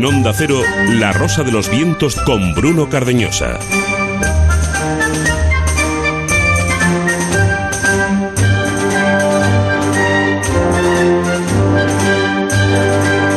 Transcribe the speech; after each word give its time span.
En 0.00 0.06
Onda 0.06 0.32
Cero, 0.32 0.62
La 0.92 1.12
Rosa 1.12 1.42
de 1.42 1.52
los 1.52 1.68
Vientos 1.68 2.16
con 2.24 2.54
Bruno 2.54 2.88
Cardeñosa. 2.88 3.58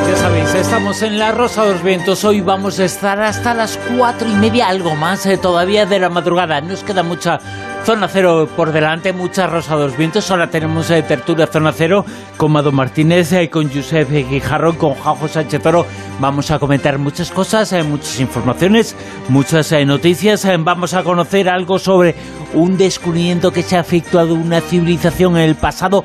Ya 0.08 0.16
sabéis, 0.16 0.54
estamos 0.56 1.02
en 1.02 1.20
La 1.20 1.34
Rosa 1.34 1.66
de 1.66 1.74
los 1.74 1.84
Vientos. 1.84 2.24
Hoy 2.24 2.40
vamos 2.40 2.80
a 2.80 2.86
estar 2.86 3.22
hasta 3.22 3.54
las 3.54 3.78
cuatro 3.98 4.30
y 4.30 4.34
media, 4.36 4.70
algo 4.70 4.96
más 4.96 5.26
eh, 5.26 5.38
todavía 5.38 5.86
de 5.86 6.00
la 6.00 6.08
madrugada. 6.08 6.62
Nos 6.62 6.86
queda 6.86 7.04
mucha 7.04 7.42
zona 7.86 8.08
cero 8.08 8.48
por 8.56 8.72
delante, 8.72 9.12
mucha 9.14 9.48
Rosa 9.48 9.76
de 9.76 9.84
los 9.84 9.98
Vientos. 9.98 10.30
Ahora 10.32 10.50
tenemos 10.50 10.90
eh, 10.90 11.04
tertulia 11.04 11.48
zona 11.48 11.74
cero 11.74 12.06
con 12.38 12.52
Mado 12.52 12.72
Martínez, 12.72 13.32
eh, 13.34 13.50
con 13.50 13.70
Josep 13.70 14.10
Guijarro, 14.10 14.78
con 14.78 14.94
Jajo 14.96 15.28
Sánchez 15.28 15.62
Toro. 15.62 15.86
Vamos 16.20 16.52
a 16.52 16.60
comentar 16.60 16.98
muchas 16.98 17.32
cosas, 17.32 17.74
muchas 17.86 18.20
informaciones, 18.20 18.96
muchas 19.30 19.72
noticias. 19.86 20.48
vamos 20.60 20.94
a 20.94 21.04
conocer 21.04 21.50
algo 21.50 21.80
sobre 21.80 22.16
un 22.54 22.78
descubrimiento 22.78 23.52
que 23.52 23.64
se 23.64 23.76
ha 23.78 23.82
efectuado 23.82 24.36
una 24.36 24.62
civilización 24.62 25.38
en 25.38 25.44
el 25.44 25.56
pasado 25.56 26.04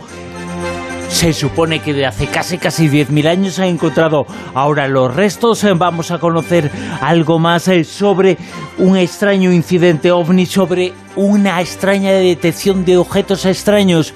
se 1.08 1.32
supone 1.32 1.80
que 1.80 1.92
de 1.92 2.06
hace 2.06 2.26
casi 2.26 2.58
casi 2.58 2.88
10.000 2.88 3.26
años 3.26 3.54
se 3.54 3.66
encontrado 3.66 4.26
ahora 4.54 4.88
los 4.88 5.14
restos. 5.14 5.66
Vamos 5.76 6.10
a 6.10 6.18
conocer 6.18 6.70
algo 7.00 7.38
más 7.38 7.68
eh, 7.68 7.84
sobre 7.84 8.38
un 8.78 8.96
extraño 8.96 9.52
incidente 9.52 10.12
ovni, 10.12 10.46
sobre 10.46 10.92
una 11.16 11.60
extraña 11.60 12.12
detección 12.12 12.84
de 12.84 12.96
objetos 12.96 13.44
extraños 13.46 14.14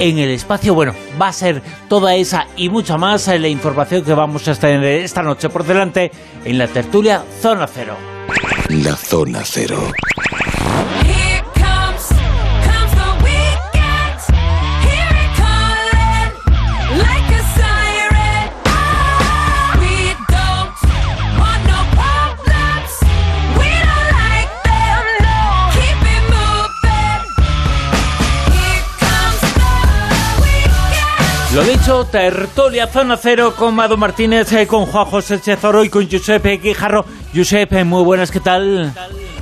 en 0.00 0.18
el 0.18 0.30
espacio. 0.30 0.74
Bueno, 0.74 0.94
va 1.20 1.28
a 1.28 1.32
ser 1.32 1.62
toda 1.88 2.14
esa 2.14 2.46
y 2.56 2.68
mucha 2.68 2.96
más 2.96 3.28
eh, 3.28 3.38
la 3.38 3.48
información 3.48 4.02
que 4.02 4.14
vamos 4.14 4.46
a 4.48 4.54
tener 4.54 4.84
esta 4.84 5.22
noche 5.22 5.48
por 5.48 5.64
delante 5.64 6.10
en 6.44 6.58
la 6.58 6.66
tertulia 6.66 7.24
Zona 7.40 7.66
Cero. 7.66 7.96
La 8.68 8.96
Zona 8.96 9.42
Cero. 9.44 9.92
Tertulia 31.84 32.86
Zona 32.86 33.18
Cero 33.18 33.52
con 33.54 33.74
Mado 33.74 33.98
Martínez, 33.98 34.50
eh, 34.54 34.66
con 34.66 34.86
Juan 34.86 35.04
José 35.04 35.38
Chezoro 35.38 35.84
y 35.84 35.90
con 35.90 36.08
Giuseppe 36.08 36.56
Guijarro. 36.56 37.04
Giuseppe, 37.34 37.84
muy 37.84 38.02
buenas, 38.02 38.30
¿qué 38.30 38.40
tal? 38.40 38.90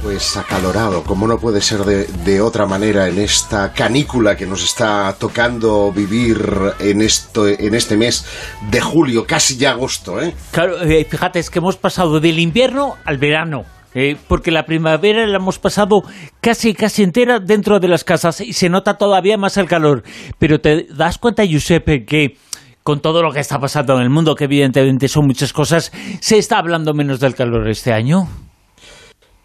Pues 0.03 0.37
acalorado, 0.37 1.05
como 1.05 1.29
no 1.29 1.39
puede 1.39 1.61
ser 1.61 1.85
de, 1.85 2.41
otra 2.41 2.67
manera 2.67 3.07
en 3.07 3.21
esta 3.21 3.73
canícula 3.73 4.37
que 4.37 4.45
nos 4.45 4.65
está 4.65 5.15
tocando 5.21 5.93
vivir 5.93 6.75
en, 6.81 7.03
esto, 7.03 7.47
en 7.47 7.77
este 7.77 7.97
mes 7.97 8.27
de 8.73 8.81
julio, 8.81 9.25
casi 9.25 9.57
ya 9.57 9.71
agosto, 9.71 10.21
¿eh? 10.21 10.35
Claro, 10.51 10.83
eh, 10.83 11.07
fíjate, 11.09 11.39
es 11.39 11.49
que 11.49 11.61
hemos 11.61 11.77
pasado 11.77 12.19
del 12.19 12.41
invierno 12.41 12.97
al 13.05 13.19
verano. 13.19 13.65
Eh, 13.95 14.17
porque 14.27 14.51
la 14.51 14.65
primavera 14.65 15.27
la 15.27 15.37
hemos 15.37 15.59
pasado 15.59 16.03
casi 16.41 16.73
casi 16.75 17.03
entera 17.03 17.41
dentro 17.41 17.79
de 17.79 17.89
las 17.89 18.05
casas 18.05 18.41
y 18.41 18.55
se 18.55 18.69
nota 18.69 18.97
todavía 18.97 19.37
más 19.37 19.57
el 19.57 19.69
calor. 19.69 20.03
Pero 20.39 20.61
te 20.61 20.87
das 20.95 21.19
cuenta, 21.19 21.45
Giuseppe, 21.45 22.05
que 22.05 22.37
con 22.83 23.01
todo 23.01 23.23
lo 23.23 23.31
que 23.31 23.41
está 23.41 23.59
pasando 23.59 23.97
en 23.97 24.03
el 24.03 24.11
mundo, 24.11 24.35
que 24.35 24.45
evidentemente 24.45 25.09
son 25.09 25.27
muchas 25.27 25.53
cosas, 25.53 25.93
¿se 26.21 26.39
está 26.39 26.59
hablando 26.59 26.95
menos 26.95 27.21
del 27.21 27.35
calor 27.35 27.69
este 27.69 27.93
año? 27.93 28.29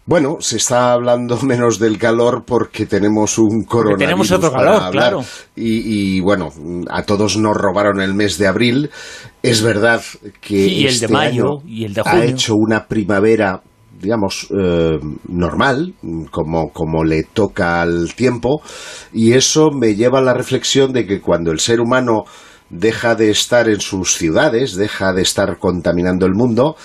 Bueno, 0.06 0.38
se 0.40 0.56
está 0.56 0.94
hablando 0.94 1.38
menos 1.42 1.78
del 1.78 1.98
calor 1.98 2.44
porque 2.46 2.86
tenemos 2.86 3.36
un 3.36 3.64
coronavirus 3.64 3.98
tenemos 3.98 4.30
otro 4.32 4.50
calor, 4.50 4.90
claro. 4.90 5.22
Y, 5.54 6.20
bueno, 6.20 6.48
a 6.88 7.02
todos 7.02 7.36
nos 7.36 7.54
robaron 7.54 8.00
el 8.00 8.14
mes 8.14 8.38
de 8.38 8.46
abril. 8.46 8.90
Es 9.42 9.62
verdad 9.62 10.00
que 10.40 10.64
el 10.64 10.82
de 10.82 10.88
este 10.88 11.08
mayo 11.08 11.58
y 11.66 11.84
el 11.84 11.92
de 11.92 12.02
junio. 12.02 12.18
ha 12.18 12.24
hecho 12.24 12.54
una 12.54 12.86
primavera 12.86 13.60
digamos, 14.00 14.48
eh, 14.56 14.98
normal, 15.28 15.94
como, 16.30 16.72
como 16.72 17.04
le 17.04 17.24
toca 17.24 17.82
al 17.82 18.14
tiempo, 18.14 18.62
y 19.12 19.32
eso 19.32 19.70
me 19.70 19.94
lleva 19.94 20.18
a 20.18 20.22
la 20.22 20.34
reflexión 20.34 20.92
de 20.92 21.06
que 21.06 21.20
cuando 21.20 21.50
el 21.50 21.60
ser 21.60 21.80
humano 21.80 22.24
deja 22.70 23.14
de 23.14 23.30
estar 23.30 23.68
en 23.68 23.80
sus 23.80 24.14
ciudades, 24.14 24.74
deja 24.74 25.12
de 25.12 25.22
estar 25.22 25.58
contaminando 25.58 26.26
el 26.26 26.34
mundo, 26.34 26.76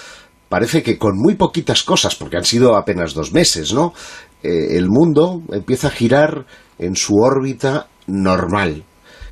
parece 0.50 0.84
que 0.84 0.98
con 0.98 1.18
muy 1.18 1.36
poquitas 1.36 1.84
cosas, 1.84 2.16
porque 2.16 2.38
han 2.38 2.46
sido 2.46 2.76
apenas 2.76 3.14
dos 3.14 3.34
meses, 3.34 3.74
¿no? 3.74 3.94
Eh, 4.42 4.78
el 4.78 4.90
mundo 4.90 5.42
empieza 5.52 5.88
a 5.88 5.92
girar 5.92 6.46
en 6.78 6.96
su 6.96 7.16
órbita 7.16 7.88
normal. 8.08 8.84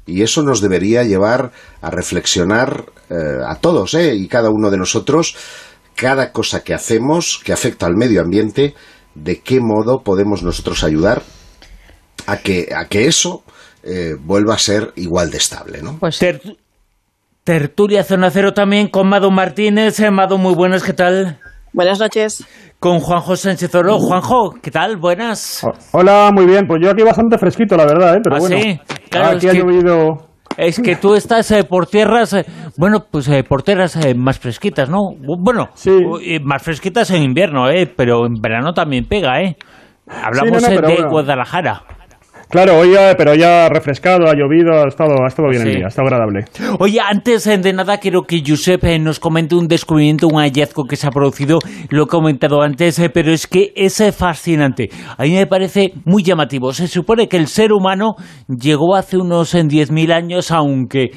Y 0.05 0.23
eso 0.23 0.41
nos 0.41 0.61
debería 0.61 1.03
llevar 1.03 1.51
a 1.81 1.91
reflexionar 1.91 2.85
eh, 3.09 3.15
a 3.45 3.55
todos, 3.55 3.93
¿eh? 3.93 4.15
y 4.15 4.27
cada 4.27 4.49
uno 4.49 4.71
de 4.71 4.77
nosotros, 4.77 5.35
cada 5.95 6.31
cosa 6.31 6.63
que 6.63 6.73
hacemos 6.73 7.39
que 7.43 7.53
afecta 7.53 7.85
al 7.85 7.95
medio 7.95 8.21
ambiente, 8.21 8.73
de 9.15 9.41
qué 9.41 9.59
modo 9.59 10.03
podemos 10.03 10.43
nosotros 10.43 10.83
ayudar 10.83 11.21
a 12.27 12.37
que, 12.37 12.69
a 12.75 12.85
que 12.85 13.07
eso 13.07 13.43
eh, 13.83 14.15
vuelva 14.19 14.55
a 14.55 14.57
ser 14.57 14.93
igual 14.95 15.31
de 15.31 15.37
estable, 15.37 15.81
¿no? 15.81 15.97
Pues 15.99 16.19
tertulia 17.43 18.03
Zona 18.03 18.29
Cero 18.29 18.53
también 18.53 18.87
con 18.87 19.09
Mado 19.09 19.31
Martínez. 19.31 19.99
Eh, 19.99 20.11
Mado, 20.11 20.37
muy 20.37 20.53
buenas, 20.53 20.83
¿qué 20.83 20.93
tal? 20.93 21.39
Buenas 21.73 21.99
noches. 21.99 22.45
Con 22.79 22.99
Juanjo 22.99 23.35
Sánchez 23.35 23.73
Oro. 23.75 23.97
Juanjo, 23.97 24.55
¿qué 24.61 24.71
tal? 24.71 24.97
Buenas. 24.97 25.65
Hola, 25.91 26.31
muy 26.33 26.45
bien. 26.45 26.67
Pues 26.67 26.81
yo 26.83 26.91
aquí 26.91 27.03
bastante 27.03 27.37
fresquito, 27.37 27.75
la 27.77 27.85
verdad, 27.85 28.15
¿eh? 28.15 28.19
Pero 28.23 28.35
¿Ah, 28.35 28.39
bueno. 28.39 28.57
Sí? 28.57 28.79
Claro, 29.09 29.37
aquí 29.37 29.47
ha 29.47 29.53
llovido 29.53 30.30
es 30.57 30.79
que 30.79 30.95
tú 30.95 31.15
estás 31.15 31.49
eh, 31.51 31.63
por 31.63 31.87
tierras, 31.87 32.33
eh, 32.33 32.45
bueno, 32.77 33.05
pues 33.09 33.27
eh, 33.29 33.43
por 33.43 33.63
tierras 33.63 33.97
más 34.15 34.39
fresquitas, 34.39 34.89
¿no? 34.89 35.11
Bueno, 35.19 35.69
más 36.43 36.63
fresquitas 36.63 37.11
en 37.11 37.23
invierno, 37.23 37.69
¿eh? 37.69 37.91
Pero 37.95 38.25
en 38.25 38.41
verano 38.41 38.73
también 38.73 39.05
pega, 39.05 39.41
¿eh? 39.41 39.55
Hablamos 40.07 40.61
de 40.61 41.05
Guadalajara. 41.09 41.83
Claro, 42.51 42.79
hoy 42.79 42.91
pero 43.17 43.33
ya 43.33 43.65
ha 43.65 43.69
refrescado, 43.69 44.27
ha 44.27 44.33
llovido, 44.33 44.73
ha 44.73 44.87
estado, 44.89 45.23
ha 45.23 45.27
estado 45.27 45.47
bien 45.49 45.65
el 45.65 45.75
día, 45.75 45.85
ha 45.85 45.87
estado 45.87 46.07
agradable. 46.07 46.43
Oye, 46.79 46.99
antes 46.99 47.45
de 47.45 47.71
nada 47.71 47.97
quiero 47.97 48.23
que 48.23 48.43
Josep 48.45 48.83
eh, 48.83 48.99
nos 48.99 49.21
comente 49.21 49.55
un 49.55 49.69
descubrimiento, 49.69 50.27
un 50.27 50.41
hallazgo 50.41 50.83
que 50.83 50.97
se 50.97 51.07
ha 51.07 51.11
producido, 51.11 51.59
lo 51.89 52.03
he 52.03 52.07
comentado 52.07 52.61
antes, 52.61 52.99
eh, 52.99 53.09
pero 53.09 53.31
es 53.31 53.47
que 53.47 53.71
es 53.73 54.01
eh, 54.01 54.11
fascinante. 54.11 54.89
A 55.17 55.23
mí 55.23 55.31
me 55.31 55.47
parece 55.47 55.93
muy 56.03 56.23
llamativo. 56.23 56.73
Se 56.73 56.89
supone 56.89 57.29
que 57.29 57.37
el 57.37 57.47
ser 57.47 57.71
humano 57.71 58.15
llegó 58.49 58.95
hace 58.97 59.17
unos 59.17 59.55
10.000 59.55 60.11
años, 60.11 60.51
aunque 60.51 61.11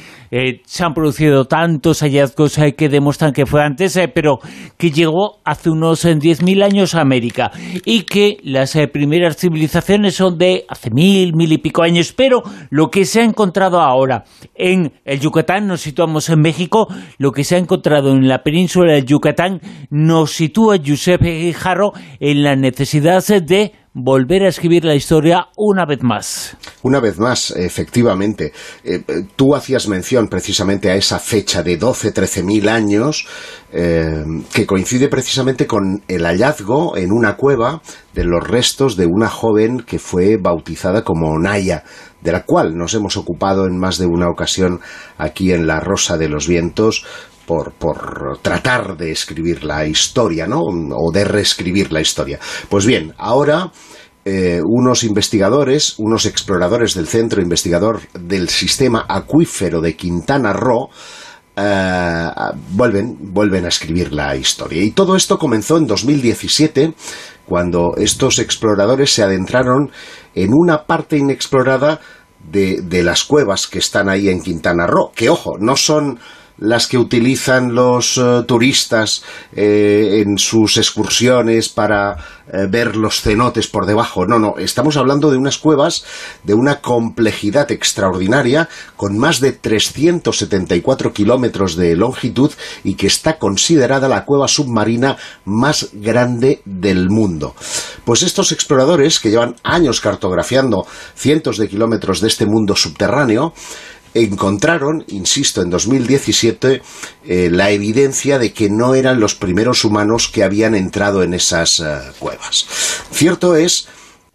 se 0.64 0.84
han 0.84 0.94
producido 0.94 1.46
tantos 1.46 2.00
hallazgos 2.00 2.58
que 2.76 2.88
demuestran 2.88 3.32
que 3.32 3.46
fue 3.46 3.62
antes, 3.62 3.98
pero 4.14 4.38
que 4.76 4.90
llegó 4.90 5.40
hace 5.44 5.70
unos 5.70 6.04
10.000 6.04 6.64
años 6.64 6.94
a 6.94 7.00
América 7.00 7.50
y 7.84 8.02
que 8.02 8.38
las 8.42 8.76
primeras 8.92 9.36
civilizaciones 9.36 10.14
son 10.14 10.38
de 10.38 10.64
hace 10.68 10.90
mil 10.90 11.23
mil, 11.32 11.52
y 11.52 11.58
pico 11.58 11.82
años, 11.82 12.12
pero 12.12 12.42
lo 12.70 12.90
que 12.90 13.04
se 13.04 13.20
ha 13.20 13.24
encontrado 13.24 13.80
ahora 13.80 14.24
en 14.54 14.92
el 15.04 15.20
Yucatán, 15.20 15.66
nos 15.66 15.80
situamos 15.80 16.28
en 16.28 16.40
México, 16.40 16.88
lo 17.18 17.32
que 17.32 17.44
se 17.44 17.56
ha 17.56 17.58
encontrado 17.58 18.10
en 18.10 18.28
la 18.28 18.42
península 18.42 18.92
del 18.92 19.06
Yucatán 19.06 19.60
nos 19.90 20.32
sitúa 20.32 20.76
Giuseppe 20.76 21.52
Jarro 21.52 21.92
en 22.20 22.42
la 22.42 22.56
necesidad 22.56 23.24
de 23.24 23.72
volver 23.94 24.42
a 24.42 24.48
escribir 24.48 24.84
la 24.84 24.96
historia 24.96 25.46
una 25.56 25.86
vez 25.86 26.02
más. 26.02 26.56
Una 26.82 26.98
vez 26.98 27.18
más, 27.18 27.52
efectivamente. 27.52 28.52
Eh, 28.82 29.02
tú 29.36 29.54
hacías 29.54 29.86
mención 29.86 30.26
precisamente 30.28 30.90
a 30.90 30.96
esa 30.96 31.20
fecha 31.20 31.62
de 31.62 31.76
12, 31.76 32.10
13 32.10 32.42
mil 32.42 32.68
años, 32.68 33.26
eh, 33.72 34.24
que 34.52 34.66
coincide 34.66 35.08
precisamente 35.08 35.68
con 35.68 36.02
el 36.08 36.24
hallazgo 36.24 36.96
en 36.96 37.12
una 37.12 37.36
cueva 37.36 37.82
de 38.14 38.24
los 38.24 38.42
restos 38.46 38.96
de 38.96 39.06
una 39.06 39.28
joven 39.28 39.84
que 39.86 40.00
fue 40.00 40.38
bautizada 40.38 41.04
como 41.04 41.38
Naya, 41.38 41.84
de 42.20 42.32
la 42.32 42.44
cual 42.44 42.76
nos 42.76 42.94
hemos 42.94 43.16
ocupado 43.16 43.66
en 43.66 43.78
más 43.78 43.98
de 43.98 44.06
una 44.06 44.28
ocasión 44.28 44.80
aquí 45.18 45.52
en 45.52 45.68
La 45.68 45.78
Rosa 45.78 46.18
de 46.18 46.28
los 46.28 46.48
Vientos, 46.48 47.04
por, 47.46 47.72
por, 47.72 48.38
tratar 48.42 48.96
de 48.96 49.12
escribir 49.12 49.64
la 49.64 49.86
historia, 49.86 50.46
¿no? 50.46 50.60
O 50.62 51.12
de 51.12 51.24
reescribir 51.24 51.92
la 51.92 52.00
historia. 52.00 52.38
Pues 52.68 52.86
bien, 52.86 53.14
ahora 53.18 53.70
eh, 54.26 54.62
unos 54.64 55.04
investigadores, 55.04 55.96
unos 55.98 56.24
exploradores 56.24 56.94
del 56.94 57.06
Centro 57.06 57.42
Investigador 57.42 58.00
del 58.18 58.48
Sistema 58.48 59.04
Acuífero 59.06 59.82
de 59.82 59.96
Quintana 59.96 60.54
Roo, 60.54 60.88
eh, 61.54 62.30
vuelven, 62.70 63.18
vuelven 63.20 63.66
a 63.66 63.68
escribir 63.68 64.14
la 64.14 64.34
historia. 64.34 64.82
Y 64.82 64.92
todo 64.92 65.14
esto 65.14 65.38
comenzó 65.38 65.76
en 65.76 65.86
2017, 65.86 66.94
cuando 67.44 67.96
estos 67.98 68.38
exploradores 68.38 69.12
se 69.12 69.22
adentraron 69.22 69.90
en 70.34 70.54
una 70.54 70.84
parte 70.86 71.18
inexplorada 71.18 72.00
de, 72.50 72.80
de 72.80 73.02
las 73.02 73.24
cuevas 73.24 73.66
que 73.66 73.78
están 73.78 74.08
ahí 74.08 74.30
en 74.30 74.40
Quintana 74.40 74.86
Roo, 74.86 75.12
que 75.14 75.28
ojo, 75.28 75.58
no 75.58 75.76
son 75.76 76.18
las 76.58 76.86
que 76.86 76.98
utilizan 76.98 77.74
los 77.74 78.18
eh, 78.18 78.42
turistas 78.46 79.22
eh, 79.54 80.22
en 80.24 80.38
sus 80.38 80.76
excursiones 80.76 81.68
para 81.68 82.16
eh, 82.52 82.66
ver 82.68 82.96
los 82.96 83.22
cenotes 83.22 83.66
por 83.66 83.86
debajo. 83.86 84.26
No, 84.26 84.38
no, 84.38 84.56
estamos 84.58 84.96
hablando 84.96 85.30
de 85.30 85.36
unas 85.36 85.58
cuevas 85.58 86.04
de 86.44 86.54
una 86.54 86.80
complejidad 86.80 87.72
extraordinaria, 87.72 88.68
con 88.96 89.18
más 89.18 89.40
de 89.40 89.52
374 89.52 91.12
kilómetros 91.12 91.76
de 91.76 91.96
longitud 91.96 92.52
y 92.84 92.94
que 92.94 93.06
está 93.06 93.38
considerada 93.38 94.08
la 94.08 94.24
cueva 94.24 94.46
submarina 94.46 95.16
más 95.44 95.88
grande 95.92 96.62
del 96.64 97.10
mundo. 97.10 97.54
Pues 98.04 98.22
estos 98.22 98.52
exploradores, 98.52 99.18
que 99.18 99.30
llevan 99.30 99.56
años 99.62 100.00
cartografiando 100.00 100.86
cientos 101.16 101.56
de 101.56 101.68
kilómetros 101.68 102.20
de 102.20 102.28
este 102.28 102.46
mundo 102.46 102.76
subterráneo, 102.76 103.54
encontraron, 104.14 105.04
insisto, 105.08 105.60
en 105.60 105.70
2017 105.70 106.82
eh, 107.26 107.48
la 107.50 107.70
evidencia 107.70 108.38
de 108.38 108.52
que 108.52 108.70
no 108.70 108.94
eran 108.94 109.18
los 109.20 109.34
primeros 109.34 109.84
humanos 109.84 110.28
que 110.28 110.44
habían 110.44 110.74
entrado 110.74 111.22
en 111.22 111.34
esas 111.34 111.80
eh, 111.80 111.98
cuevas. 112.18 112.66
Cierto 113.10 113.56
es 113.56 113.88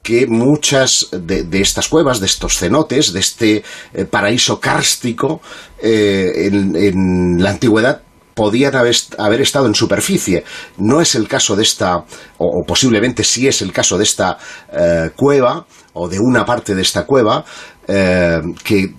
que 0.03 0.27
muchas 0.27 1.07
de, 1.11 1.47
estas 1.61 1.87
cuevas, 1.87 2.19
de 2.19 2.25
estos 2.25 2.57
cenotes, 2.57 3.13
de 3.13 3.19
este 3.19 3.63
eh, 3.93 4.05
paraíso 4.05 4.59
kárstico 4.59 5.41
en, 5.81 7.41
la 7.41 7.51
antigüedad, 7.51 8.01
podían 8.33 8.73
haber, 8.75 9.41
estado 9.41 9.67
en 9.67 9.75
superficie. 9.75 10.45
No 10.77 11.01
es 11.01 11.15
el 11.15 11.27
caso 11.27 11.55
de 11.55 11.63
esta, 11.63 12.05
o, 12.37 12.63
posiblemente 12.65 13.23
sí 13.23 13.47
es 13.47 13.61
el 13.61 13.73
caso 13.73 13.97
de 13.97 14.05
esta 14.05 14.37
cueva, 15.15 15.65
o 15.93 16.07
de 16.07 16.19
una 16.19 16.45
parte 16.45 16.73
de 16.73 16.81
esta 16.81 17.05
cueva, 17.05 17.43
que 17.85 18.93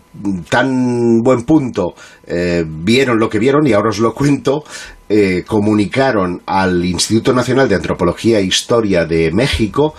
tan 0.49 1.21
buen 1.23 1.43
punto 1.45 1.95
eh, 2.27 2.65
vieron 2.67 3.19
lo 3.19 3.29
que 3.29 3.39
vieron 3.39 3.67
y 3.67 3.73
ahora 3.73 3.91
os 3.91 3.99
lo 3.99 4.13
cuento, 4.13 4.65
eh, 5.09 5.45
comunicaron 5.47 6.43
al 6.47 6.85
Instituto 6.85 7.33
Nacional 7.33 7.69
de 7.69 7.77
Antropología 7.77 8.39
e 8.39 8.45
Historia 8.45 9.05
de 9.05 9.31
México 9.33 9.95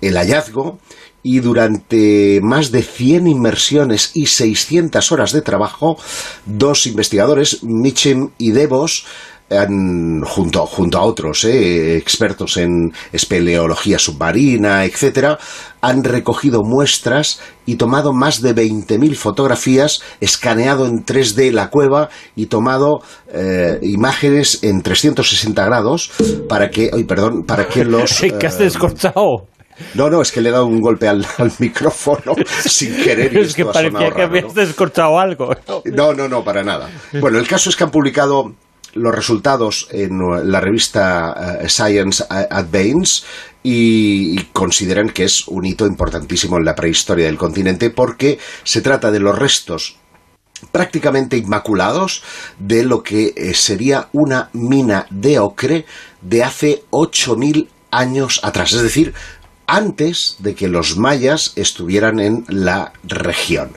el 0.00 0.16
hallazgo 0.16 0.78
y 1.22 1.40
durante 1.40 2.40
más 2.40 2.70
de 2.70 2.82
100 2.82 3.26
inmersiones 3.26 4.12
y 4.14 4.26
600 4.26 5.10
horas 5.10 5.32
de 5.32 5.42
trabajo, 5.42 5.96
dos 6.44 6.86
investigadores, 6.86 7.64
Michem 7.64 8.30
y 8.38 8.52
Devos, 8.52 9.06
han, 9.50 10.22
junto, 10.22 10.66
junto 10.66 10.98
a 10.98 11.02
otros 11.02 11.44
eh, 11.44 11.96
expertos 11.96 12.56
en 12.56 12.92
espeleología 13.12 13.98
submarina, 13.98 14.84
etcétera, 14.84 15.38
han 15.80 16.02
recogido 16.02 16.62
muestras 16.64 17.40
y 17.64 17.76
tomado 17.76 18.12
más 18.12 18.42
de 18.42 18.54
20.000 18.54 19.14
fotografías, 19.14 20.02
escaneado 20.20 20.86
en 20.86 21.04
3D 21.04 21.52
la 21.52 21.70
cueva 21.70 22.08
y 22.34 22.46
tomado 22.46 23.02
eh, 23.32 23.78
imágenes 23.82 24.62
en 24.64 24.82
360 24.82 25.64
grados 25.64 26.10
para 26.48 26.70
que, 26.70 26.90
ay, 26.92 27.04
perdón, 27.04 27.44
para 27.44 27.68
que 27.68 27.84
los... 27.84 28.20
¿Qué 28.20 28.46
has 28.46 28.58
descorchado? 28.58 29.46
No, 29.94 30.08
no, 30.08 30.22
es 30.22 30.32
que 30.32 30.40
le 30.40 30.48
he 30.48 30.52
dado 30.52 30.66
un 30.66 30.80
golpe 30.80 31.06
al, 31.06 31.26
micrófono 31.58 32.34
sin 32.64 32.96
querer. 32.96 33.32
Y 33.34 33.40
es 33.40 33.54
que 33.54 33.66
parecía 33.66 34.10
que 34.10 34.22
habías 34.22 34.54
descorchado 34.54 35.18
algo. 35.18 35.50
No, 35.84 36.14
no, 36.14 36.28
no, 36.28 36.42
para 36.42 36.62
nada. 36.62 36.88
Bueno, 37.20 37.38
el 37.38 37.46
caso 37.46 37.68
es 37.68 37.76
que 37.76 37.84
han 37.84 37.90
publicado 37.90 38.54
los 38.96 39.14
resultados 39.14 39.88
en 39.90 40.18
la 40.50 40.60
revista 40.60 41.58
eh, 41.60 41.68
Science 41.68 42.24
Advance 42.28 43.22
y, 43.62 44.36
consideran 44.52 45.10
que 45.10 45.24
es 45.24 45.46
un 45.48 45.66
hito 45.66 45.86
importantísimo 45.86 46.56
en 46.56 46.64
la 46.64 46.74
prehistoria 46.74 47.26
del 47.26 47.36
continente 47.36 47.90
porque 47.90 48.38
se 48.64 48.80
trata 48.80 49.10
de 49.10 49.20
los 49.20 49.38
restos 49.38 49.96
prácticamente 50.72 51.36
inmaculados 51.36 52.22
de 52.58 52.84
lo 52.84 53.02
que 53.02 53.34
eh, 53.36 53.54
sería 53.54 54.08
una 54.12 54.48
mina 54.52 55.06
de 55.10 55.38
ocre 55.38 55.84
de 56.22 56.42
hace 56.42 56.84
8.000 56.90 57.68
años 57.90 58.40
atrás, 58.42 58.72
es 58.72 58.82
decir, 58.82 59.12
antes 59.66 60.36
de 60.38 60.54
que 60.54 60.68
los 60.68 60.96
mayas 60.96 61.52
estuvieran 61.56 62.20
en 62.20 62.44
la 62.48 62.92
región. 63.04 63.72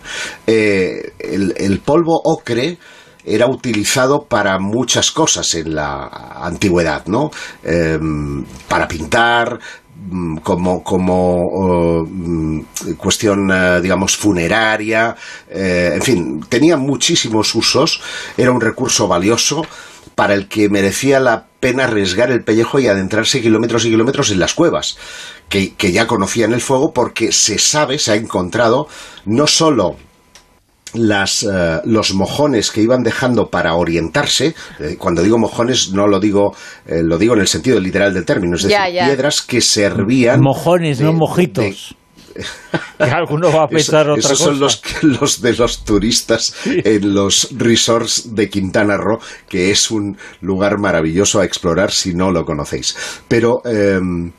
Eh, 0.47 1.13
el 1.19 1.79
polvo 1.79 2.21
ocre 2.23 2.77
era 3.29 3.47
utilizado 3.47 4.23
para 4.25 4.59
muchas 4.59 5.11
cosas 5.11 5.53
en 5.55 5.75
la 5.75 6.07
antigüedad, 6.41 7.05
¿no? 7.05 7.31
Em, 7.63 8.43
para 8.67 8.87
pintar, 8.87 9.59
mm, 10.09 10.37
como, 10.37 10.83
como 10.83 12.05
mm, 12.05 12.61
cuestión, 12.97 13.51
eh, 13.51 13.81
digamos, 13.81 14.17
funeraria, 14.17 15.15
eh, 15.49 15.91
en 15.95 16.01
fin, 16.01 16.45
tenía 16.49 16.77
muchísimos 16.77 17.53
usos, 17.55 18.01
era 18.37 18.51
un 18.51 18.61
recurso 18.61 19.07
valioso 19.07 19.65
para 20.15 20.33
el 20.33 20.47
que 20.47 20.67
merecía 20.69 21.19
la 21.19 21.45
pena 21.59 21.85
arriesgar 21.85 22.31
el 22.31 22.43
pellejo 22.43 22.79
y 22.79 22.87
adentrarse 22.87 23.41
kilómetros 23.41 23.85
y 23.85 23.89
kilómetros 23.91 24.31
en 24.31 24.39
las 24.39 24.53
cuevas, 24.53 24.97
que, 25.49 25.73
que 25.75 25.91
ya 25.91 26.07
conocían 26.07 26.53
el 26.53 26.61
fuego 26.61 26.93
porque 26.93 27.31
se 27.31 27.57
sabe, 27.57 27.99
se 27.99 28.11
ha 28.11 28.15
encontrado, 28.15 28.87
no 29.25 29.47
solo 29.47 29.95
las, 30.93 31.43
eh, 31.43 31.81
los 31.85 32.13
mojones 32.13 32.71
que 32.71 32.81
iban 32.81 33.03
dejando 33.03 33.49
para 33.49 33.75
orientarse, 33.75 34.55
eh, 34.79 34.95
cuando 34.97 35.21
digo 35.23 35.37
mojones 35.37 35.91
no 35.91 36.07
lo 36.07 36.19
digo, 36.19 36.55
eh, 36.85 37.01
lo 37.03 37.17
digo 37.17 37.33
en 37.33 37.41
el 37.41 37.47
sentido 37.47 37.79
literal 37.79 38.13
del 38.13 38.25
término, 38.25 38.55
es 38.55 38.63
decir, 38.63 38.77
piedras 38.91 39.41
que 39.41 39.61
servían... 39.61 40.41
Mojones, 40.41 40.99
no 41.01 41.13
mojitos. 41.13 41.95
alguno 42.99 43.51
va 43.51 43.63
a 43.63 43.67
pensar 43.67 44.09
otra 44.09 44.19
esos 44.19 44.39
son 44.39 44.59
los, 44.59 44.81
los 45.01 45.41
de 45.41 45.53
los 45.55 45.83
turistas 45.83 46.53
en 46.65 47.13
los 47.13 47.49
resorts 47.57 48.33
de 48.33 48.49
Quintana 48.49 48.95
Roo, 48.97 49.19
que 49.47 49.71
es 49.71 49.91
un 49.91 50.17
lugar 50.41 50.77
maravilloso 50.79 51.41
a 51.41 51.45
explorar 51.45 51.91
si 51.91 52.13
no 52.13 52.31
lo 52.31 52.45
conocéis. 52.45 52.95
Pero 53.27 53.61
em, 53.65 54.31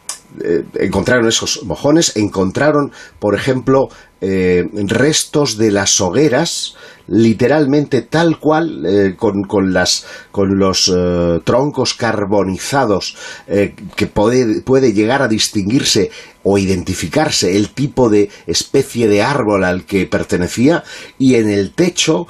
encontraron 0.79 1.29
esos 1.29 1.63
mojones, 1.65 2.17
encontraron, 2.17 2.93
por 3.19 3.35
ejemplo, 3.35 3.89
eh, 4.23 4.69
restos 4.87 5.57
de 5.57 5.71
las 5.71 5.99
hogueras, 6.03 6.75
literalmente 7.07 8.03
tal 8.03 8.39
cual, 8.39 8.85
eh, 8.85 9.17
con, 9.17 9.45
con, 9.45 9.73
las, 9.73 10.05
con 10.31 10.59
los 10.59 10.93
eh, 10.95 11.41
troncos 11.43 11.95
carbonizados, 11.95 13.17
que 13.97 14.07
puede, 14.07 14.61
puede 14.61 14.93
llegar 14.93 15.23
a 15.23 15.29
distinguirse 15.29 16.11
o 16.43 16.59
identificarse 16.59 17.57
el 17.57 17.71
tipo 17.71 18.09
de 18.09 18.31
especie 18.47 19.09
de 19.09 19.23
árbol 19.23 19.65
al 19.65 19.85
que 19.85 20.07
pertenecía 20.07 20.85
y 21.19 21.35
en 21.35 21.51
el 21.51 21.73
techo 21.73 22.27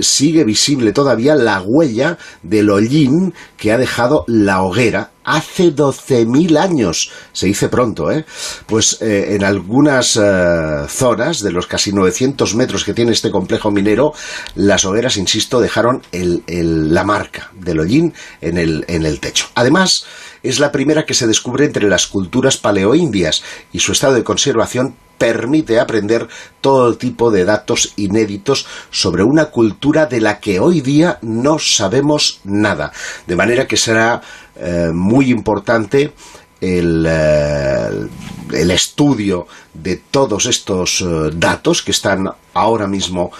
sigue 0.00 0.42
visible 0.42 0.92
todavía 0.92 1.36
la 1.36 1.62
huella 1.62 2.18
del 2.42 2.70
hollín 2.70 3.34
que 3.56 3.70
ha 3.70 3.78
dejado 3.78 4.24
la 4.26 4.62
hoguera 4.62 5.12
hace 5.22 5.72
12.000 5.74 6.58
años. 6.58 7.12
Se 7.32 7.46
dice 7.46 7.68
pronto, 7.68 8.10
¿eh? 8.10 8.24
Pues 8.66 8.98
en 9.02 9.44
algunas 9.44 10.16
eh, 10.16 10.84
de 11.16 11.52
los 11.52 11.66
casi 11.66 11.92
900 11.92 12.54
metros 12.54 12.84
que 12.84 12.92
tiene 12.92 13.12
este 13.12 13.30
complejo 13.30 13.70
minero, 13.70 14.12
las 14.54 14.84
hogueras, 14.84 15.16
insisto, 15.16 15.60
dejaron 15.60 16.02
la 16.12 17.04
marca 17.04 17.50
del 17.54 17.80
hollín 17.80 18.12
en 18.42 18.58
el, 18.58 18.84
en 18.88 19.06
el 19.06 19.20
techo. 19.20 19.46
Además, 19.54 20.04
es 20.42 20.60
la 20.60 20.70
primera 20.70 21.06
que 21.06 21.14
se 21.14 21.26
descubre 21.26 21.64
entre 21.64 21.88
las 21.88 22.06
culturas 22.06 22.58
paleoindias 22.58 23.42
y 23.72 23.78
su 23.78 23.92
estado 23.92 24.14
de 24.14 24.24
conservación 24.24 24.96
permite 25.16 25.80
aprender 25.80 26.28
todo 26.60 26.96
tipo 26.96 27.30
de 27.30 27.44
datos 27.44 27.92
inéditos 27.96 28.66
sobre 28.90 29.24
una 29.24 29.46
cultura 29.46 30.06
de 30.06 30.20
la 30.20 30.38
que 30.40 30.60
hoy 30.60 30.80
día 30.80 31.18
no 31.22 31.58
sabemos 31.58 32.40
nada. 32.44 32.92
De 33.26 33.34
manera 33.34 33.66
que 33.66 33.76
será 33.76 34.20
eh, 34.56 34.90
muy 34.92 35.30
importante 35.30 36.12
el, 36.60 37.06
eh, 37.08 38.08
el, 38.52 38.70
estudio 38.70 39.46
de 39.74 39.96
todos 40.10 40.46
estos 40.46 41.00
eh, 41.00 41.30
datos 41.34 41.82
que 41.82 41.92
están 41.92 42.28
ahora 42.54 42.88
mismo 42.88 43.30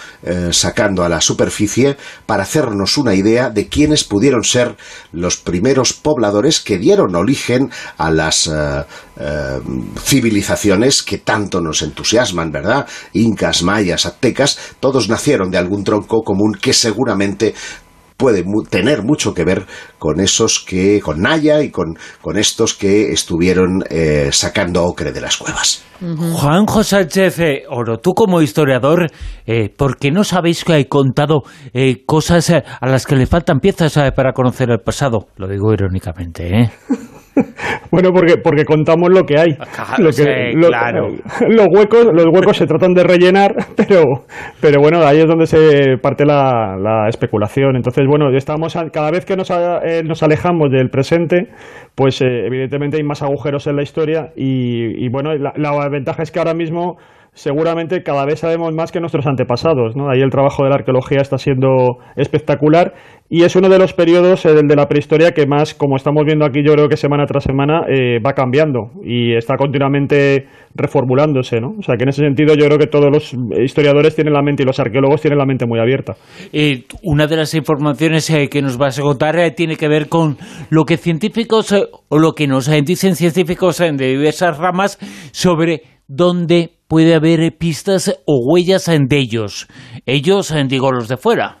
sacando 0.51 1.03
a 1.03 1.09
la 1.09 1.19
superficie 1.19 1.97
para 2.25 2.43
hacernos 2.43 2.97
una 2.97 3.13
idea 3.13 3.49
de 3.49 3.67
quiénes 3.67 4.05
pudieron 4.05 4.45
ser 4.45 4.77
los 5.11 5.35
primeros 5.35 5.91
pobladores 5.91 6.61
que 6.61 6.77
dieron 6.77 7.13
origen 7.17 7.69
a 7.97 8.11
las 8.11 8.49
civilizaciones 10.01 11.03
que 11.03 11.17
tanto 11.17 11.59
nos 11.59 11.81
entusiasman, 11.81 12.53
¿verdad? 12.53 12.87
Incas, 13.11 13.61
mayas, 13.61 14.05
aztecas, 14.05 14.57
todos 14.79 15.09
nacieron 15.09 15.51
de 15.51 15.57
algún 15.57 15.83
tronco 15.83 16.21
común 16.23 16.53
que 16.53 16.71
seguramente 16.71 17.53
puede 18.19 18.43
tener 18.69 19.01
mucho 19.01 19.33
que 19.33 19.45
ver 19.45 19.65
con 19.97 20.19
esos 20.19 20.59
que, 20.59 20.99
con 20.99 21.21
Naya 21.21 21.63
y 21.63 21.71
con, 21.71 21.95
con 22.21 22.37
estos 22.37 22.73
que 22.73 23.13
estuvieron 23.13 23.81
eh, 23.89 24.29
sacando 24.33 24.83
ocre 24.83 25.13
de 25.13 25.21
las 25.21 25.37
cuevas. 25.37 25.85
Juan 26.01 26.65
José 26.65 27.07
Chefe 27.07 27.63
Oro, 27.69 27.97
tú 27.99 28.13
como 28.13 28.41
historiador, 28.41 29.07
eh, 29.45 29.69
¿por 29.69 29.97
qué 29.97 30.11
no 30.11 30.25
sabéis 30.25 30.65
que 30.65 30.73
hay 30.73 30.85
contado 30.85 31.43
eh, 31.73 32.03
cosas 32.05 32.49
a 32.51 32.87
las 32.87 33.05
que 33.05 33.15
le 33.15 33.25
faltan 33.25 33.59
piezas 33.59 33.97
para 34.13 34.33
conocer 34.33 34.69
el 34.69 34.79
pasado? 34.79 35.27
Lo 35.37 35.47
digo 35.47 35.73
irónicamente, 35.73 36.61
¿eh? 36.61 36.71
bueno, 37.91 38.11
porque, 38.11 38.37
porque 38.37 38.65
contamos 38.65 39.09
lo 39.09 39.23
que 39.23 39.39
hay. 39.39 39.57
claro. 40.53 41.09
Los 41.49 41.67
huecos, 41.71 42.05
los 42.13 42.25
huecos 42.25 42.57
se 42.57 42.65
tratan 42.65 42.93
de 42.93 43.03
rellenar, 43.03 43.55
pero, 43.75 44.03
pero 44.61 44.81
bueno, 44.81 44.99
ahí 45.05 45.19
es 45.19 45.25
donde 45.25 45.45
se 45.45 45.97
parte 46.01 46.25
la, 46.25 47.07
especulación. 47.07 47.75
Entonces, 47.75 48.05
bueno, 48.07 48.29
estamos 48.35 48.77
cada 48.91 49.11
vez 49.11 49.25
que 49.25 49.35
nos, 49.35 49.49
eh, 49.49 50.03
nos 50.05 50.21
alejamos 50.23 50.69
del 50.71 50.89
presente, 50.89 51.49
pues 51.95 52.21
eh, 52.21 52.45
evidentemente 52.45 52.97
hay 52.97 53.03
más 53.03 53.21
agujeros 53.21 53.67
en 53.67 53.75
la 53.75 53.83
historia 53.83 54.31
y, 54.35 55.05
y 55.05 55.09
bueno, 55.09 55.33
la, 55.35 55.53
la 55.55 55.89
ventaja 55.89 56.23
es 56.23 56.31
que 56.31 56.39
ahora 56.39 56.53
mismo 56.53 56.97
seguramente 57.39 58.03
cada 58.03 58.25
vez 58.25 58.39
sabemos 58.39 58.73
más 58.73 58.91
que 58.91 58.99
nuestros 58.99 59.25
antepasados. 59.25 59.95
¿no? 59.95 60.09
Ahí 60.09 60.19
el 60.19 60.29
trabajo 60.29 60.63
de 60.63 60.69
la 60.69 60.75
arqueología 60.75 61.21
está 61.21 61.37
siendo 61.37 61.97
espectacular 62.17 62.93
y 63.29 63.43
es 63.43 63.55
uno 63.55 63.69
de 63.69 63.79
los 63.79 63.93
periodos, 63.93 64.45
el 64.45 64.67
de 64.67 64.75
la 64.75 64.87
prehistoria, 64.87 65.31
que 65.31 65.45
más, 65.47 65.73
como 65.73 65.95
estamos 65.95 66.25
viendo 66.25 66.45
aquí, 66.45 66.61
yo 66.65 66.73
creo 66.73 66.89
que 66.89 66.97
semana 66.97 67.25
tras 67.25 67.43
semana 67.43 67.83
eh, 67.87 68.19
va 68.19 68.33
cambiando 68.33 68.91
y 69.03 69.35
está 69.35 69.55
continuamente 69.55 70.47
reformulándose. 70.75 71.61
¿no? 71.61 71.75
O 71.79 71.81
sea 71.81 71.95
que 71.95 72.03
en 72.03 72.09
ese 72.09 72.23
sentido 72.23 72.55
yo 72.55 72.65
creo 72.65 72.77
que 72.77 72.87
todos 72.87 73.09
los 73.09 73.33
historiadores 73.63 74.15
tienen 74.15 74.33
la 74.33 74.41
mente 74.41 74.63
y 74.63 74.65
los 74.65 74.79
arqueólogos 74.79 75.21
tienen 75.21 75.39
la 75.39 75.45
mente 75.45 75.65
muy 75.65 75.79
abierta. 75.79 76.15
Eh, 76.51 76.83
una 77.03 77.27
de 77.27 77.37
las 77.37 77.53
informaciones 77.53 78.29
eh, 78.31 78.49
que 78.49 78.61
nos 78.61 78.77
vas 78.77 78.99
a 78.99 79.03
contar 79.03 79.37
tiene 79.55 79.77
que 79.77 79.87
ver 79.87 80.09
con 80.09 80.37
lo 80.69 80.83
que 80.83 80.97
científicos 80.97 81.73
o 82.09 82.17
lo 82.17 82.33
que 82.33 82.47
nos 82.47 82.69
dicen 82.83 83.15
científicos 83.15 83.77
de 83.77 83.93
diversas 83.93 84.57
ramas 84.57 84.97
sobre 85.31 85.83
dónde 86.07 86.78
puede 86.89 87.13
haber 87.13 87.55
pistas 87.57 88.19
o 88.25 88.41
huellas 88.43 88.87
de 88.87 89.17
ellos. 89.17 89.67
Ellos, 90.05 90.53
digo, 90.67 90.91
los 90.91 91.07
de 91.07 91.17
fuera. 91.17 91.59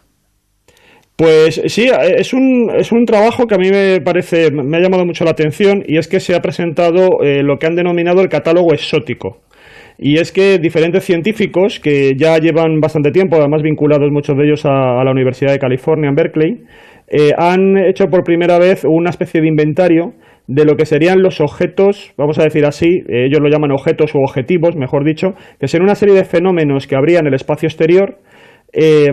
Pues 1.15 1.61
sí, 1.67 1.89
es 2.17 2.33
un, 2.33 2.71
es 2.75 2.91
un 2.91 3.05
trabajo 3.05 3.45
que 3.45 3.55
a 3.55 3.57
mí 3.57 3.69
me 3.69 4.01
parece, 4.01 4.51
me 4.51 4.77
ha 4.77 4.81
llamado 4.81 5.05
mucho 5.05 5.25
la 5.25 5.31
atención 5.31 5.83
y 5.85 5.97
es 5.97 6.07
que 6.07 6.19
se 6.19 6.33
ha 6.33 6.39
presentado 6.39 7.21
eh, 7.21 7.43
lo 7.43 7.57
que 7.57 7.67
han 7.67 7.75
denominado 7.75 8.21
el 8.21 8.29
catálogo 8.29 8.73
exótico. 8.73 9.41
Y 9.97 10.17
es 10.17 10.31
que 10.31 10.57
diferentes 10.57 11.03
científicos 11.03 11.79
que 11.79 12.13
ya 12.17 12.37
llevan 12.37 12.79
bastante 12.79 13.11
tiempo, 13.11 13.35
además 13.35 13.61
vinculados 13.61 14.09
muchos 14.11 14.35
de 14.37 14.45
ellos 14.45 14.65
a, 14.65 15.03
la 15.03 15.11
Universidad 15.11 15.51
de 15.51 15.59
California 15.59 16.09
en 16.09 16.15
Berkeley, 16.15 16.63
eh, 17.07 17.33
han 17.37 17.77
hecho 17.77 18.05
por 18.05 18.23
primera 18.23 18.57
vez 18.57 18.83
una 18.85 19.09
especie 19.09 19.41
de 19.41 19.49
inventario 19.49 20.13
de 20.49 20.65
lo 20.65 20.75
que 20.75 20.87
serían 20.87 21.21
los 21.21 21.41
objetos, 21.41 22.11
vamos 22.17 22.39
a 22.39 22.43
decir 22.43 22.65
así, 22.65 23.03
eh, 23.07 23.27
ellos 23.27 23.39
lo 23.39 23.49
llaman 23.49 23.71
objetos 23.71 24.15
o 24.15 24.17
objetivos, 24.17 24.75
mejor 24.75 25.05
dicho, 25.05 25.35
que 25.59 25.67
son 25.67 25.83
una 25.83 25.93
serie 25.93 26.15
de 26.15 26.25
fenómenos 26.25 26.87
que 26.87 26.95
habría 26.95 27.19
en 27.19 27.27
el 27.27 27.35
espacio 27.35 27.67
exterior 27.67 28.17
eh, 28.73 29.09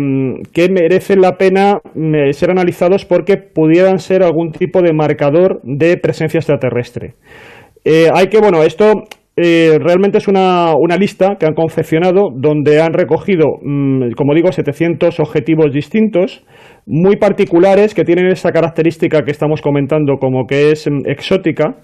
que 0.54 0.70
merecen 0.70 1.20
la 1.20 1.32
pena 1.32 1.78
mm, 1.94 2.32
ser 2.32 2.50
analizados 2.50 3.04
porque 3.04 3.36
pudieran 3.36 3.98
ser 3.98 4.22
algún 4.22 4.50
tipo 4.50 4.80
de 4.80 4.94
marcador 4.94 5.60
de 5.62 5.98
presencia 5.98 6.38
extraterrestre. 6.38 7.16
Eh, 7.84 8.08
hay 8.14 8.28
que, 8.28 8.38
bueno, 8.38 8.62
esto 8.62 8.94
realmente 9.36 10.16
es 10.16 10.28
una, 10.28 10.72
una, 10.74 10.96
lista 10.96 11.36
que 11.38 11.44
han 11.44 11.52
confeccionado 11.52 12.30
donde 12.34 12.80
han 12.80 12.94
recogido, 12.94 13.58
mm, 13.60 14.12
como 14.16 14.34
digo, 14.34 14.50
700 14.50 15.20
objetivos 15.20 15.70
distintos 15.70 16.42
muy 16.86 17.16
particulares 17.16 17.94
que 17.94 18.04
tienen 18.04 18.28
esa 18.28 18.52
característica 18.52 19.22
que 19.22 19.32
estamos 19.32 19.60
comentando 19.60 20.18
como 20.18 20.46
que 20.46 20.70
es 20.70 20.88
mm, 20.88 21.08
exótica, 21.08 21.76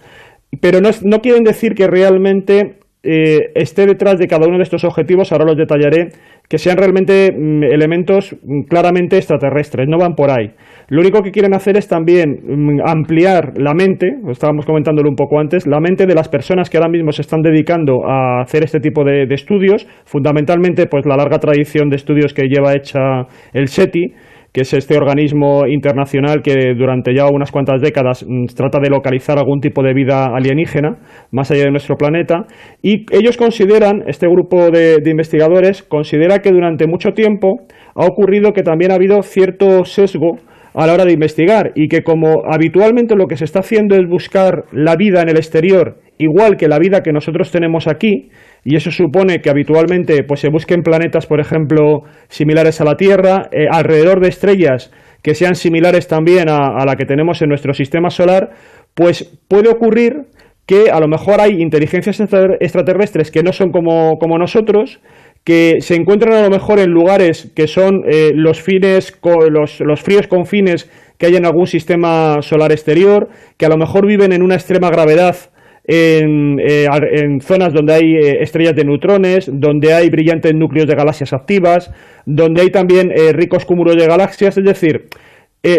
pero 0.60 0.80
no, 0.80 0.90
no 1.02 1.18
quieren 1.18 1.42
decir 1.42 1.74
que 1.74 1.88
realmente 1.88 2.78
eh, 3.04 3.50
esté 3.56 3.84
detrás 3.86 4.16
de 4.20 4.28
cada 4.28 4.46
uno 4.46 4.58
de 4.58 4.62
estos 4.62 4.84
objetivos, 4.84 5.32
ahora 5.32 5.46
los 5.46 5.56
detallaré, 5.56 6.10
que 6.48 6.58
sean 6.58 6.76
realmente 6.76 7.32
mm, 7.32 7.64
elementos 7.64 8.36
mm, 8.44 8.62
claramente 8.68 9.16
extraterrestres, 9.16 9.88
no 9.88 9.98
van 9.98 10.14
por 10.14 10.30
ahí. 10.30 10.52
Lo 10.88 11.00
único 11.00 11.20
que 11.22 11.32
quieren 11.32 11.52
hacer 11.52 11.76
es 11.76 11.88
también 11.88 12.78
ampliar 12.84 13.54
la 13.56 13.74
mente, 13.74 14.06
estábamos 14.30 14.66
comentándolo 14.66 15.08
un 15.08 15.16
poco 15.16 15.40
antes, 15.40 15.66
la 15.66 15.80
mente 15.80 16.06
de 16.06 16.14
las 16.14 16.28
personas 16.28 16.70
que 16.70 16.76
ahora 16.76 16.90
mismo 16.90 17.10
se 17.10 17.22
están 17.22 17.40
dedicando 17.42 18.06
a 18.06 18.42
hacer 18.42 18.62
este 18.62 18.78
tipo 18.78 19.02
de 19.02 19.26
estudios, 19.30 19.86
fundamentalmente 20.04 20.86
pues 20.86 21.04
la 21.06 21.16
larga 21.16 21.38
tradición 21.38 21.88
de 21.88 21.96
estudios 21.96 22.34
que 22.34 22.46
lleva 22.46 22.74
hecha 22.74 23.26
el 23.52 23.68
SETI, 23.68 24.12
que 24.52 24.62
es 24.62 24.74
este 24.74 24.96
organismo 24.96 25.66
internacional 25.66 26.42
que 26.42 26.74
durante 26.76 27.14
ya 27.14 27.26
unas 27.26 27.50
cuantas 27.50 27.80
décadas 27.80 28.24
mm, 28.28 28.46
trata 28.54 28.78
de 28.80 28.90
localizar 28.90 29.38
algún 29.38 29.60
tipo 29.60 29.82
de 29.82 29.94
vida 29.94 30.26
alienígena 30.26 30.98
más 31.30 31.50
allá 31.50 31.64
de 31.64 31.70
nuestro 31.70 31.96
planeta. 31.96 32.44
Y 32.82 33.06
ellos 33.10 33.36
consideran, 33.36 34.02
este 34.06 34.26
grupo 34.28 34.70
de, 34.70 35.02
investigadores, 35.06 35.82
considera 35.82 36.40
que 36.40 36.50
durante 36.50 36.86
mucho 36.86 37.10
tiempo 37.10 37.62
ha 37.94 38.04
ocurrido 38.04 38.52
que 38.52 38.62
también 38.62 38.92
ha 38.92 38.96
habido 38.96 39.22
cierto 39.22 39.84
sesgo 39.84 40.38
a 40.74 40.86
la 40.86 40.94
hora 40.94 41.04
de 41.04 41.12
investigar 41.12 41.72
y 41.74 41.88
que 41.88 42.02
como 42.02 42.44
habitualmente 42.50 43.14
lo 43.14 43.26
que 43.26 43.36
se 43.36 43.44
está 43.44 43.60
haciendo 43.60 43.94
es 43.94 44.08
buscar 44.08 44.64
la 44.72 44.96
vida 44.96 45.20
en 45.20 45.28
el 45.28 45.36
exterior 45.36 45.98
igual 46.22 46.56
que 46.56 46.68
la 46.68 46.78
vida 46.78 47.02
que 47.02 47.12
nosotros 47.12 47.50
tenemos 47.50 47.88
aquí, 47.88 48.30
y 48.64 48.76
eso 48.76 48.90
supone 48.90 49.40
que 49.40 49.50
habitualmente 49.50 50.22
pues, 50.24 50.40
se 50.40 50.48
busquen 50.48 50.82
planetas, 50.82 51.26
por 51.26 51.40
ejemplo, 51.40 52.02
similares 52.28 52.80
a 52.80 52.84
la 52.84 52.96
Tierra, 52.96 53.48
eh, 53.50 53.66
alrededor 53.70 54.20
de 54.20 54.28
estrellas 54.28 54.92
que 55.22 55.34
sean 55.34 55.54
similares 55.54 56.08
también 56.08 56.48
a, 56.48 56.84
la 56.84 56.96
que 56.96 57.04
tenemos 57.04 57.40
en 57.42 57.48
nuestro 57.48 57.72
sistema 57.74 58.10
solar, 58.10 58.50
pues 58.94 59.38
puede 59.46 59.68
ocurrir 59.68 60.24
que 60.66 60.90
a 60.90 60.98
lo 60.98 61.06
mejor 61.06 61.40
hay 61.40 61.60
inteligencias 61.60 62.20
extraterrestres 62.20 63.30
que 63.30 63.42
no 63.44 63.52
son 63.52 63.70
como, 63.70 64.18
como 64.18 64.36
nosotros, 64.36 65.00
que 65.44 65.76
se 65.80 65.94
encuentran 65.94 66.34
a 66.34 66.42
lo 66.42 66.50
mejor 66.50 66.80
en 66.80 66.90
lugares 66.90 67.52
que 67.54 67.68
son 67.68 68.02
eh, 68.08 68.32
los 68.34 68.60
fines, 68.62 69.16
los, 69.50 69.80
los 69.80 70.00
fríos 70.00 70.26
confines 70.26 70.90
que 71.18 71.26
hay 71.26 71.36
en 71.36 71.46
algún 71.46 71.66
sistema 71.66 72.42
solar 72.42 72.72
exterior, 72.72 73.28
que 73.56 73.66
a 73.66 73.68
lo 73.68 73.76
mejor 73.76 74.06
viven 74.06 74.32
en 74.32 74.42
una 74.42 74.56
extrema 74.56 74.90
gravedad 74.90 75.36
en, 75.84 76.60
eh, 76.60 76.86
en, 77.12 77.40
zonas 77.40 77.72
donde 77.72 77.94
hay 77.94 78.14
eh, 78.14 78.42
estrellas 78.42 78.76
de 78.76 78.84
neutrones, 78.84 79.50
donde 79.52 79.92
hay 79.92 80.10
brillantes 80.10 80.54
núcleos 80.54 80.86
de 80.86 80.94
galaxias 80.94 81.32
activas, 81.32 81.90
donde 82.24 82.62
hay 82.62 82.70
también 82.70 83.10
eh, 83.10 83.32
ricos 83.32 83.64
cúmulos 83.64 83.96
de 83.96 84.06
galaxias, 84.06 84.56
es 84.56 84.64
decir, 84.64 85.08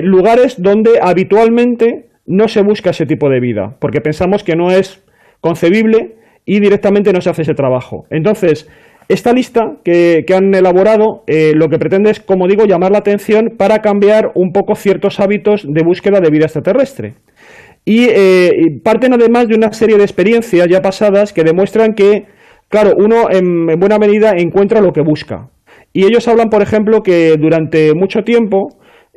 lugares 0.02 0.62
donde 0.62 0.92
habitualmente 1.02 2.06
no 2.26 2.48
se 2.48 2.62
busca 2.62 2.92
ese 2.92 3.06
tipo 3.06 3.30
de 3.30 3.42
vida, 3.42 3.76
porque 3.80 4.00
pensamos 4.00 4.42
que 4.42 4.56
no 4.56 4.72
es 4.72 5.04
concebible 5.42 6.16
y 6.46 6.62
directamente 6.62 7.12
no 7.12 7.20
se 7.20 7.30
hace 7.30 7.42
ese 7.42 7.54
trabajo. 7.54 8.06
Entonces, 8.10 8.70
esta 9.10 9.34
lista 9.34 9.74
que, 9.84 10.24
que 10.26 10.34
han 10.36 10.56
elaborado 10.56 11.26
lo 11.28 11.68
que 11.68 11.80
pretende 11.80 12.12
es, 12.12 12.22
como 12.22 12.48
digo, 12.48 12.64
llamar 12.64 12.94
la 12.94 13.00
atención 13.00 13.56
para 13.58 13.80
cambiar 13.80 14.32
un 14.36 14.54
poco 14.54 14.76
ciertos 14.76 15.20
hábitos 15.20 15.66
de 15.68 15.84
búsqueda 15.84 16.22
de 16.22 16.30
vida 16.30 16.46
extraterrestre. 16.46 17.16
Eh, 17.86 18.50
y 18.58 18.80
parten 18.80 19.14
además 19.14 19.48
de 19.48 19.56
una 19.56 19.72
serie 19.74 19.98
de 19.98 20.04
experiencias 20.04 20.68
ya 20.70 20.82
pasadas 20.82 21.34
que 21.34 21.44
demuestran 21.44 21.94
que, 21.94 22.26
claro, 22.70 22.94
uno 22.98 23.30
en, 23.30 23.66
buena 23.80 23.98
medida 23.98 24.34
encuentra 24.38 24.82
lo 24.82 24.92
que 24.92 25.02
busca. 25.02 25.50
Y 25.92 26.06
ellos 26.06 26.28
hablan, 26.28 26.50
por 26.50 26.62
ejemplo, 26.62 27.02
que 27.02 27.36
durante 27.38 27.94
mucho 27.94 28.22
tiempo 28.22 28.70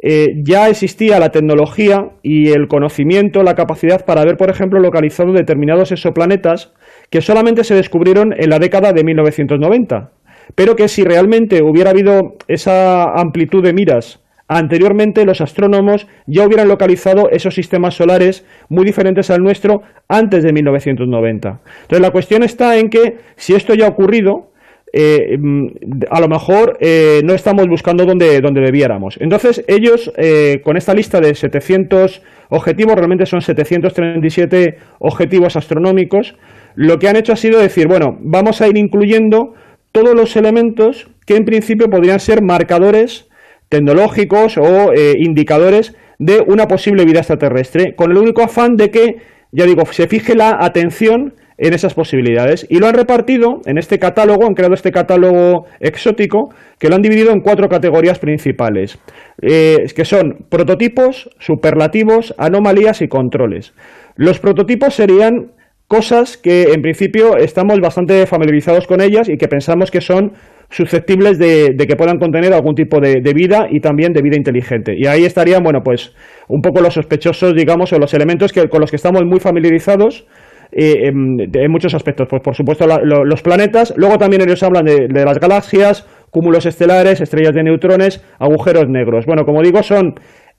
eh, 0.02 0.26
ya 0.44 0.68
existía 0.68 1.18
la 1.18 1.30
tecnología 1.30 2.10
y 2.22 2.50
el 2.50 2.66
conocimiento, 2.68 3.42
la 3.42 3.54
capacidad 3.54 4.04
para 4.04 4.22
haber, 4.22 4.36
por 4.36 4.50
ejemplo, 4.50 4.80
localizado 4.80 5.32
determinados 5.32 5.92
exoplanetas 5.92 6.72
que 7.08 7.22
solamente 7.22 7.64
se 7.64 7.74
descubrieron 7.74 8.34
en 8.36 8.50
la 8.50 8.58
década 8.58 8.92
de 8.92 9.04
1990. 9.04 10.10
Pero 10.54 10.76
que 10.76 10.88
si 10.88 11.02
realmente 11.02 11.62
hubiera 11.62 11.90
habido 11.90 12.36
esa 12.46 13.04
amplitud 13.04 13.64
de 13.64 13.72
miras 13.72 14.20
Anteriormente 14.48 15.24
los 15.24 15.40
astrónomos 15.40 16.06
ya 16.26 16.46
hubieran 16.46 16.68
localizado 16.68 17.30
esos 17.30 17.54
sistemas 17.54 17.94
solares 17.94 18.46
muy 18.68 18.84
diferentes 18.84 19.30
al 19.30 19.42
nuestro 19.42 19.82
antes 20.08 20.44
de 20.44 20.52
1990. 20.52 21.60
Entonces 21.82 22.00
la 22.00 22.10
cuestión 22.12 22.42
está 22.44 22.78
en 22.78 22.88
que 22.88 23.16
si 23.36 23.54
esto 23.54 23.74
ya 23.74 23.86
ha 23.86 23.90
ocurrido, 23.90 24.52
eh, 24.92 25.36
mm, 25.36 25.66
a 26.10 26.20
lo 26.20 26.28
mejor 26.28 26.78
eh, 26.80 27.20
no 27.24 27.34
estamos 27.34 27.66
buscando 27.66 28.04
donde, 28.04 28.40
donde 28.40 28.60
debiéramos. 28.60 29.18
Entonces 29.20 29.64
ellos, 29.66 30.12
eh, 30.16 30.60
con 30.62 30.76
esta 30.76 30.94
lista 30.94 31.20
de 31.20 31.34
700 31.34 32.22
objetivos, 32.50 32.94
realmente 32.94 33.26
son 33.26 33.40
737 33.40 34.78
objetivos 35.00 35.56
astronómicos, 35.56 36.36
lo 36.76 36.98
que 36.98 37.08
han 37.08 37.16
hecho 37.16 37.32
ha 37.32 37.36
sido 37.36 37.58
decir, 37.58 37.88
bueno, 37.88 38.16
vamos 38.20 38.60
a 38.62 38.68
ir 38.68 38.76
incluyendo 38.76 39.54
todos 39.90 40.14
los 40.14 40.36
elementos 40.36 41.08
que 41.26 41.36
en 41.36 41.44
principio 41.44 41.88
podrían 41.90 42.20
ser 42.20 42.42
marcadores 42.42 43.25
tecnológicos 43.68 44.58
o 44.58 44.92
eh, 44.92 45.14
indicadores 45.18 45.94
de 46.18 46.40
una 46.46 46.66
posible 46.66 47.04
vida 47.04 47.20
extraterrestre, 47.20 47.94
con 47.94 48.10
el 48.10 48.18
único 48.18 48.42
afán 48.42 48.76
de 48.76 48.90
que, 48.90 49.16
ya 49.52 49.66
digo, 49.66 49.84
se 49.90 50.06
fije 50.06 50.34
la 50.34 50.56
atención 50.60 51.34
en 51.58 51.72
esas 51.72 51.94
posibilidades. 51.94 52.66
Y 52.68 52.78
lo 52.78 52.86
han 52.86 52.94
repartido 52.94 53.60
en 53.66 53.78
este 53.78 53.98
catálogo, 53.98 54.46
han 54.46 54.54
creado 54.54 54.74
este 54.74 54.90
catálogo 54.90 55.66
exótico, 55.80 56.50
que 56.78 56.88
lo 56.88 56.96
han 56.96 57.02
dividido 57.02 57.32
en 57.32 57.40
cuatro 57.40 57.68
categorías 57.68 58.18
principales, 58.18 58.98
eh, 59.42 59.84
que 59.94 60.04
son 60.04 60.46
prototipos, 60.48 61.30
superlativos, 61.38 62.34
anomalías 62.38 63.02
y 63.02 63.08
controles. 63.08 63.74
Los 64.16 64.38
prototipos 64.38 64.94
serían 64.94 65.52
cosas 65.88 66.36
que 66.36 66.72
en 66.74 66.82
principio 66.82 67.36
estamos 67.36 67.78
bastante 67.80 68.26
familiarizados 68.26 68.86
con 68.86 69.00
ellas 69.00 69.28
y 69.28 69.36
que 69.36 69.48
pensamos 69.48 69.90
que 69.90 70.00
son 70.00 70.32
susceptibles 70.70 71.38
de, 71.38 71.74
que 71.76 71.96
puedan 71.96 72.18
contener 72.18 72.52
algún 72.52 72.74
tipo 72.74 73.00
de, 73.00 73.20
vida 73.34 73.66
y 73.70 73.80
también 73.80 74.12
de 74.12 74.22
vida 74.22 74.36
inteligente. 74.36 74.94
Y 74.96 75.06
ahí 75.06 75.24
estarían, 75.24 75.62
bueno, 75.62 75.80
pues 75.84 76.14
un 76.48 76.60
poco 76.60 76.80
los 76.80 76.94
sospechosos, 76.94 77.54
digamos, 77.54 77.92
o 77.92 77.98
los 77.98 78.14
elementos 78.14 78.52
que, 78.52 78.68
con 78.68 78.80
los 78.80 78.90
que 78.90 78.96
estamos 78.96 79.22
muy 79.24 79.40
familiarizados 79.40 80.26
eh, 80.72 81.08
en, 81.08 81.70
muchos 81.70 81.94
aspectos. 81.94 82.26
Pues 82.28 82.42
por 82.42 82.54
supuesto 82.54 82.86
los 82.86 83.42
planetas, 83.42 83.94
luego 83.96 84.18
también 84.18 84.42
ellos 84.42 84.62
hablan 84.62 84.84
de, 84.84 85.24
las 85.24 85.38
galaxias, 85.38 86.06
cúmulos 86.30 86.66
estelares, 86.66 87.20
estrellas 87.20 87.54
de 87.54 87.62
neutrones, 87.62 88.24
agujeros 88.38 88.88
negros. 88.88 89.26
Bueno, 89.26 89.44
como 89.44 89.62
digo, 89.62 89.82
son 89.82 90.14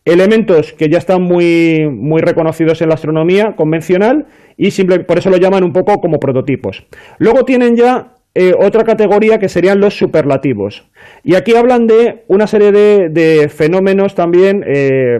elementos 0.06 0.74
que 0.74 0.88
ya 0.90 1.00
están 1.00 1.22
muy, 1.22 1.86
muy 1.92 2.22
reconocidos 2.22 2.82
en 2.82 2.88
la 2.90 2.96
astronomía 2.96 3.56
convencional 3.58 4.26
y 4.56 4.72
simple, 4.72 5.00
por 5.00 5.18
eso 5.18 5.30
lo 5.30 5.38
llaman 5.38 5.66
un 5.66 5.74
poco 5.74 5.96
como 5.98 6.18
prototipos. 6.18 6.88
Luego 7.20 7.44
tienen 7.44 7.76
ya 7.76 8.14
eh, 8.40 8.54
otra 8.56 8.84
categoría 8.84 9.40
que 9.40 9.50
serían 9.50 9.80
los 9.80 9.98
superlativos. 9.98 10.88
Y 11.24 11.34
aquí 11.34 11.56
hablan 11.56 11.88
de 11.88 12.24
una 12.28 12.46
serie 12.46 12.72
de, 12.72 13.50
fenómenos 13.50 14.14
también 14.14 14.64
eh, 14.64 15.18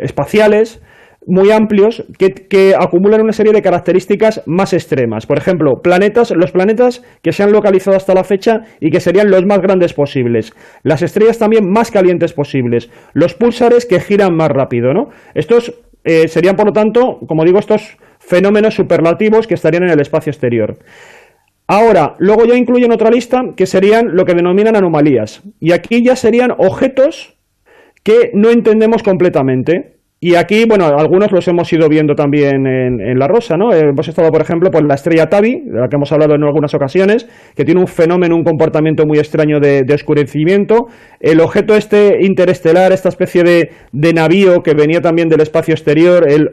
espaciales 0.00 0.80
muy 1.26 1.50
amplios 1.50 2.04
que, 2.18 2.74
acumulan 2.78 3.22
una 3.22 3.32
serie 3.32 3.52
de 3.52 3.62
características 3.62 4.44
más 4.46 4.72
extremas. 4.74 5.26
Por 5.26 5.38
ejemplo, 5.38 5.80
planetas, 5.82 6.30
los 6.36 6.52
planetas 6.52 7.02
que 7.20 7.32
se 7.32 7.42
han 7.42 7.50
localizado 7.50 7.96
hasta 7.96 8.14
la 8.14 8.22
fecha 8.22 8.60
y 8.78 8.90
que 8.90 9.00
serían 9.00 9.28
los 9.28 9.44
más 9.44 9.58
grandes 9.58 9.92
posibles. 9.92 10.52
Las 10.84 11.02
estrellas 11.02 11.38
también 11.38 11.68
más 11.68 11.90
calientes 11.90 12.32
posibles. 12.32 12.90
Los 13.12 13.34
púlsares 13.34 13.86
que 13.86 13.98
giran 13.98 14.36
más 14.36 14.50
rápido, 14.50 14.94
¿no? 14.94 15.08
Estos 15.34 15.82
eh, 16.04 16.28
serían, 16.28 16.54
por 16.54 16.66
lo 16.66 16.72
tanto, 16.72 17.18
como 17.26 17.44
digo, 17.44 17.58
estos 17.58 17.96
fenómenos 18.20 18.74
superlativos 18.74 19.48
que 19.48 19.54
estarían 19.54 19.82
en 19.82 19.90
el 19.90 20.00
espacio 20.00 20.30
exterior. 20.30 20.76
Ahora, 21.72 22.16
luego 22.18 22.44
ya 22.44 22.54
incluyen 22.54 22.92
otra 22.92 23.10
lista 23.10 23.54
que 23.56 23.64
serían 23.64 24.14
lo 24.14 24.26
que 24.26 24.34
denominan 24.34 24.76
anomalías. 24.76 25.40
Y 25.58 25.72
aquí 25.72 26.04
ya 26.04 26.16
serían 26.16 26.52
objetos 26.58 27.38
que 28.02 28.30
no 28.34 28.50
entendemos 28.50 29.02
completamente. 29.02 29.96
Y 30.24 30.36
aquí, 30.36 30.66
bueno, 30.68 30.86
algunos 30.86 31.32
los 31.32 31.48
hemos 31.48 31.72
ido 31.72 31.88
viendo 31.88 32.14
también 32.14 32.64
en, 32.64 33.18
La 33.18 33.26
Rosa, 33.26 33.56
¿no? 33.56 33.74
Hemos 33.74 34.06
estado, 34.06 34.30
por 34.30 34.40
ejemplo, 34.40 34.70
por 34.70 34.86
la 34.86 34.94
estrella 34.94 35.26
Tabi, 35.26 35.62
de 35.64 35.80
la 35.80 35.88
que 35.88 35.96
hemos 35.96 36.12
hablado 36.12 36.36
en 36.36 36.44
algunas 36.44 36.72
ocasiones, 36.74 37.26
que 37.56 37.64
tiene 37.64 37.80
un 37.80 37.88
fenómeno, 37.88 38.36
un 38.36 38.44
comportamiento 38.44 39.04
muy 39.04 39.18
extraño 39.18 39.58
de, 39.58 39.84
oscurecimiento. 39.92 40.86
El 41.18 41.40
objeto 41.40 41.74
este 41.74 42.18
interestelar, 42.20 42.92
esta 42.92 43.08
especie 43.08 43.42
de, 43.42 43.72
de, 43.90 44.12
navío 44.12 44.60
que 44.62 44.74
venía 44.74 45.00
también 45.00 45.28
del 45.28 45.40
espacio 45.40 45.74
exterior, 45.74 46.24
el, 46.30 46.50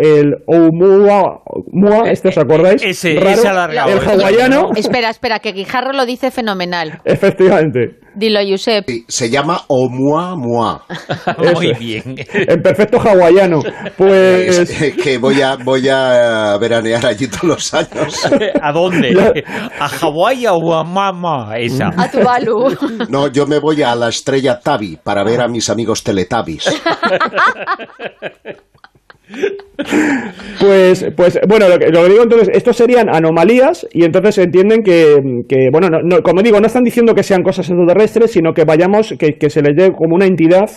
el 0.00 0.34
Oumuamua, 0.46 2.10
¿este 2.10 2.30
os 2.30 2.38
acordáis? 2.38 2.82
Ese, 2.82 3.18
ese 3.18 3.46
alargado. 3.46 3.92
El 3.92 4.00
hawaiano. 4.00 4.70
Espera, 4.74 5.10
espera, 5.10 5.38
que 5.38 5.52
Guijarro 5.52 5.92
lo 5.92 6.06
dice 6.06 6.32
fenomenal. 6.32 6.98
Efectivamente. 7.04 8.05
Dilo, 8.16 8.40
Josep. 8.48 8.86
se 9.08 9.28
llama 9.28 9.60
Oumuamua. 9.68 10.86
Muy 11.54 11.74
bien. 11.74 12.16
En 12.32 12.62
perfecto 12.62 12.98
hawaiano. 12.98 13.60
Pues. 13.96 14.70
que 15.02 15.18
voy 15.18 15.42
a, 15.42 15.56
voy 15.56 15.86
a 15.90 16.56
veranear 16.58 17.04
allí 17.04 17.28
todos 17.28 17.44
los 17.44 17.74
años. 17.74 18.26
¿A 18.62 18.72
dónde? 18.72 19.44
¿A 19.78 19.88
Hawái 19.88 20.46
o 20.46 20.74
a 20.74 20.82
Mama? 20.82 21.58
Esa. 21.58 21.90
A 21.94 22.10
Tuvalu. 22.10 22.74
No, 23.10 23.28
yo 23.28 23.46
me 23.46 23.58
voy 23.58 23.82
a 23.82 23.94
la 23.94 24.08
estrella 24.08 24.60
Tabi 24.60 24.96
para 24.96 25.22
ver 25.22 25.42
a 25.42 25.48
mis 25.48 25.68
amigos 25.68 26.02
Teletubbies. 26.02 26.64
Pues, 30.60 31.06
pues 31.16 31.38
bueno, 31.46 31.68
lo 31.68 31.78
que, 31.78 31.86
digo 31.86 32.22
entonces, 32.22 32.50
estos 32.52 32.76
serían 32.76 33.08
anomalías 33.14 33.86
y 33.92 34.04
entonces 34.04 34.38
entienden 34.38 34.82
que, 34.82 35.68
bueno, 35.70 35.88
no, 36.02 36.22
como 36.22 36.42
digo, 36.42 36.60
no 36.60 36.66
están 36.66 36.84
diciendo 36.84 37.14
que 37.14 37.22
sean 37.22 37.42
cosas 37.42 37.68
extraterrestres, 37.68 38.32
sino 38.32 38.52
que 38.54 38.64
vayamos, 38.64 39.14
que, 39.18 39.50
se 39.50 39.62
les 39.62 39.76
dé 39.76 39.92
como 39.92 40.14
una 40.14 40.26
entidad 40.26 40.70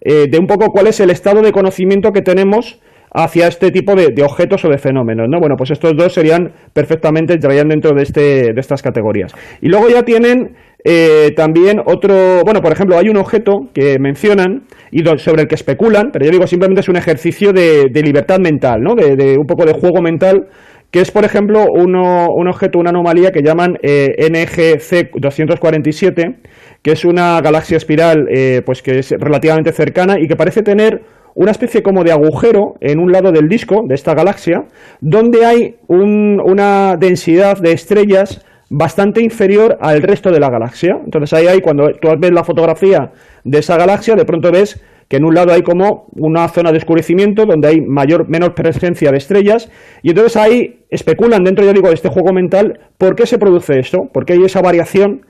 eh, 0.00 0.26
de 0.30 0.38
un 0.38 0.46
poco 0.46 0.70
cuál 0.70 0.86
es 0.86 1.00
el 1.00 1.10
estado 1.10 1.42
de 1.42 1.52
conocimiento 1.52 2.12
que 2.12 2.22
tenemos 2.22 2.80
hacia 3.12 3.46
este 3.46 3.70
tipo 3.70 3.94
de, 3.94 4.22
objetos 4.22 4.64
o 4.64 4.68
de 4.68 4.78
fenómenos, 4.78 5.28
¿no? 5.28 5.38
Bueno, 5.38 5.54
pues 5.56 5.70
estos 5.70 5.96
dos 5.96 6.12
serían 6.12 6.52
perfectamente, 6.72 7.34
entrarían 7.34 7.68
dentro 7.68 7.94
de, 7.94 8.02
este, 8.02 8.52
de 8.52 8.60
estas 8.60 8.82
categorías. 8.82 9.32
Y 9.60 9.68
luego 9.68 9.88
ya 9.88 10.02
tienen 10.02 10.56
eh, 10.86 11.30
también 11.34 11.80
otro, 11.86 12.42
bueno, 12.44 12.60
por 12.60 12.70
ejemplo, 12.70 12.98
hay 12.98 13.08
un 13.08 13.16
objeto 13.16 13.70
que 13.72 13.98
mencionan 13.98 14.64
y 14.90 15.02
sobre 15.18 15.42
el 15.42 15.48
que 15.48 15.54
especulan, 15.54 16.10
pero 16.12 16.26
yo 16.26 16.30
digo 16.30 16.46
simplemente 16.46 16.82
es 16.82 16.88
un 16.90 16.96
ejercicio 16.96 17.52
de, 17.52 17.88
libertad 18.04 18.38
mental, 18.38 18.82
¿no? 18.82 18.94
De, 18.94 19.38
un 19.38 19.46
poco 19.46 19.64
de 19.64 19.72
juego 19.72 20.02
mental, 20.02 20.48
que 20.90 21.00
es, 21.00 21.10
por 21.10 21.24
ejemplo, 21.24 21.64
uno, 21.74 22.26
un 22.36 22.48
objeto, 22.48 22.78
una 22.78 22.90
anomalía 22.90 23.30
que 23.30 23.40
llaman 23.42 23.78
eh, 23.82 24.10
NGC 24.30 25.10
247, 25.18 26.40
que 26.82 26.92
es 26.92 27.04
una 27.06 27.40
galaxia 27.40 27.78
espiral, 27.78 28.26
eh, 28.30 28.60
pues 28.64 28.82
que 28.82 28.98
es 28.98 29.10
relativamente 29.18 29.72
cercana 29.72 30.16
y 30.20 30.28
que 30.28 30.36
parece 30.36 30.62
tener 30.62 31.00
una 31.34 31.50
especie 31.50 31.82
como 31.82 32.04
de 32.04 32.12
agujero 32.12 32.74
en 32.80 33.00
un 33.00 33.10
lado 33.10 33.32
del 33.32 33.48
disco 33.48 33.80
de 33.88 33.94
esta 33.94 34.14
galaxia, 34.14 34.64
donde 35.00 35.46
hay 35.46 35.76
una 35.88 36.94
densidad 37.00 37.58
de 37.58 37.72
estrellas 37.72 38.44
bastante 38.76 39.22
inferior 39.22 39.78
al 39.80 40.02
resto 40.02 40.30
de 40.30 40.40
la 40.40 40.50
galaxia. 40.50 40.98
Entonces 41.04 41.32
ahí 41.32 41.46
hay, 41.46 41.60
cuando 41.60 41.90
tú 42.00 42.08
ves 42.18 42.32
la 42.32 42.42
fotografía 42.42 43.12
de 43.44 43.58
esa 43.58 43.76
galaxia, 43.76 44.16
de 44.16 44.24
pronto 44.24 44.50
ves 44.50 44.82
que 45.08 45.18
en 45.18 45.24
un 45.24 45.34
lado 45.34 45.52
hay 45.52 45.62
como 45.62 46.06
una 46.16 46.48
zona 46.48 46.72
de 46.72 46.78
oscurecimiento 46.78 47.44
donde 47.46 47.68
hay 47.68 47.80
mayor, 47.80 48.28
menor 48.28 48.54
presencia 48.54 49.10
de 49.12 49.18
estrellas, 49.18 49.70
y 50.02 50.10
entonces 50.10 50.36
ahí 50.36 50.80
especulan 50.90 51.44
dentro, 51.44 51.64
ya 51.64 51.72
digo, 51.72 51.88
de 51.88 51.94
este 51.94 52.08
juego 52.08 52.32
mental, 52.32 52.80
¿por 52.98 53.14
qué 53.14 53.26
se 53.26 53.38
produce 53.38 53.78
esto? 53.78 54.08
¿Por 54.12 54.24
qué 54.24 54.32
hay 54.32 54.44
esa 54.44 54.60
variación? 54.60 55.20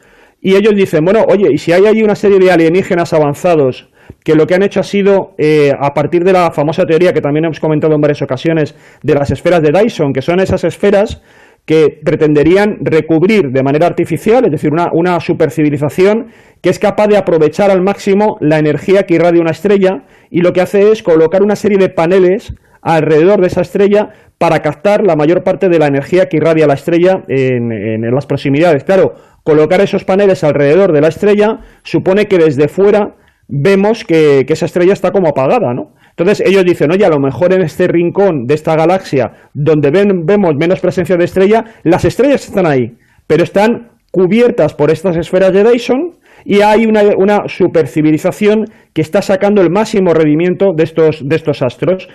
Y 0.41 0.55
ellos 0.55 0.75
dicen, 0.75 1.05
bueno, 1.05 1.25
oye, 1.29 1.49
y 1.53 1.59
si 1.59 1.73
hay 1.73 1.85
ahí 1.87 2.03
una 2.03 2.15
serie 2.15 2.39
de 2.39 2.51
alienígenas 2.51 3.13
avanzados 3.13 3.91
que 4.23 4.35
lo 4.35 4.47
que 4.47 4.55
han 4.55 4.63
hecho 4.63 4.81
ha 4.81 4.85
sido, 4.85 5.35
eh, 5.37 5.73
a 5.79 5.93
partir 5.93 6.23
de 6.25 6.33
la 6.33 6.51
famosa 6.51 6.85
teoría 6.85 7.13
que 7.13 7.21
también 7.21 7.45
hemos 7.47 7.61
comentado 7.61 7.95
en 7.95 8.01
varias 8.01 8.23
ocasiones, 8.23 8.75
de 9.03 9.15
las 9.15 9.31
esferas 9.31 9.61
de 9.61 9.71
Dyson, 9.73 10.13
que 10.13 10.23
son 10.23 10.41
esas 10.41 10.65
esferas 10.65 11.21
que 11.67 12.01
pretenderían 12.05 12.79
recubrir 12.83 13.51
de 13.51 13.63
manera 13.63 13.87
artificial, 13.87 14.45
es 14.45 14.51
decir, 14.51 14.73
una, 14.73 14.91
una 14.93 15.19
supercivilización 15.21 16.27
que 16.61 16.69
es 16.69 16.79
capaz 16.79 17.09
de 17.09 17.17
aprovechar 17.17 17.71
al 17.71 17.83
máximo 17.83 18.37
la 18.41 18.59
energía 18.59 19.05
que 19.05 19.15
irradia 19.15 19.41
una 19.41 19.53
estrella 19.53 20.05
y 20.31 20.41
lo 20.41 20.53
que 20.53 20.61
hace 20.61 20.93
es 20.93 21.03
colocar 21.03 21.43
una 21.43 21.57
serie 21.57 21.79
de 21.79 21.89
paneles 21.89 22.55
alrededor 22.83 23.41
de 23.41 23.47
esa 23.47 23.63
estrella 23.63 24.11
para 24.37 24.61
captar 24.61 25.03
la 25.05 25.17
mayor 25.17 25.43
parte 25.43 25.71
de 25.71 25.79
la 25.79 25.87
energía 25.87 26.29
que 26.29 26.37
irradia 26.37 26.67
la 26.67 26.75
estrella 26.75 27.23
en, 27.29 27.73
en, 27.73 28.15
las 28.15 28.27
proximidades. 28.27 28.85
Claro, 28.85 29.15
colocar 29.43 29.81
esos 29.81 30.05
paneles 30.05 30.45
alrededor 30.45 30.93
de 30.93 31.01
la 31.01 31.09
estrella 31.09 31.61
supone 31.83 32.27
que 32.27 32.37
desde 32.37 32.69
fuera 32.69 33.15
vemos 33.49 34.05
que, 34.05 34.45
que 34.47 34.53
esa 34.53 34.67
estrella 34.67 34.93
está 34.93 35.13
como 35.13 35.29
apagada, 35.29 35.73
¿no? 35.73 35.95
Entonces 36.17 36.47
ellos 36.47 36.65
dicen, 36.65 36.93
oye, 36.93 37.05
a 37.05 37.09
lo 37.09 37.19
mejor 37.19 37.53
en 37.53 37.63
este 37.63 37.89
rincón 37.89 38.47
de 38.47 38.55
esta 38.55 38.77
galaxia 38.77 39.33
donde 39.53 39.91
vemos 39.91 40.55
menos 40.55 40.81
presencia 40.81 41.17
de 41.17 41.25
estrella, 41.25 41.65
las 41.83 42.05
estrellas 42.05 42.47
están 42.47 42.67
ahí, 42.67 42.95
pero 43.27 43.43
están 43.43 43.89
cubiertas 44.13 44.75
por 44.75 44.93
estas 44.93 45.17
esferas 45.17 45.53
de 45.53 45.65
Dyson 45.65 46.15
y 46.45 46.61
hay 46.61 46.87
una, 46.87 47.03
una 47.17 47.49
supercivilización 47.49 48.67
que 48.93 49.03
está 49.03 49.23
sacando 49.23 49.61
el 49.61 49.71
máximo 49.71 50.15
rendimiento 50.15 50.73
de 50.73 50.85
estos, 50.85 51.29
de 51.29 51.35
estos 51.35 51.63
astros. 51.63 52.09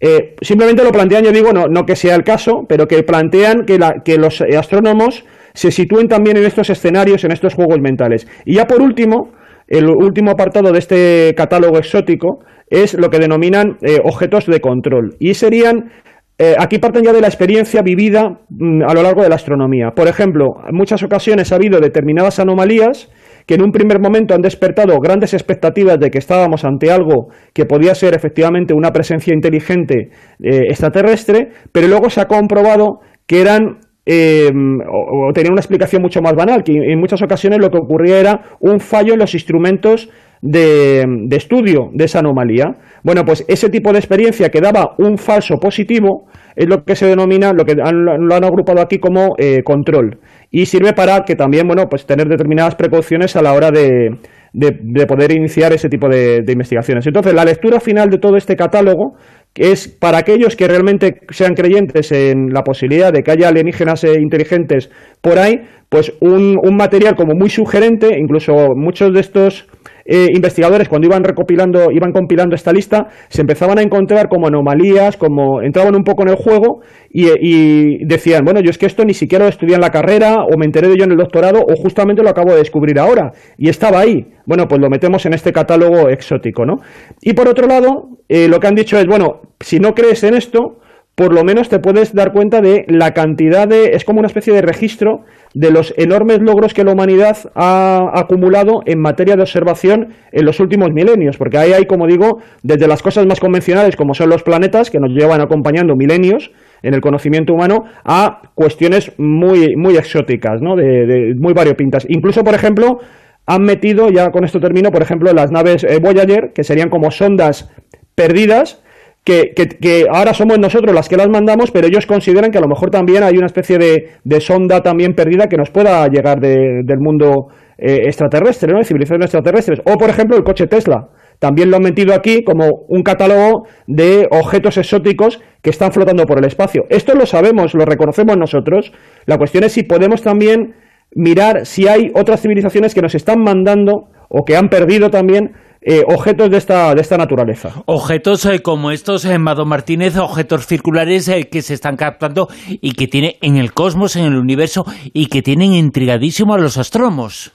Eh, 0.00 0.34
simplemente 0.40 0.82
lo 0.82 0.90
plantean, 0.90 1.22
yo 1.22 1.30
digo, 1.30 1.52
no, 1.52 1.68
no 1.68 1.86
que 1.86 1.94
sea 1.94 2.16
el 2.16 2.24
caso, 2.24 2.64
pero 2.68 2.88
que 2.88 3.04
plantean 3.04 3.64
que, 3.66 3.78
la, 3.78 4.02
que 4.04 4.18
los 4.18 4.40
astrónomos 4.40 5.24
se 5.52 5.70
sitúen 5.70 6.08
también 6.08 6.36
en 6.36 6.44
estos 6.44 6.70
escenarios, 6.70 7.22
en 7.22 7.30
estos 7.30 7.54
juegos 7.54 7.78
mentales. 7.80 8.26
Y 8.44 8.54
ya 8.54 8.66
por 8.66 8.82
último, 8.82 9.30
el 9.66 9.88
último 9.88 10.30
apartado 10.30 10.72
de 10.72 10.78
este 10.78 11.34
catálogo 11.36 11.78
exótico 11.78 12.40
es 12.68 12.94
lo 12.94 13.08
que 13.10 13.18
denominan 13.18 13.76
eh, 13.82 13.98
objetos 14.02 14.46
de 14.46 14.60
control. 14.60 15.16
Y 15.18 15.34
serían 15.34 15.90
eh, 16.36 16.56
aquí 16.58 16.78
parten 16.78 17.04
ya 17.04 17.12
de 17.12 17.20
la 17.20 17.28
experiencia 17.28 17.82
vivida 17.82 18.40
mm, 18.48 18.82
a 18.82 18.92
lo 18.92 19.02
largo 19.02 19.22
de 19.22 19.28
la 19.28 19.36
astronomía. 19.36 19.90
Por 19.94 20.08
ejemplo, 20.08 20.56
en 20.68 20.74
muchas 20.74 21.02
ocasiones 21.04 21.52
ha 21.52 21.56
habido 21.56 21.78
determinadas 21.78 22.40
anomalías 22.40 23.08
que 23.46 23.54
en 23.54 23.62
un 23.62 23.70
primer 23.70 24.00
momento 24.00 24.34
han 24.34 24.40
despertado 24.40 24.98
grandes 25.00 25.32
expectativas 25.32 26.00
de 26.00 26.10
que 26.10 26.18
estábamos 26.18 26.64
ante 26.64 26.90
algo 26.90 27.28
que 27.52 27.66
podía 27.66 27.94
ser 27.94 28.14
efectivamente 28.14 28.74
una 28.74 28.90
presencia 28.90 29.32
inteligente 29.32 30.10
eh, 30.42 30.62
extraterrestre, 30.70 31.50
pero 31.70 31.86
luego 31.86 32.10
se 32.10 32.20
ha 32.20 32.26
comprobado 32.26 33.00
que 33.26 33.40
eran 33.40 33.78
o, 34.06 35.32
tenían 35.32 35.52
una 35.52 35.60
explicación 35.60 36.02
mucho 36.02 36.20
más 36.20 36.34
banal, 36.34 36.62
que 36.62 36.72
en 36.72 36.98
muchas 36.98 37.22
ocasiones 37.22 37.58
lo 37.58 37.70
que 37.70 37.78
ocurría 37.78 38.20
era 38.20 38.40
un 38.60 38.80
fallo 38.80 39.14
en 39.14 39.20
los 39.20 39.34
instrumentos 39.34 40.10
de, 40.42 41.06
estudio 41.30 41.90
de 41.92 42.04
esa 42.04 42.18
anomalía. 42.18 42.76
Bueno, 43.02 43.24
pues 43.24 43.44
ese 43.48 43.70
tipo 43.70 43.92
de 43.92 43.98
experiencia 43.98 44.50
que 44.50 44.60
daba 44.60 44.94
un 44.98 45.16
falso 45.16 45.56
positivo 45.56 46.26
es 46.54 46.68
lo 46.68 46.84
que 46.84 46.96
se 46.96 47.06
denomina, 47.06 47.52
lo 47.52 47.64
que 47.64 47.74
lo 47.74 48.34
han 48.34 48.44
agrupado 48.44 48.80
aquí 48.80 48.98
como 48.98 49.34
eh, 49.38 49.62
control. 49.62 50.18
Y 50.50 50.66
sirve 50.66 50.92
para 50.92 51.24
que 51.24 51.34
también, 51.34 51.66
bueno, 51.66 51.84
pues 51.88 52.06
tener 52.06 52.28
determinadas 52.28 52.74
precauciones 52.74 53.36
a 53.36 53.42
la 53.42 53.54
hora 53.54 53.70
de, 53.70 54.10
de, 54.54 55.06
poder 55.06 55.32
iniciar 55.32 55.72
ese 55.72 55.88
tipo 55.88 56.08
de, 56.08 56.44
investigaciones. 56.46 57.06
Entonces, 57.06 57.34
la 57.34 57.44
lectura 57.44 57.80
final 57.80 58.08
de 58.08 58.18
todo 58.18 58.36
este 58.36 58.54
catálogo 58.54 59.16
es 59.54 59.88
para 59.88 60.18
aquellos 60.18 60.56
que 60.56 60.66
realmente 60.66 61.20
sean 61.30 61.54
creyentes 61.54 62.10
en 62.12 62.48
la 62.52 62.62
posibilidad 62.62 63.12
de 63.12 63.22
que 63.22 63.30
haya 63.30 63.48
alienígenas 63.48 64.04
eh, 64.04 64.14
inteligentes 64.20 64.90
por 65.20 65.38
ahí, 65.38 65.60
pues 65.88 66.12
un, 66.20 66.56
un 66.60 66.76
material 66.76 67.14
como 67.14 67.34
muy 67.34 67.50
sugerente, 67.50 68.18
incluso 68.18 68.52
muchos 68.74 69.12
de 69.12 69.20
estos 69.20 69.68
eh, 70.04 70.28
investigadores 70.34 70.88
cuando 70.88 71.06
iban 71.06 71.24
recopilando, 71.24 71.90
iban 71.90 72.12
compilando 72.12 72.54
esta 72.54 72.72
lista, 72.72 73.08
se 73.28 73.40
empezaban 73.40 73.78
a 73.78 73.82
encontrar 73.82 74.28
como 74.28 74.46
anomalías, 74.46 75.16
como 75.16 75.62
entraban 75.62 75.94
un 75.94 76.04
poco 76.04 76.22
en 76.22 76.28
el 76.30 76.36
juego 76.36 76.80
y, 77.10 78.04
decían, 78.04 78.44
bueno, 78.44 78.60
yo 78.60 78.70
es 78.70 78.78
que 78.78 78.86
esto 78.86 79.04
ni 79.04 79.14
siquiera 79.14 79.44
lo 79.44 79.48
estudié 79.48 79.76
en 79.76 79.80
la 79.80 79.90
carrera 79.90 80.44
o 80.44 80.58
me 80.58 80.66
enteré 80.66 80.88
de 80.88 80.94
ello 80.94 81.04
en 81.04 81.12
el 81.12 81.16
doctorado 81.16 81.60
o 81.60 81.76
justamente 81.76 82.22
lo 82.22 82.30
acabo 82.30 82.52
de 82.52 82.58
descubrir 82.58 82.98
ahora 82.98 83.32
y 83.56 83.68
estaba 83.68 84.00
ahí. 84.00 84.26
Bueno, 84.46 84.66
pues 84.68 84.80
lo 84.80 84.90
metemos 84.90 85.24
en 85.26 85.32
este 85.32 85.52
catálogo 85.52 86.08
exótico, 86.08 86.66
¿no? 86.66 86.76
Y 87.22 87.32
por 87.32 87.48
otro 87.48 87.66
lado, 87.66 88.08
eh, 88.28 88.48
lo 88.48 88.58
que 88.58 88.66
han 88.66 88.74
dicho 88.74 88.98
es, 88.98 89.06
bueno, 89.06 89.40
si 89.60 89.78
no 89.78 89.94
crees 89.94 90.22
en 90.24 90.34
esto, 90.34 90.80
por 91.14 91.32
lo 91.32 91.44
menos 91.44 91.68
te 91.68 91.78
puedes 91.78 92.12
dar 92.12 92.32
cuenta 92.32 92.60
de 92.60 92.84
la 92.88 93.12
cantidad 93.12 93.68
de... 93.68 93.92
es 93.92 94.04
como 94.04 94.18
una 94.18 94.26
especie 94.26 94.52
de 94.52 94.62
registro 94.62 95.24
de 95.54 95.70
los 95.70 95.94
enormes 95.96 96.40
logros 96.40 96.74
que 96.74 96.82
la 96.82 96.92
humanidad 96.92 97.36
ha 97.54 98.10
acumulado 98.14 98.82
en 98.86 99.00
materia 99.00 99.36
de 99.36 99.42
observación 99.42 100.14
en 100.32 100.44
los 100.44 100.58
últimos 100.58 100.90
milenios, 100.92 101.36
porque 101.36 101.58
ahí 101.58 101.72
hay, 101.72 101.86
como 101.86 102.08
digo, 102.08 102.40
desde 102.64 102.88
las 102.88 103.02
cosas 103.02 103.26
más 103.26 103.38
convencionales 103.38 103.94
como 103.94 104.14
son 104.14 104.28
los 104.28 104.42
planetas, 104.42 104.90
que 104.90 104.98
nos 104.98 105.10
llevan 105.10 105.40
acompañando 105.40 105.94
milenios 105.94 106.50
en 106.82 106.94
el 106.94 107.00
conocimiento 107.00 107.54
humano, 107.54 107.84
a 108.04 108.50
cuestiones 108.54 109.12
muy, 109.16 109.76
muy 109.76 109.96
exóticas, 109.96 110.60
¿no? 110.60 110.74
de, 110.74 111.34
muy 111.38 111.54
variopintas. 111.54 112.04
Incluso, 112.08 112.42
por 112.42 112.54
ejemplo, 112.54 112.98
han 113.46 113.62
metido, 113.62 114.10
ya 114.10 114.30
con 114.30 114.44
esto 114.44 114.58
termino, 114.58 114.90
por 114.90 115.02
ejemplo, 115.02 115.32
las 115.32 115.52
naves 115.52 115.84
eh, 115.84 115.98
Voyager, 116.02 116.52
que 116.52 116.64
serían 116.64 116.90
como 116.90 117.10
sondas 117.10 117.70
perdidas, 118.14 118.83
que, 119.24 120.06
ahora 120.12 120.34
somos 120.34 120.58
nosotros 120.58 120.94
las 120.94 121.08
que 121.08 121.16
las 121.16 121.28
mandamos, 121.28 121.70
pero 121.70 121.86
ellos 121.86 122.06
consideran 122.06 122.50
que 122.50 122.58
a 122.58 122.60
lo 122.60 122.68
mejor 122.68 122.90
también 122.90 123.22
hay 123.22 123.36
una 123.36 123.46
especie 123.46 123.78
de, 123.78 124.40
sonda 124.40 124.82
también 124.82 125.14
perdida 125.14 125.46
que 125.46 125.56
nos 125.56 125.70
pueda 125.70 126.06
llegar 126.08 126.40
del 126.40 126.98
mundo 126.98 127.48
eh, 127.78 128.02
extraterrestre, 128.04 128.72
¿no? 128.72 128.78
de 128.78 128.84
civilizaciones 128.84 129.26
extraterrestres. 129.26 129.80
O, 129.86 129.96
por 129.96 130.10
ejemplo, 130.10 130.36
el 130.36 130.44
coche 130.44 130.66
Tesla. 130.66 131.08
También 131.38 131.70
lo 131.70 131.76
han 131.76 131.82
metido 131.82 132.14
aquí 132.14 132.44
como 132.44 132.68
un 132.88 133.02
catálogo 133.02 133.66
de 133.86 134.28
objetos 134.30 134.76
exóticos 134.78 135.40
que 135.62 135.70
están 135.70 135.90
flotando 135.90 136.24
por 136.26 136.38
el 136.38 136.44
espacio. 136.44 136.84
Esto 136.90 137.14
lo 137.14 137.26
sabemos, 137.26 137.74
lo 137.74 137.84
reconocemos 137.84 138.36
nosotros. 138.36 138.92
La 139.26 139.36
cuestión 139.36 139.64
es 139.64 139.72
si 139.72 139.82
podemos 139.82 140.22
también 140.22 140.74
mirar 141.14 141.66
si 141.66 141.88
hay 141.88 142.10
otras 142.14 142.40
civilizaciones 142.40 142.94
que 142.94 143.02
nos 143.02 143.14
están 143.14 143.40
mandando 143.40 144.08
o 144.28 144.44
que 144.44 144.56
han 144.56 144.68
perdido 144.68 145.10
también 145.10 145.52
eh, 145.86 146.02
objetos 146.06 146.48
de 146.48 146.56
esta, 146.56 146.94
de 146.94 147.02
esta 147.02 147.18
naturaleza. 147.18 147.82
Objetos 147.84 148.46
eh, 148.46 148.62
como 148.62 148.90
estos, 148.90 149.26
eh, 149.26 149.38
Mado 149.38 149.66
Martínez, 149.66 150.16
objetos 150.16 150.66
circulares 150.66 151.30
que 151.50 151.60
se 151.60 151.74
están 151.74 151.96
captando 151.96 152.48
y 152.68 152.92
que 152.92 153.06
tiene 153.06 153.36
en 153.42 153.56
el 153.56 153.74
cosmos, 153.74 154.16
en 154.16 154.24
el 154.24 154.36
universo, 154.36 154.86
y 155.12 155.26
que 155.26 155.42
tienen 155.42 155.74
intrigadísimo 155.74 156.54
a 156.54 156.58
los 156.58 156.78
astrónomos. 156.78 157.52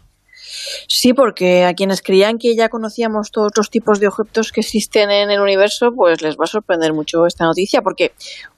Sí, 0.88 1.14
porque 1.14 1.66
a 1.66 1.74
quienes 1.74 2.04
creían 2.04 2.38
que 2.38 2.56
ya 2.56 2.70
conocíamos 2.70 3.32
todos 3.32 3.52
los 3.56 3.72
tipos 3.72 4.00
de 4.00 4.10
objetos 4.10 4.52
que 4.52 4.62
existen 4.62 5.10
en 5.10 5.32
el 5.32 5.40
universo, 5.40 5.90
pues 5.96 6.22
les 6.22 6.36
va 6.36 6.44
a 6.44 6.48
sorprender 6.48 6.94
mucho 6.94 7.26
esta 7.26 7.46
noticia, 7.46 7.82
porque 7.82 8.12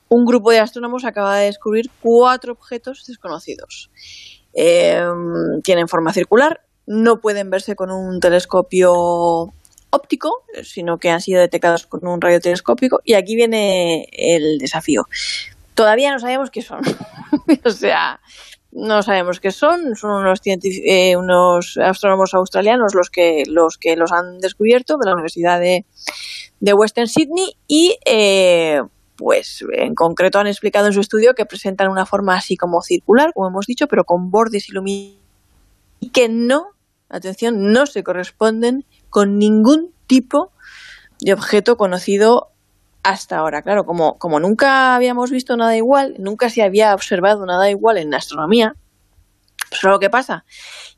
un 0.10 0.26
grupo 0.26 0.52
de 0.52 0.60
astrónomos 0.60 1.06
acaba 1.06 1.38
de 1.38 1.46
descubrir 1.46 1.86
cuatro 2.02 2.52
objetos 2.52 3.06
desconocidos. 3.08 3.90
tienen 5.64 5.88
forma 5.88 6.12
circular, 6.12 6.60
no 6.88 7.22
pueden 7.22 7.50
verse 7.50 7.76
con 7.76 7.90
un 7.90 8.20
telescopio 8.20 9.54
óptico, 9.92 10.44
sino 10.64 10.98
que 10.98 11.10
han 11.10 11.22
sido 11.22 11.40
detectados 11.40 11.86
con 11.86 12.08
un 12.08 12.20
radiotelescópico. 12.20 13.00
Y 13.04 13.14
aquí 13.14 13.36
viene 13.36 14.08
el 14.12 14.58
desafío. 14.58 15.04
Todavía 15.76 16.12
no 16.12 16.20
sabemos 16.20 16.50
qué 16.50 16.62
son. 16.62 16.82
o 17.66 17.70
sea, 17.70 18.20
no 18.72 19.04
sabemos 19.04 19.40
qué 19.40 19.52
son. 19.52 19.96
Son 19.96 20.12
unos, 20.12 20.42
eh, 20.46 21.16
unos 21.16 21.78
astrónomos 21.78 22.34
australianos 22.34 22.96
los 22.96 23.10
que, 23.10 23.44
los 23.48 23.78
que 23.78 23.96
los 23.96 24.12
han 24.12 24.40
descubierto 24.40 24.98
de 24.98 25.06
la 25.06 25.14
Universidad 25.14 25.60
de, 25.60 25.86
Western 26.74 27.08
Sydney 27.08 27.58
y 27.68 27.98
eh, 28.06 28.82
pues 29.18 29.66
en 29.74 29.96
concreto 29.96 30.40
han 30.40 30.48
explicado 30.48 30.88
en 30.88 30.94
su 30.94 31.00
estudio 31.00 31.34
que 31.34 31.46
presentan 31.46 31.90
una 31.90 32.06
forma 32.06 32.36
así 32.36 32.56
como 32.56 32.82
circular, 32.82 33.34
como 33.34 33.48
hemos 33.48 33.66
dicho, 33.66 33.88
pero 33.88 34.04
con 34.04 34.30
bordes 34.30 34.70
iluminados 34.70 35.22
y 36.00 36.10
que 36.10 36.28
no, 36.28 36.68
atención, 37.10 37.72
no 37.72 37.86
se 37.86 38.04
corresponden 38.04 38.86
con 39.12 39.38
ningún 39.38 39.94
tipo 40.08 40.52
de 41.20 41.34
objeto 41.34 41.78
conocido 41.78 42.48
hasta 43.04 43.38
ahora. 43.38 43.62
Claro, 43.62 43.86
como, 43.86 44.18
como 44.18 44.40
nunca 44.40 44.96
habíamos 44.96 45.30
visto 45.30 45.56
nada 45.56 45.78
igual, 45.78 46.16
nunca 46.18 46.50
se 46.50 46.64
había 46.64 46.96
observado 46.96 47.46
nada 47.46 47.70
igual 47.70 48.00
en 48.00 48.14
astronomía, 48.14 48.76
pues 49.70 49.84
lo 49.84 50.00
que 50.00 50.10
pasa 50.10 50.44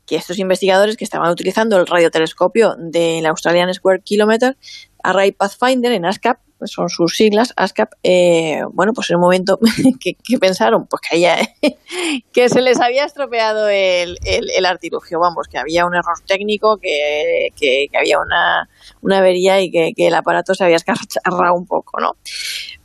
que 0.06 0.16
estos 0.16 0.38
investigadores 0.38 0.96
que 0.96 1.04
estaban 1.04 1.30
utilizando 1.30 1.78
el 1.78 1.86
radiotelescopio 1.86 2.76
del 2.78 3.24
Australian 3.26 3.72
Square 3.72 4.02
Kilometer, 4.02 4.56
Array 5.02 5.32
Pathfinder 5.32 5.92
en 5.92 6.04
ASCAP, 6.04 6.40
son 6.66 6.88
sus 6.88 7.16
siglas, 7.16 7.52
ASCAP, 7.56 7.92
eh, 8.02 8.62
bueno, 8.72 8.92
pues 8.92 9.10
en 9.10 9.16
un 9.16 9.22
momento 9.22 9.58
que, 10.00 10.38
pensaron, 10.38 10.86
pues 10.86 11.00
que, 11.08 11.76
que 12.32 12.48
se 12.48 12.60
les 12.60 12.80
había 12.80 13.04
estropeado 13.04 13.68
el, 13.68 14.18
el, 14.24 14.66
artilugio, 14.66 15.18
vamos, 15.20 15.48
que 15.48 15.58
había 15.58 15.86
un 15.86 15.94
error 15.94 16.18
técnico, 16.26 16.78
que, 16.78 17.48
que, 17.58 17.88
había 17.98 18.18
una, 18.18 18.68
una, 19.02 19.18
avería 19.18 19.60
y 19.60 19.70
que, 19.70 19.92
el 19.96 20.14
aparato 20.14 20.54
se 20.54 20.64
había 20.64 20.76
escarrado 20.76 21.54
un 21.54 21.66
poco, 21.66 22.00
¿no? 22.00 22.12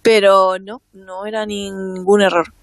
Pero 0.01 0.59
no, 0.59 0.81
no 0.93 1.25
era 1.25 1.45
ningún 1.45 2.21
error. 2.21 2.53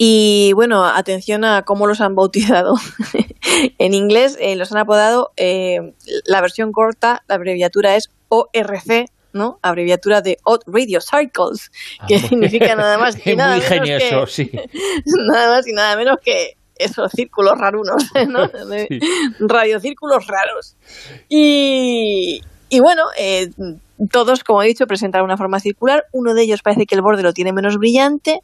Y 0.00 0.52
bueno, 0.54 0.84
atención 0.84 1.44
a 1.44 1.62
cómo 1.62 1.88
los 1.88 2.00
han 2.00 2.14
bautizado. 2.14 2.76
en 3.78 3.94
inglés 3.94 4.38
eh, 4.40 4.54
los 4.54 4.70
han 4.70 4.78
apodado, 4.78 5.32
eh, 5.36 5.92
la 6.24 6.40
versión 6.40 6.70
corta, 6.70 7.24
la 7.26 7.34
abreviatura 7.34 7.96
es 7.96 8.08
ORC, 8.28 9.10
¿no? 9.32 9.58
Abreviatura 9.62 10.20
de 10.20 10.38
Odd 10.44 10.62
Radio 10.66 11.00
que 12.06 12.16
ah, 12.16 12.18
significa 12.28 12.74
nada 12.74 12.98
más 12.98 13.26
y 13.26 13.34
nada 13.36 13.56
menos 13.56 13.68
que, 13.68 14.26
sí. 14.28 14.50
nada 15.06 15.50
más 15.50 15.66
y 15.66 15.72
nada 15.72 15.96
menos 15.96 16.18
que 16.22 16.54
esos 16.76 17.10
círculos 17.10 17.58
rarunos, 17.58 18.04
¿no? 18.28 18.48
Radiocírculos 19.40 20.28
raros. 20.28 20.76
Y, 21.28 22.40
y 22.68 22.78
bueno, 22.78 23.02
eh, 23.18 23.50
todos, 24.12 24.44
como 24.44 24.62
he 24.62 24.68
dicho, 24.68 24.86
presentan 24.86 25.24
una 25.24 25.36
forma 25.36 25.58
circular. 25.58 26.06
Uno 26.12 26.34
de 26.34 26.42
ellos 26.42 26.62
parece 26.62 26.86
que 26.86 26.94
el 26.94 27.02
borde 27.02 27.24
lo 27.24 27.32
tiene 27.32 27.52
menos 27.52 27.78
brillante 27.78 28.42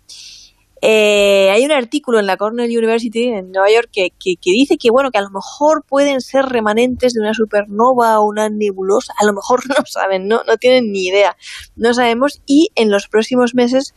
eh, 0.82 1.50
hay 1.50 1.64
un 1.64 1.72
artículo 1.72 2.18
en 2.18 2.26
la 2.26 2.36
Cornell 2.36 2.76
University 2.76 3.28
en 3.28 3.52
Nueva 3.52 3.70
York 3.70 3.90
que, 3.92 4.10
dice 4.44 4.76
que 4.76 4.90
bueno 4.90 5.10
que 5.10 5.18
a 5.18 5.22
lo 5.22 5.30
mejor 5.30 5.84
pueden 5.86 6.20
ser 6.20 6.44
remanentes 6.46 7.14
de 7.14 7.20
una 7.20 7.32
supernova 7.34 8.20
o 8.20 8.26
una 8.26 8.48
nebulosa, 8.50 9.14
a 9.18 9.24
lo 9.24 9.32
mejor 9.32 9.62
no 9.68 9.84
saben, 9.86 10.28
no, 10.28 10.42
no 10.44 10.56
tienen 10.56 10.92
ni 10.92 11.06
idea, 11.06 11.36
no 11.76 11.94
sabemos. 11.94 12.42
Y 12.46 12.70
en 12.74 12.90
los 12.90 13.08
próximos 13.08 13.54
meses 13.54 13.94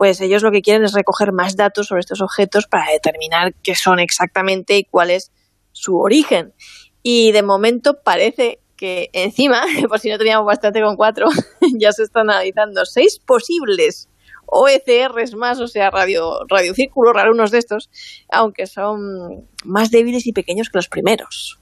pues 0.00 0.18
ellos 0.22 0.42
lo 0.42 0.50
que 0.50 0.62
quieren 0.62 0.82
es 0.82 0.94
recoger 0.94 1.30
más 1.30 1.56
datos 1.56 1.88
sobre 1.88 2.00
estos 2.00 2.22
objetos 2.22 2.66
para 2.66 2.90
determinar 2.90 3.52
qué 3.62 3.74
son 3.74 4.00
exactamente 4.00 4.78
y 4.78 4.84
cuál 4.84 5.10
es 5.10 5.30
su 5.72 5.98
origen. 5.98 6.54
Y 7.02 7.32
de 7.32 7.42
momento 7.42 8.00
parece 8.02 8.60
que 8.76 9.10
encima, 9.12 9.62
por 9.90 10.00
si 10.00 10.08
no 10.08 10.16
teníamos 10.16 10.46
bastante 10.46 10.80
con 10.80 10.96
cuatro, 10.96 11.28
ya 11.78 11.92
se 11.92 12.04
están 12.04 12.30
analizando 12.30 12.86
seis 12.86 13.18
posibles 13.18 14.08
OECRs 14.50 15.34
más, 15.36 15.60
o 15.60 15.66
sea, 15.66 15.90
radio, 15.90 16.40
radiocírculos 16.48 17.12
raros 17.14 17.50
de 17.50 17.58
estos, 17.58 17.90
aunque 18.30 18.66
son 18.66 19.46
más 19.64 19.90
débiles 19.90 20.26
y 20.26 20.32
pequeños 20.32 20.68
que 20.68 20.78
los 20.78 20.88
primeros. 20.88 21.58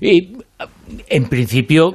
Y 0.00 0.36
en 1.08 1.28
principio 1.28 1.92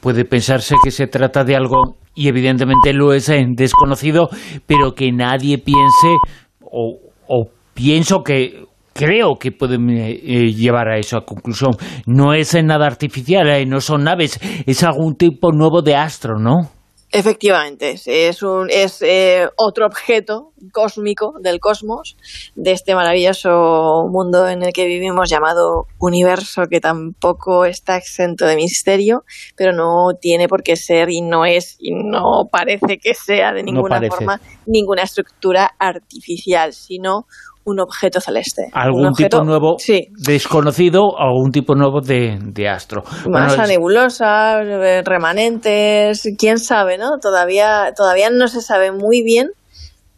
puede 0.00 0.24
pensarse 0.24 0.74
que 0.82 0.90
se 0.90 1.06
trata 1.06 1.44
de 1.44 1.56
algo, 1.56 1.96
y 2.14 2.28
evidentemente 2.28 2.92
lo 2.92 3.12
es 3.12 3.28
en 3.28 3.54
desconocido, 3.54 4.28
pero 4.66 4.94
que 4.94 5.12
nadie 5.12 5.58
piense, 5.58 6.16
o, 6.60 7.46
pienso 7.74 8.22
que 8.22 8.64
creo 8.92 9.36
que 9.38 9.52
pueden 9.52 9.88
eh, 9.88 10.52
llevar 10.52 10.88
a 10.88 10.98
esa 10.98 11.20
conclusión. 11.20 11.70
No 12.06 12.34
es 12.34 12.54
nada 12.62 12.86
artificial, 12.86 13.48
eh, 13.48 13.64
no 13.64 13.80
son 13.80 14.04
naves, 14.04 14.38
es 14.66 14.82
algún 14.82 15.14
tipo 15.14 15.52
nuevo 15.52 15.80
de 15.80 15.94
astro, 15.94 16.38
¿no? 16.38 16.79
Efectivamente, 17.12 17.96
es, 18.06 18.42
un, 18.44 18.70
es 18.70 19.02
eh, 19.02 19.48
otro 19.56 19.84
objeto 19.84 20.52
cósmico 20.72 21.34
del 21.40 21.58
cosmos, 21.58 22.16
de 22.54 22.70
este 22.70 22.94
maravilloso 22.94 24.06
mundo 24.08 24.48
en 24.48 24.62
el 24.62 24.72
que 24.72 24.86
vivimos 24.86 25.28
llamado 25.28 25.88
universo, 25.98 26.68
que 26.70 26.80
tampoco 26.80 27.64
está 27.64 27.96
exento 27.96 28.46
de 28.46 28.54
misterio, 28.54 29.24
pero 29.56 29.72
no 29.72 30.14
tiene 30.20 30.46
por 30.46 30.62
qué 30.62 30.76
ser 30.76 31.10
y 31.10 31.20
no 31.20 31.44
es 31.44 31.76
y 31.80 31.90
no 31.90 32.48
parece 32.50 32.98
que 32.98 33.14
sea 33.14 33.52
de 33.52 33.64
ninguna 33.64 34.00
forma 34.08 34.40
ninguna 34.66 35.02
estructura 35.02 35.74
artificial, 35.80 36.72
sino 36.72 37.26
un 37.64 37.78
objeto 37.80 38.20
celeste. 38.20 38.68
Algún 38.72 39.06
objeto- 39.08 39.38
tipo 39.38 39.44
nuevo 39.44 39.76
Sí. 39.78 40.08
desconocido 40.26 41.02
o 41.04 41.18
algún 41.18 41.52
tipo 41.52 41.74
nuevo 41.74 42.00
de, 42.00 42.38
de 42.40 42.68
astro. 42.68 43.02
Masa 43.28 43.56
Bueno, 43.56 43.66
nebulosa, 43.66 44.62
eh, 44.62 45.02
remanentes, 45.04 46.22
quién 46.38 46.58
sabe, 46.58 46.98
¿no? 46.98 47.18
Todavía, 47.20 47.92
todavía 47.96 48.30
no 48.30 48.48
se 48.48 48.60
sabe 48.62 48.92
muy 48.92 49.22
bien, 49.22 49.50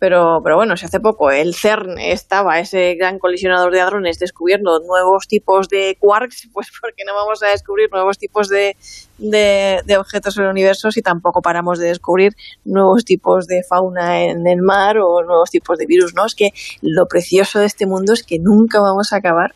pero, 0.03 0.41
pero 0.43 0.57
bueno, 0.57 0.77
si 0.77 0.85
hace 0.85 0.99
poco 0.99 1.31
el 1.31 1.55
CERN 1.55 1.97
estaba, 1.97 2.59
ese 2.59 2.97
gran 2.97 3.21
colisionador 3.21 3.73
de 3.73 3.81
hadrones, 3.81 4.19
descubriendo 4.19 4.81
nuevos 4.81 5.29
tipos 5.29 5.69
de 5.69 5.97
quarks, 6.01 6.49
pues 6.53 6.73
¿por 6.81 6.93
qué 6.97 7.05
no 7.05 7.15
vamos 7.15 7.41
a 7.45 7.51
descubrir 7.51 7.88
nuevos 7.93 8.19
tipos 8.19 8.49
de, 8.49 8.77
de, 9.19 9.81
de 9.87 9.97
objetos 9.97 10.37
en 10.37 10.43
el 10.43 10.51
universo 10.51 10.91
si 10.91 11.03
tampoco 11.03 11.41
paramos 11.41 11.79
de 11.79 11.87
descubrir 11.87 12.33
nuevos 12.65 13.05
tipos 13.05 13.47
de 13.47 13.62
fauna 13.62 14.25
en 14.25 14.45
el 14.49 14.61
mar 14.61 14.99
o 14.99 15.23
nuevos 15.23 15.51
tipos 15.51 15.79
de 15.79 15.87
virus, 15.87 16.15
¿no? 16.17 16.27
Es 16.27 16.35
que 16.35 16.51
lo 16.81 17.07
precioso 17.07 17.61
de 17.61 17.67
este 17.67 17.87
mundo 17.87 18.12
es 18.12 18.25
que 18.25 18.41
nunca 18.41 18.81
vamos 18.81 19.12
a 19.12 19.19
acabar 19.19 19.55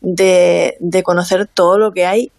de, 0.00 0.78
de 0.80 1.02
conocer 1.02 1.46
todo 1.46 1.76
lo 1.76 1.92
que 1.92 2.06
hay 2.06 2.32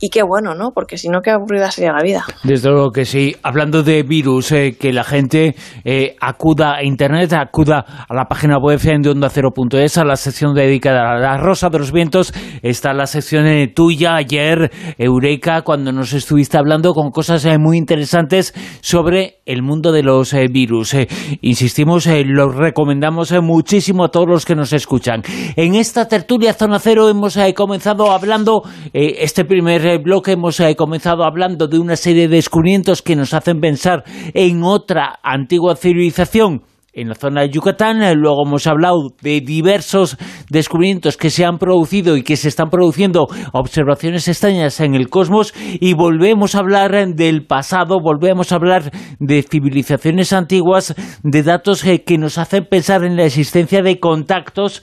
y 0.00 0.10
qué 0.10 0.22
bueno, 0.22 0.54
¿no? 0.54 0.70
Porque 0.72 0.96
si 0.96 1.08
no, 1.08 1.20
qué 1.20 1.30
aburrida 1.30 1.70
sería 1.70 1.92
la 1.92 2.02
vida. 2.02 2.24
Desde 2.44 2.70
luego 2.70 2.90
que 2.90 3.04
sí. 3.04 3.34
Hablando 3.42 3.82
de 3.82 4.02
virus, 4.02 4.52
eh, 4.52 4.76
que 4.78 4.92
la 4.92 5.04
gente 5.04 5.56
eh, 5.84 6.16
acuda 6.20 6.76
a 6.76 6.84
Internet, 6.84 7.32
acuda 7.32 7.84
a 8.08 8.14
la 8.14 8.26
página 8.26 8.58
web 8.58 8.80
de 8.80 9.10
onda 9.10 9.28
a 9.28 10.04
la 10.04 10.16
sección 10.16 10.54
dedicada 10.54 11.12
a 11.12 11.18
la 11.18 11.36
Rosa 11.38 11.68
de 11.68 11.78
los 11.78 11.92
Vientos. 11.92 12.32
Está 12.62 12.92
la 12.92 13.06
sección 13.06 13.46
eh, 13.46 13.68
tuya 13.68 14.16
ayer, 14.16 14.70
Eureka, 14.98 15.62
cuando 15.62 15.92
nos 15.92 16.12
estuviste 16.12 16.58
hablando 16.58 16.92
con 16.92 17.10
cosas 17.10 17.46
muy 17.58 17.76
interesantes 17.76 18.54
sobre 18.80 19.40
el 19.46 19.62
mundo 19.62 19.92
de 19.92 20.02
los 20.02 20.34
virus. 20.50 20.94
Insistimos, 21.40 22.06
eh, 22.06 22.22
lo 22.24 22.50
recomendamos 22.50 23.32
muchísimo 23.42 24.04
a 24.04 24.10
todos 24.10 24.28
los 24.28 24.44
que 24.44 24.54
nos 24.54 24.72
escuchan. 24.72 25.22
En 25.56 25.74
esta 25.74 26.06
tertulia 26.06 26.52
Zona 26.52 26.78
Cero 26.78 27.08
hemos 27.08 27.38
comenzado 27.54 28.10
hablando, 28.12 28.62
este 28.92 29.44
primer 29.44 29.87
bloque 29.96 30.32
hemos 30.32 30.60
eh, 30.60 30.76
comenzado 30.76 31.24
hablando 31.24 31.66
de 31.66 31.78
una 31.78 31.96
serie 31.96 32.28
de 32.28 32.36
descubrimientos 32.36 33.00
que 33.00 33.16
nos 33.16 33.32
hacen 33.32 33.60
pensar 33.60 34.04
en 34.34 34.62
otra 34.62 35.18
antigua 35.22 35.76
civilización 35.76 36.62
en 36.92 37.08
la 37.08 37.14
zona 37.14 37.42
de 37.42 37.50
Yucatán. 37.50 38.02
Eh, 38.02 38.14
Luego 38.14 38.44
hemos 38.46 38.66
hablado 38.66 39.14
de 39.22 39.40
diversos 39.40 40.16
descubrimientos 40.50 41.16
que 41.16 41.30
se 41.30 41.44
han 41.44 41.58
producido 41.58 42.16
y 42.16 42.22
que 42.22 42.36
se 42.36 42.48
están 42.48 42.70
produciendo 42.70 43.28
observaciones 43.52 44.28
extrañas 44.28 44.80
en 44.80 44.94
el 44.94 45.08
cosmos 45.08 45.54
y 45.80 45.94
volvemos 45.94 46.54
a 46.54 46.58
hablar 46.58 47.14
del 47.14 47.46
pasado, 47.46 48.00
volvemos 48.02 48.52
a 48.52 48.56
hablar 48.56 48.90
de 49.18 49.42
civilizaciones 49.42 50.32
antiguas, 50.32 50.94
de 51.22 51.42
datos 51.42 51.84
eh, 51.84 52.02
que 52.04 52.18
nos 52.18 52.38
hacen 52.38 52.66
pensar 52.68 53.04
en 53.04 53.16
la 53.16 53.24
existencia 53.24 53.82
de 53.82 54.00
contactos 54.00 54.82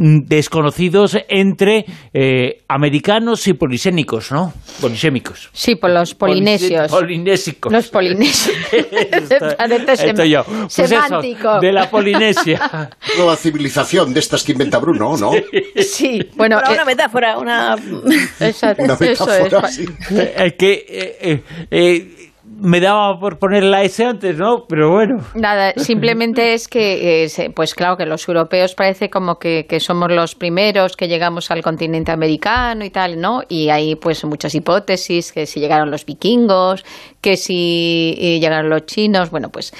desconocidos 0.00 1.18
entre 1.28 1.84
eh, 2.14 2.62
americanos 2.68 3.46
y 3.46 3.52
polisénicos, 3.52 4.32
¿no? 4.32 4.52
Polisémicos. 4.80 5.50
Sí, 5.52 5.76
por 5.76 5.90
los 5.90 6.14
polinesios. 6.14 6.90
Polinésicos. 6.90 7.70
Los 7.72 7.88
polinesios. 7.88 8.56
Esto- 8.72 9.56
Parece 9.58 9.92
sem- 9.92 10.08
esto 10.10 10.24
yo. 10.24 10.44
Pues 10.44 10.78
eso, 10.78 10.86
semántico. 11.02 11.60
de 11.60 11.72
la 11.72 11.90
Polinesia. 11.90 12.90
Nueva 13.16 13.36
civilización 13.36 14.14
de 14.14 14.20
estas 14.20 14.42
que 14.42 14.52
inventa 14.52 14.78
Bruno, 14.78 15.16
¿no? 15.18 15.32
Sí, 15.76 16.20
bueno, 16.34 16.56
Para 16.56 16.70
eh, 16.70 16.74
una 16.74 16.84
metáfora, 16.84 17.38
una... 17.38 17.76
exacto, 18.40 18.82
Una 18.84 18.94
eso 18.94 19.04
es. 19.04 19.20
metáfora 19.20 19.60
pa- 19.60 19.66
así. 19.68 19.84
Eh, 20.10 20.54
que 20.58 20.72
eh, 20.88 21.16
eh, 21.20 21.42
eh, 21.70 22.19
me 22.60 22.80
daba 22.80 23.18
por 23.18 23.38
poner 23.38 23.64
la 23.64 23.82
S 23.82 24.04
antes, 24.04 24.36
¿no? 24.36 24.64
Pero 24.68 24.90
bueno. 24.90 25.18
Nada, 25.34 25.72
simplemente 25.76 26.54
es 26.54 26.68
que, 26.68 27.24
eh, 27.24 27.50
pues 27.54 27.74
claro, 27.74 27.96
que 27.96 28.06
los 28.06 28.28
europeos 28.28 28.74
parece 28.74 29.10
como 29.10 29.38
que, 29.38 29.66
que 29.68 29.80
somos 29.80 30.10
los 30.10 30.34
primeros 30.34 30.96
que 30.96 31.08
llegamos 31.08 31.50
al 31.50 31.62
continente 31.62 32.12
americano 32.12 32.84
y 32.84 32.90
tal, 32.90 33.20
¿no? 33.20 33.42
Y 33.48 33.70
hay 33.70 33.96
pues 33.96 34.24
muchas 34.24 34.54
hipótesis, 34.54 35.32
que 35.32 35.46
si 35.46 35.60
llegaron 35.60 35.90
los 35.90 36.04
vikingos, 36.04 36.84
que 37.20 37.36
si 37.36 38.14
eh, 38.18 38.40
llegaron 38.40 38.70
los 38.70 38.86
chinos, 38.86 39.30
bueno, 39.30 39.48
pues 39.50 39.72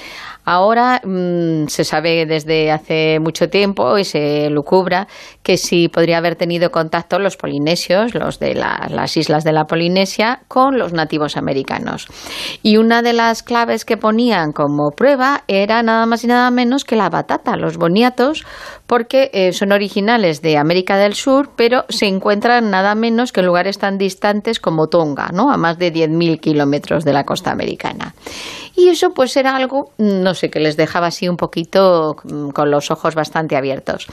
ahora 0.45 1.01
mm, 1.05 1.67
se 1.69 1.85
sabe 1.85 2.27
desde 2.27 2.71
hace 2.73 3.19
mucho 3.21 3.49
tiempo 3.49 3.99
y 3.99 4.05
se 4.05 4.49
lucubra 4.51 5.07
que 5.43 5.57
si 5.57 5.89
podría 5.89 6.19
haber 6.19 6.35
tenido 6.37 6.71
contacto 6.71 7.19
los 7.19 7.37
polinesios, 7.37 8.15
los 8.15 8.39
de 8.39 8.55
la- 8.55 8.89
las 8.91 9.17
islas 9.17 9.45
de 9.45 9.53
la 9.53 9.65
Polinesia, 9.67 10.41
con 10.49 10.79
los 10.79 10.93
nativos 10.93 11.37
americanos. 11.37 12.07
Y 12.63 12.79
una 12.79 13.03
de 13.03 13.13
las 13.13 13.43
claves 13.43 13.85
que 13.85 13.97
ponían 13.97 14.53
como 14.53 14.91
prueba 14.91 15.45
era 15.47 15.83
nada 15.83 16.07
más 16.07 16.25
y 16.25 16.27
nada 16.27 16.51
menos 16.51 16.85
que 16.85 16.97
la 16.97 17.11
batata, 17.11 17.57
los 17.57 17.77
boniatos, 17.77 18.45
porque 18.91 19.31
eh, 19.33 19.53
son 19.53 19.71
originales 19.71 20.43
de 20.43 20.57
América 20.57 20.97
del 20.97 21.15
Sur, 21.15 21.51
pero 21.55 21.85
se 21.91 22.07
encuentran 22.07 22.73
nada 22.73 22.97
menos 22.97 23.31
que 23.31 23.39
en 23.39 23.47
lugares 23.47 23.79
tan 23.79 23.99
distantes 23.99 24.59
como 24.59 24.89
Tonga, 24.89 25.29
¿no? 25.33 25.53
a 25.53 25.57
más 25.57 25.79
de 25.79 25.93
10.000 25.93 26.41
kilómetros 26.41 27.05
de 27.05 27.13
la 27.13 27.23
costa 27.23 27.53
americana. 27.53 28.17
Y 28.75 28.89
eso 28.89 29.11
pues 29.15 29.37
era 29.37 29.55
algo, 29.55 29.93
no 29.99 30.35
sé, 30.35 30.51
que 30.51 30.59
les 30.59 30.77
dejaba 30.77 31.07
así 31.07 31.29
un 31.29 31.37
poquito 31.37 32.17
mm, 32.25 32.49
con 32.49 32.73
los 32.73 32.91
ojos 32.91 33.15
bastante 33.15 33.55
abiertos. 33.55 34.09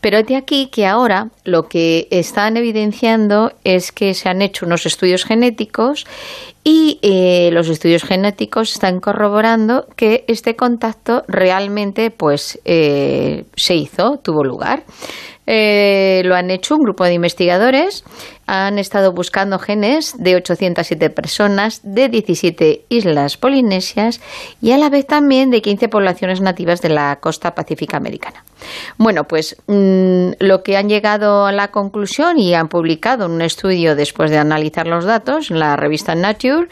Pero 0.00 0.22
de 0.22 0.36
aquí 0.36 0.68
que 0.68 0.86
ahora 0.86 1.28
lo 1.44 1.68
que 1.68 2.08
están 2.10 2.56
evidenciando 2.56 3.52
es 3.62 3.92
que 3.92 4.14
se 4.14 4.30
han 4.30 4.40
hecho 4.40 4.64
unos 4.64 4.86
estudios 4.86 5.26
genéticos 5.26 6.06
y 6.64 6.98
eh, 7.02 7.50
los 7.52 7.68
estudios 7.68 8.02
genéticos 8.02 8.72
están 8.72 8.98
corroborando 8.98 9.86
que 9.96 10.24
este 10.28 10.56
contacto 10.56 11.22
realmente 11.28 12.10
pues 12.10 12.58
eh, 12.64 13.44
se 13.54 13.74
hizo, 13.74 14.18
tuvo 14.22 14.42
lugar. 14.42 14.84
Eh, 15.46 16.22
lo 16.24 16.34
han 16.34 16.50
hecho 16.50 16.76
un 16.76 16.84
grupo 16.84 17.04
de 17.04 17.12
investigadores, 17.12 18.02
han 18.46 18.78
estado 18.78 19.12
buscando 19.12 19.58
genes 19.58 20.14
de 20.18 20.36
807 20.36 21.10
personas 21.10 21.80
de 21.82 22.08
17 22.08 22.84
islas 22.88 23.36
polinesias 23.36 24.20
y 24.60 24.72
a 24.72 24.78
la 24.78 24.90
vez 24.90 25.06
también 25.06 25.50
de 25.50 25.62
15 25.62 25.88
poblaciones 25.88 26.40
nativas 26.40 26.80
de 26.82 26.90
la 26.90 27.16
costa 27.20 27.54
pacífica 27.54 27.96
americana. 27.96 28.44
Bueno, 28.98 29.24
pues 29.24 29.56
mm, 29.66 30.32
lo 30.40 30.62
que 30.62 30.76
han 30.76 30.88
llegado 30.88 31.46
a 31.46 31.52
la 31.52 31.68
conclusión 31.68 32.38
y 32.38 32.54
han 32.54 32.68
publicado 32.68 33.26
en 33.26 33.32
un 33.32 33.42
estudio 33.42 33.94
después 33.94 34.30
de 34.30 34.38
analizar 34.38 34.86
los 34.86 35.04
datos 35.04 35.50
en 35.50 35.58
la 35.58 35.76
revista 35.76 36.14
Nature 36.14 36.68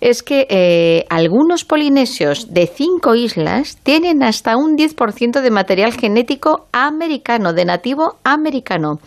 es 0.00 0.22
que 0.22 0.46
eh, 0.50 1.06
algunos 1.10 1.64
polinesios 1.64 2.52
de 2.52 2.66
cinco 2.66 3.14
islas 3.14 3.78
tienen 3.82 4.22
hasta 4.22 4.56
un 4.56 4.76
10% 4.76 5.40
de 5.40 5.50
material 5.50 5.92
genético 5.92 6.66
americano, 6.72 7.52
de 7.52 7.64
nativo 7.64 8.16
americano. 8.24 8.98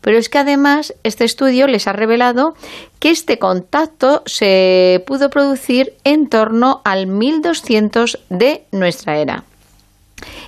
Pero 0.00 0.18
es 0.18 0.28
que 0.28 0.38
además 0.38 0.94
este 1.02 1.24
estudio 1.24 1.66
les 1.66 1.86
ha 1.86 1.92
revelado 1.92 2.54
que 2.98 3.10
este 3.10 3.38
contacto 3.38 4.22
se 4.26 5.02
pudo 5.06 5.30
producir 5.30 5.94
en 6.04 6.28
torno 6.28 6.80
al 6.84 7.06
1200 7.06 8.18
de 8.28 8.64
nuestra 8.72 9.18
era. 9.18 9.44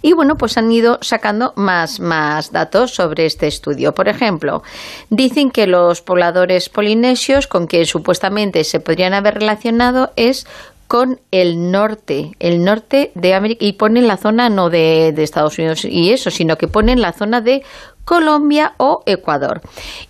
Y 0.03 0.13
bueno, 0.13 0.37
pues 0.37 0.59
han 0.59 0.71
ido 0.71 0.99
sacando 1.01 1.53
más, 1.57 2.01
más 2.01 2.53
datos 2.53 2.95
sobre 2.95 3.27
este 3.27 3.47
estudio. 3.47 3.95
Por 3.95 4.09
ejemplo, 4.09 4.63
dicen 5.11 5.51
que 5.51 5.67
los 5.67 6.03
pobladores 6.03 6.69
polinesios 6.69 7.47
con 7.47 7.67
quien 7.67 7.87
supuestamente 7.87 8.65
se 8.65 8.81
podrían 8.81 9.15
haber 9.15 9.35
relacionado 9.35 10.13
es 10.17 10.47
con 10.89 11.21
el 11.31 11.71
norte, 11.71 12.33
el 12.39 12.63
norte 12.65 13.13
de 13.15 13.33
América, 13.33 13.65
y 13.65 13.73
ponen 13.73 14.07
la 14.07 14.19
zona 14.19 14.51
no 14.51 14.69
de, 14.69 15.13
de 15.15 15.23
Estados 15.23 15.59
Unidos 15.59 15.87
y 15.87 16.13
eso, 16.13 16.31
sino 16.31 16.59
que 16.59 16.69
ponen 16.69 17.01
la 17.01 17.15
zona 17.15 17.41
de 17.41 17.63
Colombia 18.05 18.75
o 18.79 19.03
Ecuador. 19.07 19.61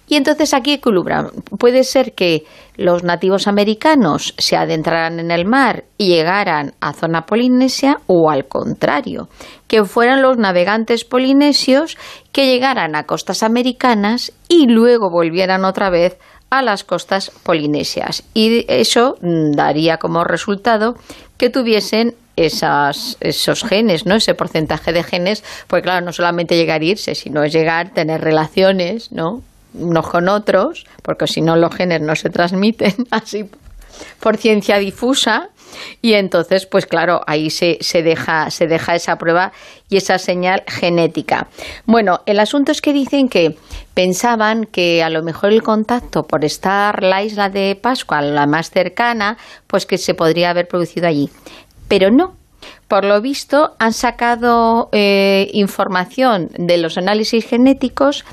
Y 0.09 0.17
entonces 0.17 0.55
aquí 0.55 0.73
equilibran. 0.73 1.29
Puede 1.59 1.85
ser 1.85 2.15
que 2.15 2.45
los 2.77 3.05
nativos 3.05 3.47
americanos 3.47 4.35
se 4.39 4.57
adentraran 4.57 5.21
en 5.21 5.31
el 5.31 5.47
mar 5.47 5.85
y 5.99 6.09
llegaran 6.09 6.75
a 6.81 6.93
zona 6.93 7.27
polinesia 7.27 7.99
o 8.07 8.31
al 8.31 8.47
contrario, 8.47 9.29
que 9.69 9.85
fueran 9.85 10.23
los 10.23 10.39
navegantes 10.39 11.05
polinesios 11.05 11.97
que 12.33 12.47
llegaran 12.47 12.95
a 12.95 13.05
costas 13.05 13.43
americanas 13.43 14.33
y 14.49 14.67
luego 14.67 15.11
volvieran 15.11 15.65
otra 15.65 15.91
vez 15.91 16.19
a 16.51 16.61
las 16.61 16.85
costas 16.85 17.31
polinesias. 17.43 18.25
Y 18.35 18.67
eso 18.69 19.17
mm, 19.23 19.53
daría 19.53 19.97
como 19.97 20.25
resultado 20.25 20.97
que 21.39 21.49
tuviesen 21.49 22.15
esas, 22.37 23.16
esos 23.21 23.64
genes, 23.64 24.07
¿no? 24.07 24.16
Ese 24.16 24.35
porcentaje 24.35 24.92
de 24.92 25.03
genes, 25.03 25.45
pues 25.66 25.83
claro, 25.83 26.05
no 26.05 26.12
solamente 26.12 26.57
llegar 26.57 26.81
a 26.81 26.85
irse, 26.85 27.14
sino 27.14 27.42
es 27.42 27.53
llegar, 27.53 27.90
tener 27.90 28.21
relaciones, 28.21 29.12
¿no? 29.12 29.42
Unos 29.75 30.09
con 30.09 30.29
otros, 30.29 30.87
porque 31.03 31.27
si 31.27 31.40
no 31.40 31.57
los 31.57 31.75
genes 31.75 32.01
no 32.01 32.14
se 32.16 32.31
transmiten 32.31 32.95
así 33.11 33.49
por 34.21 34.37
ciencia 34.37 34.79
difusa 34.79 35.51
y 36.01 36.14
entonces 36.14 36.66
pues 36.66 36.87
claro 36.87 37.23
ahí 37.27 37.51
se, 37.51 37.79
se 37.81 38.03
deja 38.03 38.51
se 38.51 38.66
deja 38.66 38.95
esa 38.95 39.16
prueba 39.16 39.53
y 39.88 39.97
esa 39.97 40.18
señal 40.18 40.62
genética 40.66 41.49
bueno 41.87 42.21
el 42.27 42.40
asunto 42.40 42.73
es 42.73 42.83
que 42.83 42.92
dicen 42.92 43.29
que 43.29 43.57
pensaban 43.95 44.66
que 44.66 45.03
a 45.03 45.11
lo 45.11 45.23
mejor 45.23 45.53
el 45.53 45.62
contacto 45.62 46.25
por 46.25 46.45
estar 46.45 47.03
la 47.03 47.23
isla 47.23 47.49
de 47.49 47.79
Pascua 47.81 48.21
la 48.23 48.47
más 48.47 48.71
cercana 48.71 49.38
pues 49.66 49.87
que 49.87 49.99
se 49.99 50.14
podría 50.14 50.51
haber 50.51 50.68
producido 50.68 51.07
allí 51.07 51.31
pero 51.93 52.11
no 52.11 52.33
por 52.89 53.05
lo 53.05 53.21
visto, 53.21 53.75
han 53.79 53.93
sacado 53.93 54.89
eh, 54.93 55.51
información 55.53 56.49
de 56.57 56.79
los 56.79 56.97
análisis 56.97 57.45
genéticos 57.45 58.25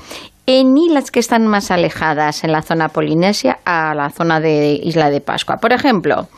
en 0.46 0.78
islas 0.78 1.10
que 1.10 1.20
están 1.20 1.46
más 1.46 1.70
alejadas 1.70 2.42
en 2.42 2.52
la 2.52 2.62
zona 2.62 2.88
polinesia 2.88 3.58
a 3.66 3.94
la 3.94 4.08
zona 4.08 4.40
de 4.40 4.80
Isla 4.82 5.10
de 5.10 5.20
Pascua. 5.20 5.58
Por 5.58 5.74
ejemplo, 5.74 6.28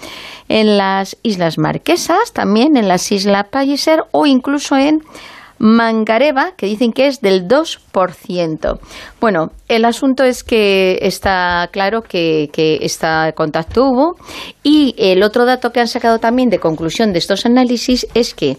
en 0.48 0.78
las 0.78 1.16
Islas 1.22 1.58
Marquesas, 1.58 2.32
también 2.32 2.76
en 2.76 2.88
las 2.88 3.12
Islas 3.12 3.46
Palliser 3.50 4.04
o 4.10 4.26
incluso 4.26 4.76
en 4.76 5.02
Mangareva, 5.64 6.56
que 6.56 6.66
dicen 6.66 6.92
que 6.92 7.06
es 7.06 7.20
del 7.20 7.46
2%. 7.46 8.80
Bueno, 9.20 9.52
el 9.68 9.84
asunto 9.84 10.24
es 10.24 10.42
que 10.42 10.98
está 11.02 11.68
claro 11.70 12.02
que, 12.02 12.50
que 12.52 12.80
este 12.82 13.06
contacto 13.36 13.84
hubo 13.84 14.16
y 14.64 14.96
el 14.98 15.22
otro 15.22 15.44
dato 15.44 15.70
que 15.70 15.78
han 15.78 15.86
sacado 15.86 16.18
también 16.18 16.50
de 16.50 16.58
conclusión 16.58 17.12
de 17.12 17.20
estos 17.20 17.46
análisis 17.46 18.08
es 18.12 18.34
que 18.34 18.56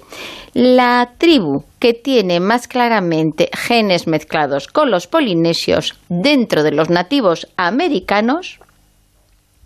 la 0.54 1.12
tribu 1.18 1.66
que 1.78 1.94
tiene 1.94 2.40
más 2.40 2.70
claramente 2.70 3.50
genes 3.52 4.08
mezclados 4.08 4.70
con 4.70 4.90
los 4.90 5.06
polinesios 5.08 5.96
dentro 6.08 6.64
de 6.64 6.72
los 6.72 6.90
nativos 6.90 7.50
americanos 7.58 8.60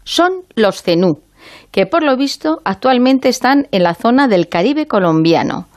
son 0.05 0.41
los 0.55 0.81
zenú, 0.81 1.19
que 1.69 1.85
por 1.85 2.01
lo 2.01 2.17
visto 2.17 2.61
actualmente 2.65 3.29
están 3.29 3.67
en 3.71 3.83
la 3.83 3.93
zona 3.93 4.27
del 4.27 4.49
Caribe 4.49 4.87
colombiano. 4.87 5.67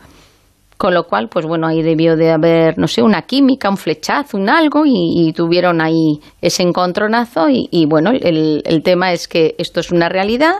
Con 0.80 0.94
lo 0.94 1.04
cual, 1.04 1.28
pues 1.28 1.44
bueno, 1.44 1.66
ahí 1.66 1.82
debió 1.82 2.16
de 2.16 2.30
haber, 2.30 2.78
no 2.78 2.88
sé, 2.88 3.02
una 3.02 3.20
química, 3.26 3.68
un 3.68 3.76
flechazo, 3.76 4.38
un 4.38 4.48
algo, 4.48 4.84
y, 4.86 5.30
tuvieron 5.34 5.82
ahí 5.82 6.20
ese 6.40 6.62
encontronazo. 6.62 7.48
Y, 7.50 7.84
bueno, 7.84 8.12
el, 8.12 8.62
el, 8.64 8.82
tema 8.82 9.12
es 9.12 9.28
que 9.28 9.56
esto 9.58 9.80
es 9.80 9.92
una 9.92 10.08
realidad 10.08 10.54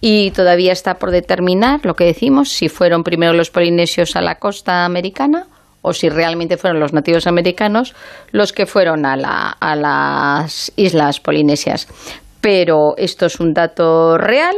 y 0.00 0.30
todavía 0.30 0.72
está 0.72 0.94
por 0.94 1.10
determinar 1.10 1.84
lo 1.84 1.92
que 1.92 2.04
decimos, 2.04 2.48
si 2.48 2.70
fueron 2.70 3.02
primero 3.02 3.34
los 3.34 3.50
polinesios 3.50 4.16
a 4.16 4.22
la 4.22 4.36
costa 4.36 4.86
americana 4.86 5.48
o 5.82 5.92
si 5.92 6.08
realmente 6.08 6.56
fueron 6.56 6.80
los 6.80 6.94
nativos 6.94 7.26
americanos 7.26 7.94
los 8.32 8.54
que 8.54 8.64
fueron 8.64 9.04
a, 9.04 9.18
la, 9.18 9.50
a 9.60 9.76
las 9.76 10.72
islas 10.76 11.20
polinesias. 11.20 11.88
Pero 12.40 12.94
esto 12.96 13.26
es 13.26 13.38
un 13.38 13.52
dato 13.52 14.16
real 14.16 14.56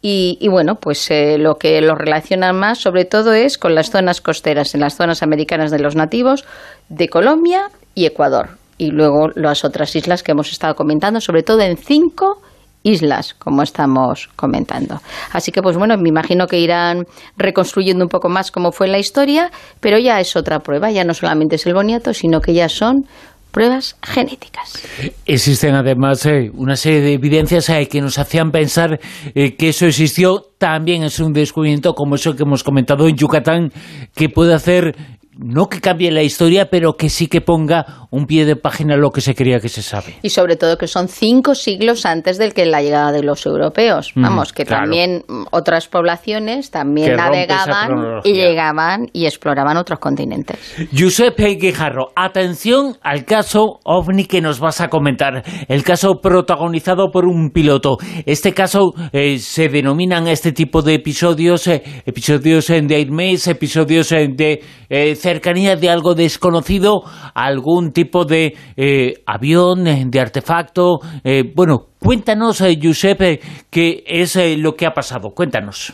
y, 0.00 0.46
bueno, 0.48 0.76
pues 0.76 1.10
eh, 1.10 1.38
lo 1.38 1.56
que 1.56 1.80
lo 1.80 1.96
relacionan 1.96 2.56
más 2.56 2.78
sobre 2.78 3.04
todo 3.04 3.32
es 3.32 3.58
con 3.58 3.74
las 3.74 3.90
zonas 3.90 4.20
costeras, 4.20 4.74
en 4.74 4.80
las 4.80 4.96
zonas 4.96 5.22
americanas 5.22 5.72
de 5.72 5.80
los 5.80 5.96
nativos 5.96 6.44
de 6.88 7.08
Colombia 7.08 7.70
y 7.94 8.06
Ecuador. 8.06 8.50
Y 8.76 8.92
luego 8.92 9.28
las 9.34 9.64
otras 9.64 9.96
islas 9.96 10.22
que 10.22 10.32
hemos 10.32 10.52
estado 10.52 10.76
comentando, 10.76 11.20
sobre 11.20 11.42
todo 11.42 11.60
en 11.62 11.76
cinco 11.76 12.40
islas, 12.84 13.34
como 13.34 13.62
estamos 13.62 14.28
comentando. 14.36 15.00
Así 15.32 15.50
que, 15.50 15.62
pues 15.62 15.76
bueno, 15.76 15.96
me 15.98 16.08
imagino 16.08 16.46
que 16.46 16.60
irán 16.60 17.04
reconstruyendo 17.36 18.04
un 18.04 18.08
poco 18.08 18.28
más 18.28 18.52
cómo 18.52 18.70
fue 18.70 18.86
la 18.86 18.98
historia, 19.00 19.50
pero 19.80 19.98
ya 19.98 20.20
es 20.20 20.36
otra 20.36 20.60
prueba, 20.60 20.92
ya 20.92 21.02
no 21.02 21.12
solamente 21.12 21.56
es 21.56 21.66
el 21.66 21.74
boniato, 21.74 22.14
sino 22.14 22.40
que 22.40 22.54
ya 22.54 22.68
son 22.68 23.04
pruebas 23.50 23.96
genéticas. 24.02 24.82
Existen 25.26 25.74
además 25.74 26.24
eh, 26.26 26.50
una 26.54 26.76
serie 26.76 27.00
de 27.00 27.12
evidencias 27.14 27.68
eh, 27.70 27.88
que 27.88 28.00
nos 28.00 28.18
hacían 28.18 28.50
pensar 28.50 29.00
eh, 29.34 29.56
que 29.56 29.70
eso 29.70 29.86
existió. 29.86 30.44
También 30.58 31.02
es 31.02 31.20
un 31.20 31.32
descubrimiento 31.32 31.94
como 31.94 32.16
eso 32.16 32.34
que 32.34 32.42
hemos 32.42 32.64
comentado 32.64 33.08
en 33.08 33.16
Yucatán, 33.16 33.72
que 34.14 34.28
puede 34.28 34.54
hacer 34.54 34.96
no 35.38 35.68
que 35.68 35.80
cambie 35.80 36.10
la 36.10 36.22
historia, 36.22 36.68
pero 36.70 36.94
que 36.94 37.08
sí 37.08 37.28
que 37.28 37.40
ponga 37.40 38.08
un 38.10 38.26
pie 38.26 38.44
de 38.44 38.56
página 38.56 38.96
lo 38.96 39.10
que 39.10 39.20
se 39.20 39.34
creía 39.34 39.60
que 39.60 39.68
se 39.68 39.82
sabe. 39.82 40.16
Y 40.22 40.30
sobre 40.30 40.56
todo 40.56 40.76
que 40.76 40.88
son 40.88 41.08
cinco 41.08 41.54
siglos 41.54 42.06
antes 42.06 42.38
del 42.38 42.54
que 42.54 42.66
la 42.66 42.82
llegada 42.82 43.12
de 43.12 43.22
los 43.22 43.46
europeos. 43.46 44.12
Mm, 44.14 44.22
Vamos, 44.22 44.52
que 44.52 44.64
también 44.64 45.24
otras 45.50 45.86
poblaciones 45.88 46.70
también 46.70 47.16
navegaban 47.16 48.20
y 48.24 48.32
llegaban 48.32 49.08
y 49.12 49.26
exploraban 49.26 49.76
otros 49.76 50.00
continentes. 50.00 50.58
Giuseppe 50.92 51.56
Guijarro, 51.56 52.08
atención 52.16 52.96
al 53.02 53.24
caso 53.24 53.78
OVNI 53.84 54.24
que 54.24 54.40
nos 54.40 54.58
vas 54.58 54.80
a 54.80 54.88
comentar. 54.88 55.44
El 55.68 55.84
caso 55.84 56.20
protagonizado 56.20 57.10
por 57.12 57.26
un 57.26 57.50
piloto. 57.50 57.98
Este 58.26 58.52
caso 58.54 58.92
eh, 59.12 59.38
se 59.38 59.68
denominan 59.68 60.26
este 60.26 60.52
tipo 60.52 60.82
de 60.82 60.94
episodios, 60.94 61.66
eh, 61.68 61.82
episodios 62.06 62.66
de 62.66 62.94
Airmaze, 62.94 63.52
episodios 63.52 64.08
de 64.08 64.62
eh, 64.88 65.14
cercanía 65.28 65.76
de 65.76 65.90
algo 65.90 66.14
desconocido, 66.14 67.02
algún 67.34 67.92
tipo 67.92 68.24
de 68.24 68.56
eh, 68.76 69.12
avión, 69.26 69.86
eh, 69.86 70.04
de 70.06 70.20
artefacto. 70.20 71.00
Eh, 71.22 71.42
bueno, 71.54 71.88
cuéntanos, 71.98 72.62
Giuseppe, 72.80 73.40
qué 73.68 74.04
es 74.06 74.38
lo 74.56 74.74
que 74.74 74.86
ha 74.86 74.92
pasado. 74.92 75.30
Cuéntanos. 75.34 75.92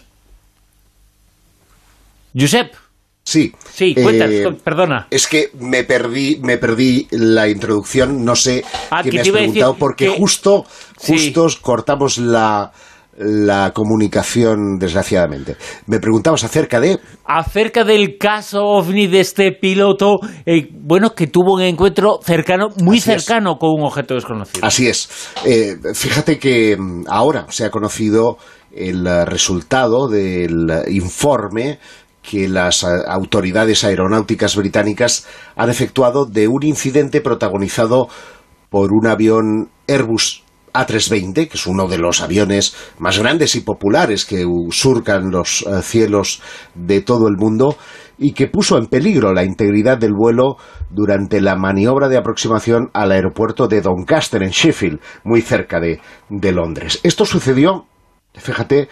Giuseppe. 2.33 2.77
Sí. 3.25 3.53
Sí, 3.73 3.95
cuéntanos, 3.95 4.63
perdona. 4.63 5.09
Es 5.11 5.27
que 5.27 5.51
me 5.59 5.83
perdí, 5.83 6.39
me 6.41 6.59
perdí 6.59 7.09
la 7.11 7.49
introducción, 7.49 8.25
no 8.25 8.37
sé 8.37 8.63
ah, 8.91 9.03
qué 9.03 9.11
me 9.11 9.21
has 9.21 9.29
preguntado, 9.31 9.75
porque 9.77 10.09
justo, 10.09 10.65
justo 10.97 11.49
cortamos 11.63 12.19
la, 12.19 12.71
la 13.17 13.73
comunicación, 13.73 14.79
desgraciadamente. 14.79 15.57
Me 15.87 16.01
preguntabas 16.01 16.45
acerca 16.45 16.81
de... 16.81 16.99
Acerca 17.25 17.85
del 17.85 18.19
caso 18.19 18.63
OVNI 18.65 19.07
de 19.07 19.21
este 19.21 19.53
piloto, 19.53 20.19
eh, 20.45 20.69
bueno, 20.73 21.15
que 21.15 21.27
tuvo 21.27 21.55
un 21.55 21.63
encuentro 21.63 22.19
cercano, 22.23 22.69
muy 22.83 23.01
cercano 23.01 23.57
con 23.57 23.71
un 23.71 23.87
objeto 23.87 24.15
desconocido. 24.15 24.67
Así 24.67 24.89
es. 24.89 25.09
Eh, 25.45 25.77
fíjate 25.95 26.39
que 26.39 26.77
mm, 26.77 27.05
ahora 27.09 27.47
se 27.51 27.65
ha 27.65 27.71
conocido 27.71 28.39
el 28.73 29.07
resultado 29.27 30.09
del 30.09 30.67
informe 30.89 31.79
que 32.23 32.49
las 32.49 32.83
eh, 32.83 32.87
autoridades 33.07 33.85
aeronáuticas 33.85 34.57
británicas 34.57 35.27
han 35.57 35.71
efectuado 35.71 36.27
de 36.27 36.49
un 36.49 36.65
incidente 36.65 37.21
protagonizado 37.21 38.09
por 38.71 38.93
un 38.93 39.07
avión 39.07 39.71
Airbus 39.87 40.44
a320, 40.75 41.49
que 41.49 41.57
es 41.57 41.67
uno 41.67 41.87
de 41.87 41.99
los 41.99 42.21
aviones 42.21 42.77
más 42.99 43.19
grandes 43.19 43.55
y 43.55 43.61
populares 43.61 44.25
que 44.25 44.45
surcan 44.71 45.31
los 45.31 45.63
eh, 45.63 45.81
cielos 45.83 46.43
de 46.75 47.01
todo 47.01 47.29
el 47.29 47.37
mundo 47.37 47.77
y 48.19 48.33
que 48.33 48.49
puso 48.49 48.77
en 48.77 48.87
peligro 48.87 49.33
la 49.33 49.45
integridad 49.45 49.99
del 49.99 50.13
vuelo 50.13 50.57
durante 50.91 51.41
la 51.41 51.57
maniobra 51.57 52.09
de 52.09 52.17
aproximación 52.17 52.91
al 52.93 53.13
aeropuerto 53.13 53.67
de 53.69 53.81
Doncaster 53.81 54.43
en 54.43 54.51
Sheffield, 54.51 55.01
muy 55.25 55.41
cerca 55.41 55.81
de, 55.81 56.01
Londres. 56.53 57.01
Esto 57.03 57.25
sucedió, 57.25 57.87
fíjate, 58.35 58.89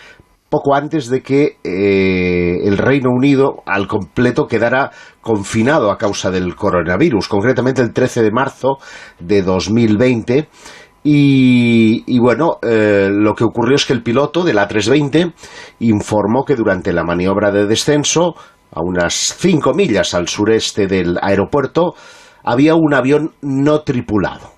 poco 0.49 0.75
antes 0.75 1.09
de 1.09 1.23
que 1.23 1.59
eh, 1.65 2.67
el 2.67 2.77
Reino 2.79 3.11
Unido 3.11 3.63
al 3.67 3.87
completo 3.87 4.47
quedara 4.47 4.91
confinado 5.21 5.91
a 5.91 5.99
causa 5.99 6.31
del 6.31 6.57
coronavirus, 6.57 7.29
concretamente 7.29 7.81
el 7.83 7.93
13 7.93 8.23
de 8.23 8.31
marzo 8.33 8.79
de 9.21 9.43
2020 9.43 10.49
y, 11.05 12.19
bueno, 12.21 12.59
eh, 12.63 13.09
lo 13.11 13.35
que 13.35 13.45
ocurrió 13.45 13.75
es 13.75 13.85
que 13.85 13.93
el 13.93 14.03
piloto 14.03 14.45
de 14.45 14.55
la 14.55 14.69
320 14.69 15.33
informó 15.81 16.45
que 16.45 16.55
durante 16.55 16.93
la 16.93 17.03
maniobra 17.03 17.51
de 17.51 17.67
descenso, 17.67 18.35
a 18.71 18.81
unas 18.81 19.15
5 19.15 19.75
millas 19.75 20.15
al 20.15 20.29
sureste 20.29 20.87
del 20.87 21.19
aeropuerto, 21.21 21.95
había 22.45 22.75
un 22.75 22.95
avión 22.95 23.33
no 23.43 23.81
tripulado 23.83 24.53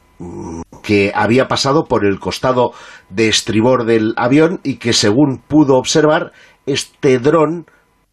que 0.83 1.13
había 1.15 1.49
pasado 1.49 1.85
por 1.85 2.05
el 2.05 2.21
costado 2.21 2.73
de 3.09 3.29
estribor 3.29 3.85
del 3.85 4.13
avión 4.17 4.61
y 4.63 4.77
que 4.77 4.93
según 4.93 5.43
pudo 5.49 5.77
observar, 5.77 6.33
este 6.67 7.19
dron 7.19 7.67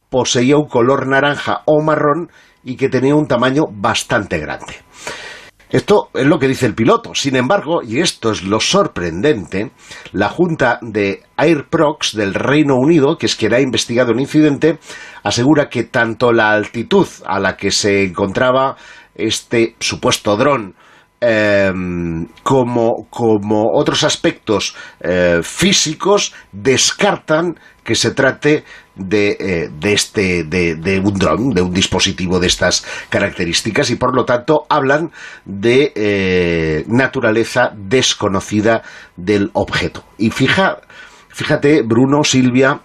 poseía 0.10 0.58
un 0.58 0.67
color 0.67 1.08
naranja 1.08 1.62
o 1.65 1.82
marrón 1.82 2.30
y 2.63 2.78
que 2.78 2.89
tenía 2.89 3.15
un 3.15 3.28
tamaño 3.28 3.63
bastante 3.72 4.39
grande. 4.39 4.76
Esto 5.72 6.10
es 6.14 6.26
lo 6.26 6.38
que 6.38 6.50
dice 6.50 6.66
el 6.66 6.76
piloto. 6.76 7.16
Sin 7.16 7.38
embargo, 7.38 7.82
y 7.82 8.00
esto 8.00 8.32
es 8.32 8.44
lo 8.44 8.60
sorprendente, 8.60 9.72
la 10.12 10.28
Junta 10.28 10.80
de 10.82 11.24
Airprox 11.38 12.16
del 12.16 12.34
Reino 12.34 12.76
Unido, 12.76 13.18
que 13.18 13.26
es 13.26 13.36
quien 13.38 13.54
ha 13.54 13.62
investigado 13.62 14.12
el 14.12 14.20
incidente, 14.20 14.80
asegura 15.24 15.70
que 15.70 15.84
tanto 15.84 16.34
la 16.34 16.52
altitud 16.52 17.08
a 17.26 17.40
la 17.40 17.56
que 17.56 17.72
se 17.72 18.04
encontraba 18.04 18.76
este 19.16 19.76
supuesto 19.80 20.36
dron 20.36 20.76
em, 21.22 22.28
como, 22.44 23.08
otros 23.74 24.04
aspectos 24.04 24.76
eh, 25.00 25.40
físicos 25.42 26.34
descartan 26.52 27.58
que 27.84 27.96
se 27.96 28.12
trate 28.12 28.64
de, 29.08 29.38
eh, 29.40 29.70
de 29.80 29.94
este 29.94 30.44
de, 30.44 31.02
un 31.04 31.14
dron, 31.14 31.50
de 31.52 31.62
un 31.62 31.74
dispositivo 31.74 32.40
de 32.40 32.48
estas 32.48 32.86
características 33.10 33.90
y 33.90 33.96
por 33.96 34.16
lo 34.16 34.26
tanto 34.26 34.66
hablan 34.70 35.12
de 35.46 35.92
eh, 35.96 36.84
naturaleza 36.88 37.72
desconocida 37.76 38.84
del 39.16 39.50
objeto. 39.54 40.04
Y 40.18 40.30
fija, 40.30 40.82
fíjate, 41.30 41.82
Bruno, 41.82 42.24
Silvia, 42.24 42.82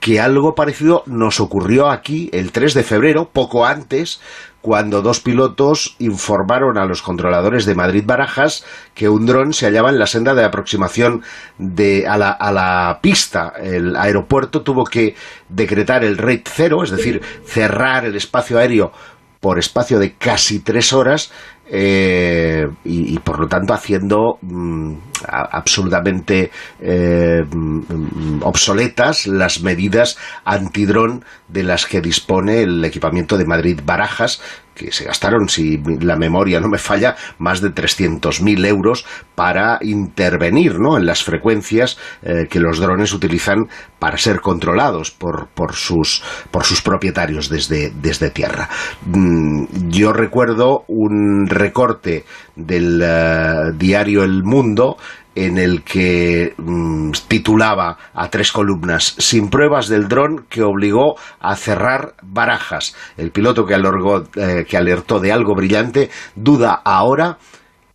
que 0.00 0.20
algo 0.20 0.54
parecido 0.54 1.02
nos 1.06 1.40
ocurrió 1.40 1.90
aquí 1.90 2.30
el 2.32 2.52
3 2.52 2.74
de 2.74 2.82
febrero, 2.82 3.30
poco 3.32 3.66
antes, 3.66 4.20
cuando 4.68 5.00
dos 5.00 5.20
pilotos 5.20 5.96
informaron 5.98 6.76
a 6.76 6.84
los 6.84 7.00
controladores 7.00 7.64
de 7.64 7.74
Madrid 7.74 8.04
Barajas 8.04 8.66
que 8.94 9.08
un 9.08 9.24
dron 9.24 9.54
se 9.54 9.64
hallaba 9.64 9.88
en 9.88 9.98
la 9.98 10.06
senda 10.06 10.34
de 10.34 10.44
aproximación 10.44 11.22
de, 11.56 12.06
a, 12.06 12.18
la, 12.18 12.32
a 12.32 12.52
la 12.52 12.98
pista. 13.00 13.54
El 13.58 13.96
aeropuerto 13.96 14.60
tuvo 14.60 14.84
que 14.84 15.14
decretar 15.48 16.04
el 16.04 16.18
rate 16.18 16.44
cero, 16.44 16.82
es 16.82 16.90
decir, 16.90 17.22
cerrar 17.46 18.04
el 18.04 18.14
espacio 18.14 18.58
aéreo 18.58 18.92
por 19.40 19.58
espacio 19.58 19.98
de 19.98 20.16
casi 20.16 20.60
tres 20.60 20.92
horas 20.92 21.32
eh, 21.70 22.66
y, 22.84 23.18
por 23.20 23.40
lo 23.40 23.48
tanto 23.48 23.72
haciendo 23.72 24.36
mm, 24.42 24.92
absolutamente 25.26 26.50
eh, 26.80 27.42
mm, 27.48 28.42
obsoletas 28.42 29.26
las 29.26 29.62
medidas 29.62 30.16
antidrón 30.44 31.24
de 31.48 31.62
las 31.62 31.86
que 31.86 32.00
dispone 32.00 32.62
el 32.62 32.84
equipamiento 32.84 33.38
de 33.38 33.46
Madrid 33.46 33.80
Barajas 33.84 34.40
que 34.78 34.92
se 34.92 35.04
gastaron, 35.04 35.48
si 35.48 35.78
la 36.00 36.16
memoria 36.16 36.60
no 36.60 36.68
me 36.68 36.78
falla, 36.78 37.16
más 37.38 37.60
de 37.60 37.70
300.000 37.70 38.66
euros 38.66 39.04
para 39.34 39.78
intervenir 39.82 40.78
¿no? 40.78 40.96
en 40.96 41.04
las 41.04 41.24
frecuencias 41.24 41.98
eh, 42.22 42.46
que 42.48 42.60
los 42.60 42.78
drones 42.78 43.12
utilizan 43.12 43.66
para 43.98 44.16
ser 44.16 44.40
controlados 44.40 45.10
por, 45.10 45.48
por, 45.48 45.74
sus, 45.74 46.22
por 46.50 46.64
sus 46.64 46.80
propietarios 46.80 47.48
desde, 47.48 47.90
desde 47.90 48.30
tierra. 48.30 48.68
Mm, 49.04 49.88
yo 49.88 50.12
recuerdo 50.12 50.84
un 50.86 51.46
recorte 51.48 52.24
del 52.54 53.02
eh, 53.02 53.72
diario 53.76 54.22
El 54.22 54.44
Mundo 54.44 54.96
en 55.34 55.58
el 55.58 55.82
que 55.82 56.54
mm, 56.56 57.12
titulaba 57.28 57.96
a 58.12 58.28
tres 58.28 58.50
columnas 58.50 59.14
Sin 59.18 59.50
pruebas 59.50 59.88
del 59.88 60.08
dron 60.08 60.46
que 60.48 60.62
obligó 60.62 61.14
a 61.40 61.54
cerrar 61.54 62.14
barajas. 62.22 62.96
El 63.16 63.30
piloto 63.30 63.64
que, 63.64 63.74
eh, 63.74 64.64
que 64.68 64.76
alertó 64.76 65.20
de 65.20 65.30
algo 65.30 65.54
brillante 65.54 66.10
duda 66.34 66.82
ahora 66.84 67.38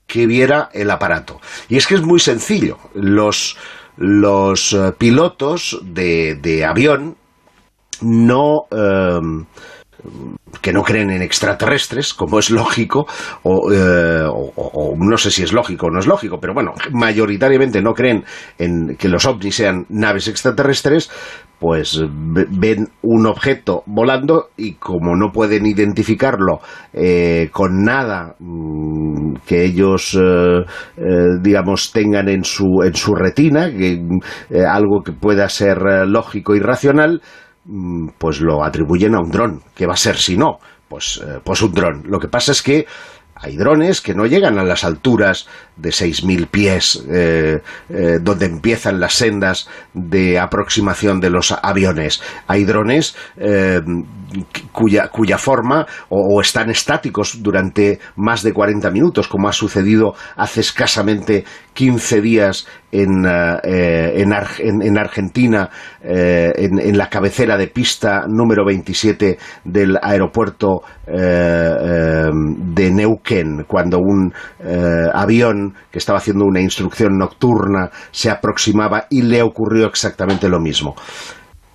que 0.07 0.25
viera 0.25 0.69
el 0.73 0.89
aparato. 0.91 1.41
Y 1.67 1.77
es 1.77 1.87
que 1.87 1.95
es 1.95 2.01
muy 2.01 2.19
sencillo. 2.19 2.77
Los, 2.93 3.57
los 3.97 4.73
eh, 4.73 4.93
pilotos 4.97 5.79
de, 5.83 6.35
de 6.35 6.65
avión 6.65 7.17
no 8.01 8.67
que 10.61 10.73
no 10.73 10.83
creen 10.83 11.09
en 11.11 11.21
extraterrestres, 11.21 12.13
como 12.13 12.39
es 12.39 12.49
lógico, 12.49 13.05
eh, 13.71 14.25
o, 14.27 14.95
no 14.97 15.17
sé 15.17 15.31
si 15.31 15.43
es 15.43 15.53
lógico 15.53 15.87
o 15.87 15.89
no 15.89 15.99
es 15.99 16.07
lógico, 16.07 16.39
pero 16.39 16.53
bueno, 16.53 16.73
mayoritariamente 16.91 17.81
no 17.81 17.93
creen 17.93 18.23
en 18.57 18.95
que 18.95 19.09
los 19.09 19.25
ovnis 19.25 19.55
sean 19.55 19.85
naves 19.89 20.27
extraterrestres, 20.27 21.09
pues 21.59 22.01
ven 22.11 22.89
un 23.01 23.25
objeto 23.25 23.83
volando 23.85 24.49
y 24.57 24.73
como 24.73 25.15
no 25.15 25.31
pueden 25.31 25.65
identificarlo 25.65 26.59
eh, 26.91 27.49
con 27.53 27.83
nada 27.83 28.35
mm, 28.39 29.35
que 29.47 29.63
ellos, 29.63 30.17
eh, 30.21 30.65
digamos, 31.41 31.93
tengan 31.93 32.27
en 32.27 32.43
su, 32.43 32.81
en 32.83 32.93
su 32.95 33.15
retina, 33.15 33.69
que, 33.69 34.01
algo 34.67 35.03
que 35.03 35.13
pueda 35.13 35.47
ser 35.47 35.77
lógico 36.05 36.53
y 36.53 36.59
racional, 36.59 37.21
pues 38.17 38.41
lo 38.41 38.63
atribuyen 38.63 39.15
a 39.15 39.19
un 39.19 39.31
dron. 39.31 39.61
¿Qué 39.75 39.85
va 39.85 39.93
a 39.93 39.97
ser 39.97 40.17
si 40.17 40.37
no? 40.37 40.59
Pues, 40.87 41.21
eh, 41.25 41.39
pues 41.43 41.61
un 41.61 41.73
dron. 41.73 42.03
Lo 42.07 42.19
que 42.19 42.27
pasa 42.27 42.51
es 42.51 42.61
que 42.61 42.85
hay 43.35 43.57
drones 43.57 43.99
que 43.99 44.13
no 44.13 44.25
llegan 44.25 44.57
a 44.57 44.63
las 44.63 44.83
alturas 44.83 45.47
de 45.75 45.89
6.000 45.89 46.47
pies, 46.47 47.03
eh, 47.09 47.61
eh, 47.89 48.19
donde 48.21 48.45
empiezan 48.45 48.99
las 48.99 49.15
sendas 49.15 49.67
de 49.93 50.39
aproximación 50.39 51.19
de 51.19 51.29
los 51.29 51.51
aviones. 51.51 52.21
Hay 52.47 52.63
drones 52.63 53.15
cuya, 54.71 55.07
cuya 55.09 55.37
forma 55.37 55.85
o, 56.09 56.41
están 56.41 56.69
estáticos 56.69 57.41
durante 57.43 57.99
más 58.15 58.43
de 58.43 58.53
40 58.53 58.89
minutos, 58.91 59.27
como 59.27 59.49
ha 59.49 59.53
sucedido 59.53 60.15
hace 60.37 60.61
escasamente 60.61 61.43
15 61.73 62.21
días 62.21 62.67
en, 62.91 63.25
eh, 63.25 64.21
en, 64.21 64.97
Argentina, 64.97 65.69
eh, 66.03 66.51
en, 66.55 66.97
la 66.97 67.09
cabecera 67.09 67.57
de 67.57 67.67
pista 67.67 68.25
número 68.27 68.63
27 68.65 69.37
del 69.63 69.97
aeropuerto 70.01 70.81
eh, 71.07 72.29
de 72.31 72.91
Neuquén, 72.91 73.65
cuando 73.67 73.97
un 73.97 74.33
avión 75.13 75.73
que 75.91 75.97
estaba 75.97 76.19
haciendo 76.19 76.45
una 76.45 76.61
instrucción 76.61 77.17
nocturna 77.17 77.89
se 78.11 78.29
aproximaba 78.29 79.07
y 79.09 79.23
le 79.23 79.41
ocurrió 79.41 79.87
exactamente 79.87 80.47
lo 80.49 80.59
mismo. 80.59 80.95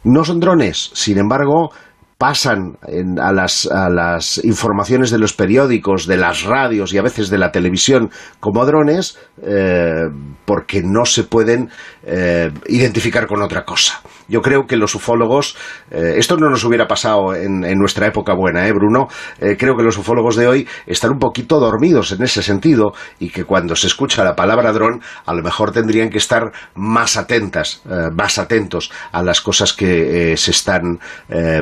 No 0.04 0.24
son 0.24 0.40
drones, 0.40 0.90
sin 0.94 1.18
embargo, 1.18 1.70
pasan 2.18 2.76
a, 3.20 3.32
las, 3.32 3.66
a, 3.70 3.88
las, 3.88 4.44
informaciones 4.44 5.10
de 5.12 5.18
los 5.18 5.32
periódicos, 5.34 6.08
de 6.08 6.16
las 6.16 6.42
radios 6.42 6.92
y 6.92 6.98
a 6.98 7.02
veces 7.02 7.30
de 7.30 7.38
la 7.38 7.52
televisión 7.52 8.10
como 8.40 8.66
drones 8.66 9.16
eh, 9.40 10.08
porque 10.44 10.82
no 10.82 11.04
se 11.04 11.22
pueden 11.24 11.70
eh, 12.02 12.50
identificar 12.66 13.26
con 13.26 13.40
otra 13.40 13.64
cosa. 13.64 14.00
Yo 14.28 14.42
creo 14.42 14.66
que 14.66 14.76
los 14.76 14.94
ufólogos, 14.94 15.56
eh, 15.90 16.14
esto 16.16 16.36
no 16.36 16.50
nos 16.50 16.64
hubiera 16.64 16.88
pasado 16.88 17.34
en, 17.34 17.60
nuestra 17.78 18.06
época 18.06 18.34
buena, 18.34 18.66
¿eh, 18.66 18.72
Bruno? 18.72 19.06
Creo 19.38 19.76
que 19.76 19.82
los 19.82 19.96
ufólogos 19.96 20.36
de 20.36 20.48
hoy 20.48 20.68
están 20.86 21.12
un 21.12 21.18
poquito 21.18 21.60
dormidos 21.60 22.12
en 22.12 22.22
ese 22.22 22.42
sentido 22.42 22.92
y 23.20 23.30
que 23.30 23.44
cuando 23.44 23.76
se 23.76 23.86
escucha 23.86 24.24
la 24.24 24.34
palabra 24.34 24.72
dron, 24.72 25.00
a 25.24 25.34
lo 25.34 25.42
mejor 25.42 25.70
tendrían 25.70 26.10
que 26.10 26.18
estar 26.18 26.50
más 26.74 27.16
atentas, 27.16 27.82
más 28.12 28.38
atentos 28.38 28.90
a 29.12 29.22
las 29.22 29.40
cosas 29.40 29.72
que 29.72 30.36
se 30.36 30.50
están 30.50 30.98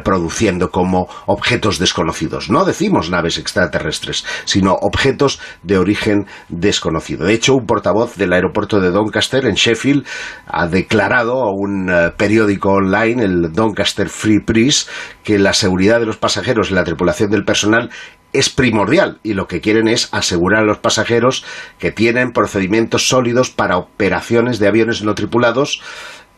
produciendo 0.04 0.45
como 0.70 1.08
objetos 1.26 1.78
desconocidos. 1.78 2.50
No 2.50 2.64
decimos 2.64 3.10
naves 3.10 3.38
extraterrestres, 3.38 4.24
sino 4.44 4.74
objetos 4.74 5.40
de 5.62 5.78
origen 5.78 6.26
desconocido. 6.48 7.26
De 7.26 7.34
hecho, 7.34 7.54
un 7.54 7.66
portavoz 7.66 8.16
del 8.16 8.32
aeropuerto 8.32 8.80
de 8.80 8.90
Doncaster, 8.90 9.46
en 9.46 9.54
Sheffield, 9.54 10.06
ha 10.46 10.66
declarado 10.66 11.42
a 11.42 11.50
un 11.52 11.90
periódico 12.16 12.70
online, 12.70 13.24
el 13.24 13.52
Doncaster 13.52 14.08
Free 14.08 14.40
Press, 14.40 14.88
que 15.24 15.38
la 15.38 15.52
seguridad 15.52 16.00
de 16.00 16.06
los 16.06 16.16
pasajeros 16.16 16.70
y 16.70 16.74
la 16.74 16.84
tripulación 16.84 17.30
del 17.30 17.44
personal 17.44 17.90
es 18.32 18.50
primordial 18.50 19.18
y 19.22 19.34
lo 19.34 19.46
que 19.46 19.60
quieren 19.60 19.88
es 19.88 20.12
asegurar 20.12 20.62
a 20.62 20.66
los 20.66 20.78
pasajeros 20.78 21.44
que 21.78 21.90
tienen 21.90 22.32
procedimientos 22.32 23.08
sólidos 23.08 23.50
para 23.50 23.78
operaciones 23.78 24.58
de 24.58 24.68
aviones 24.68 25.02
no 25.02 25.14
tripulados 25.14 25.80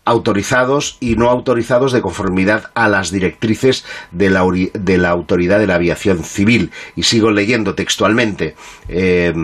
autorizados 0.09 0.97
y 1.01 1.17
no 1.17 1.29
autorizados 1.29 1.93
de 1.93 2.01
conformidad 2.01 2.71
a 2.75 2.89
las 2.89 3.11
directrices 3.11 3.85
de 4.11 4.31
la, 4.31 4.43
de 4.73 4.97
la 4.97 5.11
Autoridad 5.11 5.59
de 5.59 5.67
la 5.67 5.75
Aviación 5.75 6.25
Civil. 6.25 6.71
Y 6.97 7.03
sigo 7.03 7.31
leyendo 7.31 7.75
textualmente. 7.75 8.57
Eh, 8.89 9.35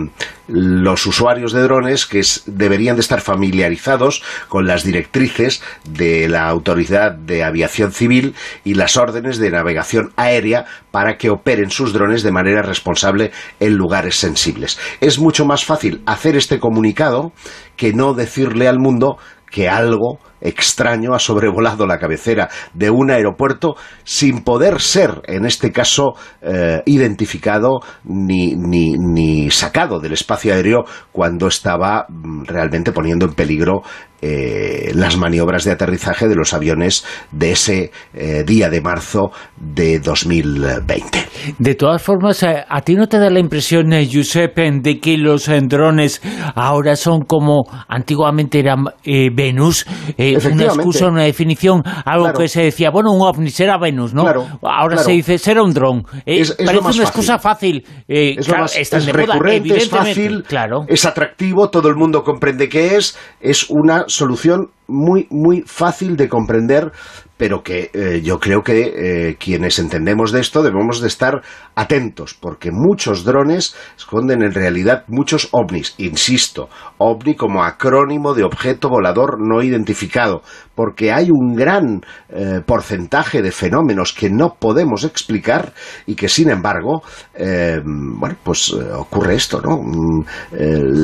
los 0.47 1.05
usuarios 1.05 1.53
de 1.53 1.61
drones 1.61 2.05
que 2.05 2.21
deberían 2.45 2.95
de 2.95 3.01
estar 3.01 3.21
familiarizados 3.21 4.23
con 4.47 4.65
las 4.65 4.83
directrices 4.83 5.61
de 5.87 6.29
la 6.29 6.47
Autoridad 6.47 7.11
de 7.13 7.43
Aviación 7.43 7.91
Civil 7.91 8.35
y 8.63 8.73
las 8.73 8.97
órdenes 8.97 9.37
de 9.37 9.51
navegación 9.51 10.13
aérea 10.15 10.65
para 10.91 11.17
que 11.17 11.29
operen 11.29 11.69
sus 11.69 11.93
drones 11.93 12.23
de 12.23 12.31
manera 12.31 12.63
responsable 12.63 13.31
en 13.59 13.75
lugares 13.75 14.15
sensibles. 14.15 14.79
Es 14.99 15.19
mucho 15.19 15.45
más 15.45 15.63
fácil 15.63 16.01
hacer 16.05 16.35
este 16.35 16.59
comunicado 16.59 17.33
que 17.75 17.93
no 17.93 18.13
decirle 18.13 18.67
al 18.67 18.79
mundo 18.79 19.17
que 19.49 19.69
algo 19.69 20.19
extraño 20.47 21.13
ha 21.13 21.19
sobrevolado 21.19 21.85
la 21.85 21.97
cabecera 21.97 22.49
de 22.73 22.89
un 22.89 23.11
aeropuerto 23.11 23.75
sin 24.03 24.43
poder 24.43 24.81
ser, 24.81 25.21
en 25.25 25.45
este 25.45 25.71
caso, 25.71 26.13
eh, 26.41 26.81
identificado 26.85 27.79
ni, 28.03 28.55
ni, 28.55 28.93
ni, 28.93 29.49
sacado 29.51 29.99
del 29.99 30.13
espacio 30.13 30.53
aéreo 30.53 30.85
cuando 31.11 31.47
estaba 31.47 32.05
mm, 32.07 32.43
realmente 32.45 32.91
poniendo 32.91 33.25
en 33.25 33.33
peligro 33.33 33.83
eh, 34.21 34.91
las 34.93 35.17
maniobras 35.17 35.63
de 35.63 35.71
aterrizaje 35.71 36.27
de 36.27 36.35
los 36.35 36.53
aviones 36.53 37.05
de 37.31 37.51
ese 37.51 37.91
eh, 38.13 38.43
día 38.45 38.69
de 38.69 38.81
marzo 38.81 39.31
de 39.57 39.99
2020. 39.99 41.19
De 41.59 41.75
todas 41.75 42.01
formas, 42.01 42.43
¿a 42.43 42.81
ti 42.81 42.95
no 42.95 43.07
te 43.07 43.19
da 43.19 43.29
la 43.29 43.39
impresión, 43.39 43.91
Giuseppe, 43.91 44.71
de 44.81 44.99
que 44.99 45.17
los 45.17 45.49
drones 45.67 46.21
ahora 46.55 46.95
son 46.95 47.21
como 47.21 47.63
antiguamente 47.87 48.59
eran 48.59 48.85
Venus? 49.03 49.85
una 50.51 50.65
excusa, 50.65 51.07
una 51.07 51.23
definición, 51.23 51.83
algo 52.05 52.33
que 52.33 52.47
se 52.47 52.63
decía, 52.63 52.89
bueno, 52.89 53.11
un 53.11 53.21
ovni 53.21 53.49
será 53.49 53.77
Venus, 53.77 54.13
¿no? 54.13 54.25
Ahora 54.61 54.97
se 54.97 55.11
dice, 55.11 55.37
será 55.37 55.63
un 55.63 55.73
dron. 55.73 56.03
Eh, 56.25 56.41
es, 56.41 56.53
parece 56.53 56.83
una 56.83 57.03
excusa 57.03 57.39
fácil. 57.39 57.85
Eh, 58.07 58.35
es, 58.37 58.93
es 58.93 59.05
recurrente, 59.07 59.77
es 59.77 59.89
fácil, 59.89 60.43
claro. 60.43 60.85
es 60.87 61.05
atractivo, 61.05 61.69
todo 61.69 61.89
el 61.89 61.95
mundo 61.95 62.23
comprende 62.23 62.69
qué 62.69 62.95
es, 62.95 63.17
es 63.39 63.69
una 63.69 64.04
solución 64.07 64.71
muy, 64.87 65.27
muy 65.29 65.63
fácil 65.65 66.15
de 66.17 66.29
comprender 66.29 66.91
pero 67.37 67.63
que 67.63 67.91
eh, 67.93 68.21
yo 68.23 68.39
creo 68.39 68.63
que 68.63 69.29
eh, 69.29 69.35
quienes 69.37 69.79
entendemos 69.79 70.31
de 70.31 70.39
esto 70.39 70.63
debemos 70.63 71.01
de 71.01 71.07
estar 71.07 71.41
atentos, 71.75 72.33
porque 72.33 72.71
muchos 72.71 73.25
drones 73.25 73.75
esconden 73.97 74.41
en 74.41 74.53
realidad 74.53 75.03
muchos 75.07 75.49
ovnis, 75.51 75.95
insisto, 75.97 76.69
ovni 76.97 77.35
como 77.35 77.63
acrónimo 77.63 78.33
de 78.33 78.45
objeto 78.45 78.87
volador 78.89 79.37
no 79.39 79.61
identificado, 79.61 80.43
porque 80.75 81.11
hay 81.11 81.29
un 81.29 81.55
gran 81.55 82.01
eh, 82.29 82.61
porcentaje 82.65 83.41
de 83.41 83.51
fenómenos 83.51 84.13
que 84.13 84.29
no 84.29 84.55
podemos 84.57 85.03
explicar 85.03 85.73
y 86.05 86.15
que 86.15 86.29
sin 86.29 86.49
embargo, 86.49 87.03
bueno, 87.83 88.37
pues 88.43 88.73
ocurre 88.73 89.35
esto, 89.35 89.61
¿no? 89.61 89.77
Mm, 89.77 90.25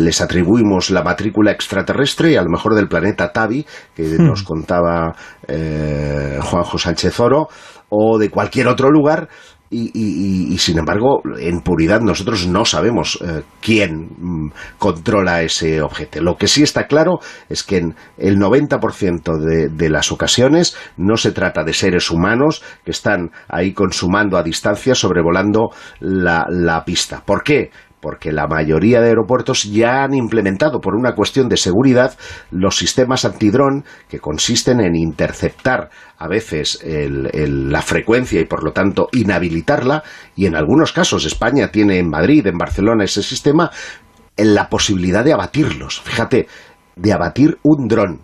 les 0.03 0.21
atribuimos 0.21 0.89
la 0.89 1.03
matrícula 1.03 1.51
extraterrestre 1.51 2.37
a 2.37 2.43
lo 2.43 2.49
mejor 2.49 2.75
del 2.75 2.87
planeta 2.87 3.31
Tavi, 3.31 3.65
que 3.95 4.03
hmm. 4.03 4.25
nos 4.25 4.43
contaba 4.43 5.15
Juanjo 5.47 6.77
Sánchez 6.77 7.19
Oro 7.19 7.47
o 7.89 8.17
de 8.17 8.29
cualquier 8.29 8.67
otro 8.67 8.89
lugar 8.89 9.27
y, 9.73 10.57
sin 10.57 10.79
embargo, 10.79 11.21
en 11.39 11.61
puridad 11.61 12.01
nosotros 12.01 12.45
no 12.45 12.65
sabemos 12.65 13.17
eh, 13.21 13.43
quién 13.61 14.09
mm, 14.17 14.51
controla 14.77 15.43
ese 15.43 15.81
objeto. 15.81 16.21
Lo 16.21 16.35
que 16.35 16.49
sí 16.49 16.61
está 16.61 16.87
claro 16.87 17.19
es 17.47 17.63
que 17.63 17.77
en 17.77 17.95
el 18.17 18.37
90% 18.37 19.37
de, 19.37 19.69
de, 19.69 19.89
las 19.89 20.11
ocasiones 20.11 20.75
no 20.97 21.15
se 21.15 21.31
trata 21.31 21.63
de 21.63 21.71
seres 21.71 22.11
humanos 22.11 22.61
que 22.83 22.91
están 22.91 23.31
ahí 23.47 23.71
consumando 23.71 24.35
a 24.35 24.43
distancia 24.43 24.93
sobrevolando 24.93 25.69
la, 26.01 26.45
la 26.49 26.83
pista. 26.83 27.23
¿Por 27.25 27.41
qué? 27.41 27.71
Porque 28.01 28.31
la 28.31 28.47
mayoría 28.47 28.99
de 28.99 29.09
aeropuertos 29.09 29.63
ya 29.63 30.03
han 30.03 30.13
implementado 30.13 30.79
por 30.79 30.95
una 30.95 31.13
cuestión 31.13 31.47
de 31.47 31.57
seguridad 31.57 32.17
los 32.49 32.77
sistemas 32.77 33.25
antidrón 33.25 33.85
que 34.09 34.19
consisten 34.19 34.81
en 34.81 34.95
interceptar 34.95 35.89
a 36.17 36.27
veces 36.27 36.79
la 36.83 37.81
frecuencia 37.81 38.41
y 38.41 38.45
por 38.45 38.63
lo 38.63 38.71
tanto 38.71 39.07
inhabilitarla 39.13 40.03
y 40.35 40.45
en 40.45 40.55
algunos 40.55 40.91
casos 40.91 41.25
España 41.25 41.69
tiene 41.69 41.99
en 41.99 42.09
Madrid, 42.09 42.45
en 42.47 42.57
Barcelona 42.57 43.03
ese 43.03 43.23
sistema 43.23 43.71
la 44.37 44.69
posibilidad 44.69 45.23
de 45.23 45.33
abatirlos. 45.33 46.01
Fíjate, 46.01 46.47
de 46.95 47.13
abatir 47.13 47.57
un 47.63 47.87
dron 47.87 48.21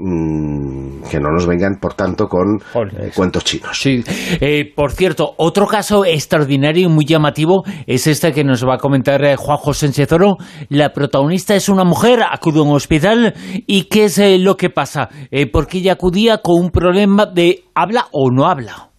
Mm, 0.00 1.02
que 1.10 1.18
no 1.18 1.32
nos 1.32 1.44
vengan, 1.44 1.80
por 1.80 1.94
tanto, 1.94 2.28
con 2.28 2.58
eh, 2.58 3.10
cuentos 3.16 3.42
chinos. 3.42 3.76
Sí. 3.76 4.04
Eh, 4.40 4.72
por 4.72 4.92
cierto, 4.92 5.34
otro 5.38 5.66
caso 5.66 6.04
extraordinario 6.04 6.88
y 6.88 6.92
muy 6.92 7.04
llamativo 7.04 7.64
es 7.84 8.06
este 8.06 8.32
que 8.32 8.44
nos 8.44 8.64
va 8.64 8.74
a 8.74 8.78
comentar 8.78 9.24
eh, 9.24 9.34
Juan 9.34 9.58
José 9.58 9.88
Oro. 10.12 10.36
La 10.68 10.92
protagonista 10.92 11.56
es 11.56 11.68
una 11.68 11.82
mujer, 11.82 12.20
acude 12.30 12.60
a 12.60 12.62
un 12.62 12.76
hospital 12.76 13.34
y 13.66 13.88
¿qué 13.88 14.04
es 14.04 14.20
lo 14.40 14.56
que 14.56 14.70
pasa? 14.70 15.08
porque 15.52 15.78
ella 15.78 15.94
acudía 15.94 16.38
con 16.38 16.62
un 16.62 16.70
problema 16.70 17.26
de 17.26 17.64
habla 17.74 18.06
o 18.12 18.30
no 18.30 18.46
habla. 18.46 18.90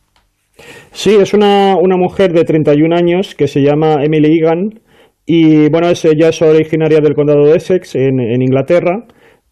Sí, 0.92 1.16
es 1.16 1.34
una, 1.34 1.76
una 1.82 1.96
mujer 1.96 2.34
de 2.34 2.44
31 2.44 2.94
años 2.94 3.36
que 3.36 3.48
se 3.48 3.62
llama 3.62 4.04
Emily 4.04 4.40
Egan 4.40 4.82
y 5.26 5.70
bueno, 5.70 5.88
es, 5.90 6.04
ella 6.04 6.30
es 6.30 6.42
originaria 6.42 7.00
del 7.00 7.14
condado 7.14 7.46
de 7.46 7.56
Essex, 7.56 7.96
en, 7.96 8.20
en 8.20 8.42
Inglaterra. 8.42 9.06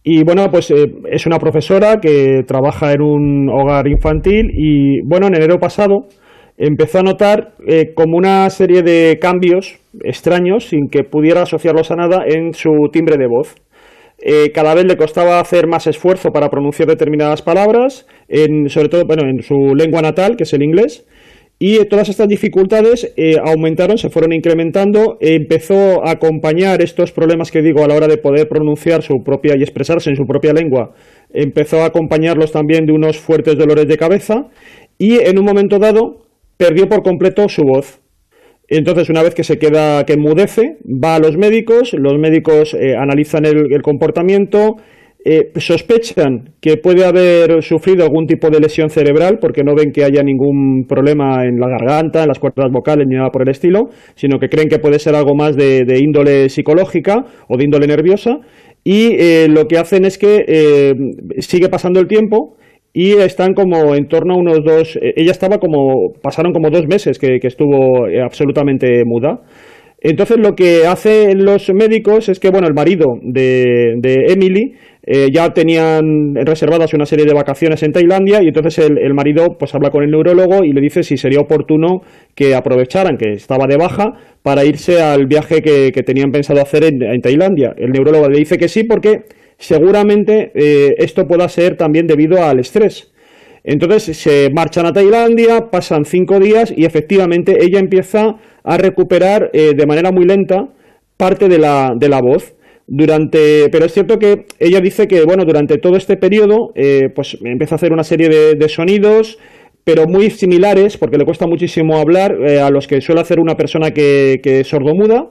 Y 0.10 0.24
bueno, 0.24 0.50
pues 0.50 0.72
eh, 0.72 0.86
es 1.12 1.26
una 1.26 1.38
profesora 1.38 1.98
que 2.02 2.44
trabaja 2.48 2.94
en 2.94 3.02
un 3.02 3.50
hogar 3.50 3.90
infantil 3.90 4.52
y 4.54 5.02
bueno, 5.02 5.28
en 5.28 5.36
enero 5.36 5.60
pasado 5.60 6.06
empezó 6.58 7.00
a 7.00 7.04
notar 7.04 7.56
eh, 7.68 7.94
como 7.94 8.16
una 8.16 8.50
serie 8.50 8.84
de 8.84 9.20
cambios 9.20 9.82
extraños 10.06 10.70
sin 10.70 10.88
que 10.88 11.04
pudiera 11.04 11.42
asociarlos 11.42 11.92
a 11.92 11.98
nada 11.98 12.24
en 12.26 12.54
su 12.54 12.72
timbre 12.90 13.18
de 13.18 13.28
voz. 13.28 13.56
Eh, 14.20 14.52
cada 14.54 14.76
vez 14.76 14.86
le 14.86 14.96
costaba 14.96 15.42
hacer 15.42 15.68
más 15.68 15.88
esfuerzo 15.88 16.30
para 16.32 16.48
pronunciar 16.48 16.88
determinadas 16.88 17.42
palabras, 17.42 18.08
en, 18.30 18.70
sobre 18.70 18.88
todo 18.88 19.04
bueno, 19.06 19.24
en 19.28 19.42
su 19.42 19.76
lengua 19.76 20.02
natal, 20.02 20.38
que 20.38 20.44
es 20.44 20.54
el 20.54 20.64
inglés, 20.64 21.06
y 21.60 21.84
todas 21.86 22.08
estas 22.10 22.28
dificultades 22.28 23.14
eh, 23.18 23.38
aumentaron, 23.44 23.98
se 23.98 24.10
fueron 24.10 24.32
incrementando, 24.32 25.18
empezó 25.20 26.06
a 26.06 26.12
acompañar 26.12 26.84
estos 26.84 27.12
problemas 27.12 27.50
que 27.50 27.64
digo 27.64 27.84
a 27.84 27.88
la 27.88 27.96
hora 27.96 28.08
de 28.08 28.18
poder 28.18 28.48
pronunciar 28.48 29.02
su 29.02 29.24
propia 29.24 29.56
y 29.58 29.64
expresarse 29.64 30.12
en 30.12 30.16
su 30.16 30.28
propia 30.28 30.54
lengua, 30.54 30.94
empezó 31.34 31.82
a 31.82 31.86
acompañarlos 31.86 32.52
también 32.52 32.86
de 32.86 32.94
unos 32.94 33.18
fuertes 33.18 33.58
dolores 33.58 33.88
de 33.88 33.98
cabeza 33.98 34.50
y 35.00 35.18
en 35.18 35.40
un 35.40 35.46
momento 35.46 35.80
dado 35.80 36.28
perdió 36.58 36.88
por 36.88 37.02
completo 37.02 37.50
su 37.50 37.64
voz. 37.64 38.02
Entonces, 38.70 39.10
una 39.10 39.24
vez 39.24 39.34
que 39.34 39.46
se 39.46 39.58
queda, 39.58 40.06
que 40.06 40.14
enmudece, 40.14 40.78
va 40.84 41.16
a 41.16 41.20
los 41.20 41.38
médicos, 41.38 41.94
los 41.94 42.20
médicos 42.20 42.74
eh, 42.74 42.96
analizan 42.98 43.46
el 43.46 43.82
comportamiento, 43.82 44.76
eh, 45.30 45.52
sospechan 45.58 46.52
que 46.62 46.78
puede 46.78 47.04
haber 47.04 47.62
sufrido 47.62 48.06
algún 48.06 48.28
tipo 48.28 48.50
de 48.50 48.62
lesión 48.62 48.90
cerebral 48.90 49.40
porque 49.42 49.62
no 49.62 49.76
ven 49.76 49.92
que 49.92 50.06
haya 50.06 50.24
ningún 50.24 50.86
problema 50.88 51.44
en 51.44 51.60
la 51.60 51.68
garganta, 51.68 52.22
en 52.22 52.30
las 52.30 52.40
cuerdas 52.40 52.72
vocales 52.72 53.06
ni 53.10 53.18
nada 53.18 53.30
por 53.30 53.42
el 53.42 53.50
estilo, 53.50 53.90
sino 54.16 54.40
que 54.40 54.48
creen 54.48 54.70
que 54.70 54.80
puede 54.80 55.00
ser 55.00 55.16
algo 55.16 55.36
más 55.36 55.58
de, 55.58 55.84
índole 56.00 56.48
psicológica 56.48 57.26
o 57.50 57.58
de 57.58 57.66
índole 57.66 57.88
nerviosa 57.88 58.38
y 58.86 59.18
eh, 59.20 59.48
lo 59.50 59.66
que 59.66 59.78
hacen 59.78 60.06
es 60.06 60.18
que 60.18 60.46
eh, 60.48 60.94
sigue 61.40 61.68
pasando 61.68 62.00
el 62.00 62.08
tiempo 62.08 62.56
y 62.94 63.12
están 63.16 63.54
como 63.54 63.96
en 63.96 64.08
torno 64.08 64.36
a 64.36 64.38
unos 64.38 64.64
dos, 64.64 64.98
ella 65.02 65.32
estaba 65.32 65.58
como, 65.58 66.14
pasaron 66.22 66.54
como 66.54 66.70
dos 66.70 66.88
meses 66.88 67.20
que, 67.20 67.38
estuvo 67.44 68.06
absolutamente 68.24 69.04
muda. 69.04 69.42
Entonces 70.00 70.38
lo 70.38 70.54
que 70.54 70.86
hacen 70.88 71.44
los 71.44 71.70
médicos 71.74 72.30
es 72.30 72.40
que, 72.40 72.50
bueno, 72.50 72.68
el 72.68 72.74
marido 72.74 73.08
de, 73.22 73.96
de 73.98 74.28
Emily 74.30 74.76
eh, 75.10 75.30
ya 75.32 75.54
tenían 75.54 76.36
reservadas 76.36 76.94
una 76.94 77.06
serie 77.06 77.24
de 77.24 77.34
vacaciones 77.34 77.82
en 77.82 77.94
Tailandia 77.94 78.44
y 78.44 78.48
entonces 78.48 78.78
el, 78.78 79.14
marido 79.14 79.56
pues 79.58 79.74
habla 79.74 79.90
con 79.90 80.04
el 80.04 80.12
neurólogo 80.12 80.66
y 80.66 80.74
le 80.74 80.82
dice 80.82 81.02
si 81.02 81.16
sería 81.16 81.40
oportuno 81.40 82.02
que 82.36 82.54
aprovecharan 82.54 83.16
que 83.16 83.32
estaba 83.32 83.68
de 83.68 83.78
baja 83.78 84.12
para 84.44 84.66
irse 84.66 85.02
al 85.02 85.26
viaje 85.26 85.62
que, 85.62 86.04
tenían 86.04 86.32
pensado 86.32 86.62
hacer 86.62 86.84
en, 86.84 87.22
Tailandia. 87.22 87.74
El 87.78 87.92
neurólogo 87.92 88.28
le 88.28 88.38
dice 88.38 88.58
que 88.58 88.68
sí 88.68 88.84
porque 88.84 89.22
seguramente 89.58 90.52
eh, 90.54 90.96
esto 90.98 91.26
pueda 91.26 91.48
ser 91.48 91.78
también 91.78 92.06
debido 92.06 92.44
al 92.44 92.60
estrés. 92.60 93.14
Entonces 93.64 94.18
se 94.18 94.50
marchan 94.54 94.88
a 94.88 94.92
Tailandia, 94.92 95.70
pasan 95.72 96.04
cinco 96.04 96.42
días 96.42 96.74
y 96.76 96.84
efectivamente 96.84 97.60
ella 97.62 97.80
empieza 97.80 98.36
a 98.62 98.78
recuperar 98.78 99.52
eh, 99.54 99.72
de 99.74 99.86
manera 99.86 100.12
muy 100.12 100.26
lenta 100.26 100.68
parte 101.16 101.48
de 101.48 101.60
la, 101.60 101.94
de 101.98 102.10
la 102.10 102.20
voz 102.20 102.57
durante, 102.88 103.68
pero 103.70 103.86
es 103.86 103.94
cierto 103.94 104.18
que 104.18 104.46
ella 104.60 104.80
dice 104.80 105.08
que, 105.08 105.24
bueno, 105.26 105.44
durante 105.46 105.78
todo 105.78 105.98
este 105.98 106.16
periodo, 106.16 106.72
eh, 106.76 107.10
pues 107.14 107.38
empieza 107.44 107.76
a 107.76 107.78
hacer 107.78 107.92
una 107.92 108.04
serie 108.04 108.30
de, 108.30 108.70
sonidos, 108.70 109.38
pero 109.84 110.06
muy 110.08 110.30
similares, 110.30 110.98
porque 110.98 111.18
le 111.18 111.26
cuesta 111.26 111.48
muchísimo 111.48 111.98
hablar 111.98 112.36
eh, 112.46 112.60
a 112.60 112.70
los 112.70 112.88
que 112.88 113.02
suele 113.02 113.22
hacer 113.22 113.40
una 113.40 113.56
persona 113.56 113.92
que, 113.92 114.40
que 114.42 114.62
es 114.62 114.68
sordomuda. 114.68 115.30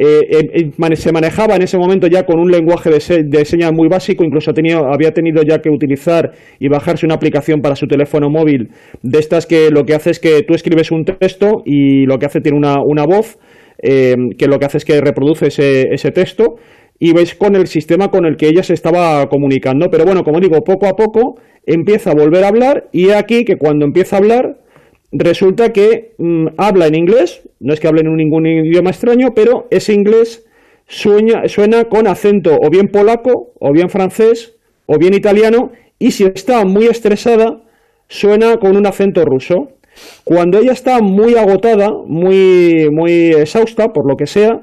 Eh, 0.00 0.70
se 0.94 1.12
manejaba 1.12 1.56
en 1.56 1.62
ese 1.62 1.76
momento 1.76 2.06
ya 2.06 2.24
con 2.24 2.38
un 2.38 2.52
lenguaje 2.52 2.88
de, 2.88 3.44
señas 3.44 3.72
muy 3.72 3.88
básico, 3.88 4.24
incluso 4.24 4.52
había 4.52 5.10
tenido 5.12 5.42
ya 5.42 5.58
que 5.58 5.70
utilizar 5.70 6.30
y 6.60 6.68
bajarse 6.68 7.04
una 7.04 7.16
aplicación 7.16 7.60
para 7.60 7.74
su 7.74 7.88
teléfono 7.88 8.30
móvil, 8.30 8.68
de 9.02 9.18
estas 9.18 9.46
que 9.46 9.70
lo 9.70 9.84
que 9.84 9.94
hace 9.94 10.10
es 10.10 10.20
que 10.20 10.42
tú 10.42 10.54
escribes 10.54 10.92
un 10.92 11.04
texto 11.04 11.62
y 11.64 12.06
lo 12.06 12.18
que 12.18 12.26
hace 12.26 12.40
tiene 12.40 12.58
una, 12.58 12.76
una 12.80 13.06
voz, 13.06 13.38
que 13.80 14.46
lo 14.46 14.58
que 14.58 14.66
hace 14.66 14.78
es 14.78 14.84
que 14.84 15.00
reproduce 15.00 15.46
ese 15.48 16.10
texto 16.12 16.56
y 16.98 17.12
veis 17.12 17.34
con 17.34 17.54
el 17.54 17.66
sistema 17.66 18.08
con 18.08 18.24
el 18.26 18.36
que 18.36 18.48
ella 18.48 18.62
se 18.62 18.74
estaba 18.74 19.28
comunicando. 19.28 19.88
Pero 19.90 20.04
bueno, 20.04 20.24
como 20.24 20.40
digo, 20.40 20.62
poco 20.62 20.86
a 20.86 20.96
poco 20.96 21.40
empieza 21.66 22.10
a 22.10 22.14
volver 22.14 22.44
a 22.44 22.48
hablar 22.48 22.88
y 22.92 23.10
aquí 23.10 23.44
que 23.44 23.56
cuando 23.56 23.84
empieza 23.84 24.16
a 24.16 24.18
hablar 24.18 24.58
resulta 25.12 25.72
que 25.72 26.14
mm, 26.18 26.48
habla 26.56 26.86
en 26.86 26.94
inglés, 26.94 27.42
no 27.60 27.72
es 27.72 27.80
que 27.80 27.88
hable 27.88 28.02
en 28.02 28.14
ningún 28.16 28.46
idioma 28.46 28.90
extraño, 28.90 29.28
pero 29.34 29.66
ese 29.70 29.94
inglés 29.94 30.44
suena 30.86 31.84
con 31.84 32.06
acento 32.06 32.56
o 32.60 32.70
bien 32.70 32.88
polaco, 32.88 33.52
o 33.60 33.72
bien 33.72 33.90
francés, 33.90 34.56
o 34.86 34.98
bien 34.98 35.14
italiano, 35.14 35.70
y 35.98 36.12
si 36.12 36.24
está 36.24 36.64
muy 36.64 36.86
estresada, 36.86 37.62
suena 38.08 38.56
con 38.56 38.76
un 38.76 38.86
acento 38.86 39.24
ruso. 39.24 39.68
Cuando 40.24 40.58
ella 40.58 40.72
está 40.72 41.00
muy 41.00 41.34
agotada, 41.34 41.90
muy, 42.06 42.88
muy 42.90 43.30
exhausta, 43.30 43.88
por 43.88 44.08
lo 44.08 44.16
que 44.16 44.26
sea, 44.26 44.62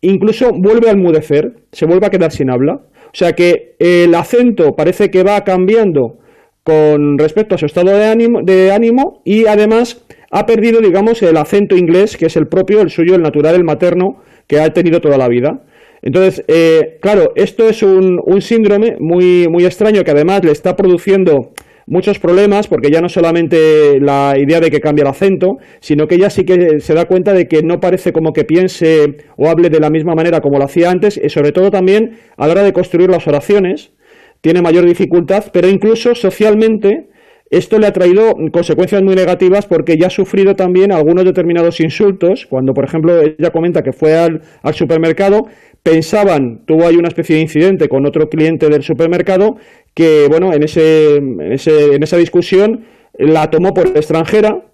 incluso 0.00 0.50
vuelve 0.52 0.88
a 0.88 0.92
enmudecer, 0.92 1.54
se 1.72 1.86
vuelve 1.86 2.06
a 2.06 2.10
quedar 2.10 2.32
sin 2.32 2.50
habla. 2.50 2.80
O 3.06 3.18
sea 3.18 3.32
que 3.32 3.76
el 3.78 4.14
acento 4.14 4.74
parece 4.76 5.10
que 5.10 5.22
va 5.22 5.42
cambiando 5.42 6.18
con 6.62 7.16
respecto 7.18 7.54
a 7.54 7.58
su 7.58 7.66
estado 7.66 7.96
de 7.96 8.06
ánimo, 8.06 8.40
de 8.42 8.72
ánimo 8.72 9.22
y 9.24 9.46
además 9.46 10.04
ha 10.30 10.44
perdido, 10.46 10.80
digamos, 10.80 11.22
el 11.22 11.36
acento 11.36 11.76
inglés, 11.76 12.16
que 12.16 12.26
es 12.26 12.36
el 12.36 12.48
propio, 12.48 12.80
el 12.80 12.90
suyo, 12.90 13.14
el 13.14 13.22
natural, 13.22 13.54
el 13.54 13.64
materno, 13.64 14.22
que 14.46 14.58
ha 14.60 14.68
tenido 14.72 15.00
toda 15.00 15.16
la 15.16 15.28
vida. 15.28 15.62
Entonces, 16.02 16.44
eh, 16.48 16.98
claro, 17.00 17.32
esto 17.36 17.68
es 17.68 17.82
un, 17.82 18.20
un 18.24 18.40
síndrome 18.40 18.96
muy, 18.98 19.48
muy 19.48 19.64
extraño 19.64 20.02
que 20.04 20.10
además 20.10 20.44
le 20.44 20.52
está 20.52 20.76
produciendo 20.76 21.52
muchos 21.86 22.18
problemas 22.18 22.68
porque 22.68 22.90
ya 22.90 23.00
no 23.00 23.08
solamente 23.08 24.00
la 24.00 24.34
idea 24.38 24.60
de 24.60 24.70
que 24.70 24.80
cambia 24.80 25.02
el 25.02 25.08
acento, 25.08 25.58
sino 25.80 26.06
que 26.06 26.16
ella 26.16 26.30
sí 26.30 26.44
que 26.44 26.80
se 26.80 26.94
da 26.94 27.06
cuenta 27.06 27.32
de 27.32 27.46
que 27.46 27.62
no 27.62 27.80
parece 27.80 28.12
como 28.12 28.32
que 28.32 28.44
piense 28.44 29.16
o 29.36 29.48
hable 29.48 29.70
de 29.70 29.80
la 29.80 29.90
misma 29.90 30.14
manera 30.14 30.40
como 30.40 30.58
lo 30.58 30.64
hacía 30.64 30.90
antes 30.90 31.20
y 31.22 31.28
sobre 31.28 31.52
todo 31.52 31.70
también 31.70 32.18
a 32.36 32.46
la 32.46 32.52
hora 32.52 32.62
de 32.62 32.72
construir 32.72 33.10
las 33.10 33.26
oraciones 33.26 33.92
tiene 34.40 34.62
mayor 34.62 34.84
dificultad, 34.84 35.44
pero 35.52 35.68
incluso 35.68 36.14
socialmente 36.14 37.08
esto 37.50 37.78
le 37.78 37.86
ha 37.86 37.92
traído 37.92 38.34
consecuencias 38.52 39.02
muy 39.02 39.14
negativas 39.14 39.66
porque 39.66 39.96
ya 39.96 40.08
ha 40.08 40.10
sufrido 40.10 40.56
también 40.56 40.90
algunos 40.92 41.24
determinados 41.24 41.80
insultos. 41.80 42.44
Cuando, 42.46 42.74
por 42.74 42.84
ejemplo, 42.84 43.20
ella 43.20 43.50
comenta 43.50 43.82
que 43.82 43.92
fue 43.92 44.16
al, 44.16 44.42
supermercado, 44.72 45.46
pensaban, 45.86 46.64
tuvo 46.66 46.84
ahí 46.84 46.96
una 46.96 47.06
especie 47.06 47.36
de 47.36 47.42
incidente 47.42 47.88
con 47.88 48.04
otro 48.06 48.28
cliente 48.28 48.68
del 48.68 48.82
supermercado, 48.82 49.54
que, 49.94 50.26
bueno, 50.28 50.52
en, 50.52 50.64
ese, 50.64 51.14
en, 51.14 51.52
ese, 51.52 51.94
en 51.94 52.02
esa 52.02 52.16
discusión 52.16 52.84
la 53.16 53.50
tomó 53.50 53.72
por 53.72 53.86
extranjera, 53.88 54.64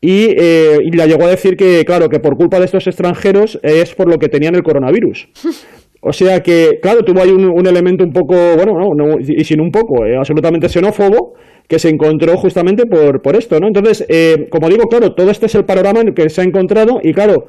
y, 0.00 0.28
eh, 0.38 0.78
y, 0.82 0.96
la 0.96 1.06
llegó 1.06 1.24
a 1.24 1.30
decir 1.30 1.56
que, 1.56 1.84
claro, 1.84 2.08
que 2.08 2.20
por 2.20 2.36
culpa 2.36 2.58
de 2.58 2.64
estos 2.66 2.86
extranjeros 2.86 3.58
es 3.62 3.94
por 3.94 4.08
lo 4.08 4.18
que 4.18 4.28
tenían 4.28 4.54
el 4.54 4.62
coronavirus. 4.62 5.28
O 6.02 6.14
sea 6.14 6.40
que, 6.40 6.78
claro, 6.80 7.02
tuvo 7.02 7.20
ahí 7.20 7.30
un, 7.30 7.66
elemento 7.66 8.02
un 8.02 8.10
poco, 8.10 8.34
bueno, 8.56 8.72
no, 8.96 9.18
y 9.20 9.44
sin 9.44 9.60
un 9.60 9.70
poco, 9.70 10.06
eh, 10.06 10.16
absolutamente 10.16 10.66
xenófobo, 10.66 11.34
que 11.68 11.78
se 11.78 11.90
encontró 11.90 12.38
justamente 12.38 12.86
por, 12.86 13.20
por 13.20 13.36
esto, 13.36 13.60
¿no? 13.60 13.66
Entonces, 13.66 14.06
eh, 14.08 14.48
como 14.50 14.70
digo, 14.70 14.84
claro, 14.84 15.12
todo 15.12 15.30
este 15.30 15.44
es 15.44 15.54
el 15.56 15.66
panorama 15.66 16.00
en 16.00 16.08
el 16.08 16.14
que 16.14 16.30
se 16.30 16.40
ha 16.40 16.44
encontrado 16.44 17.00
y, 17.02 17.12
claro, 17.12 17.48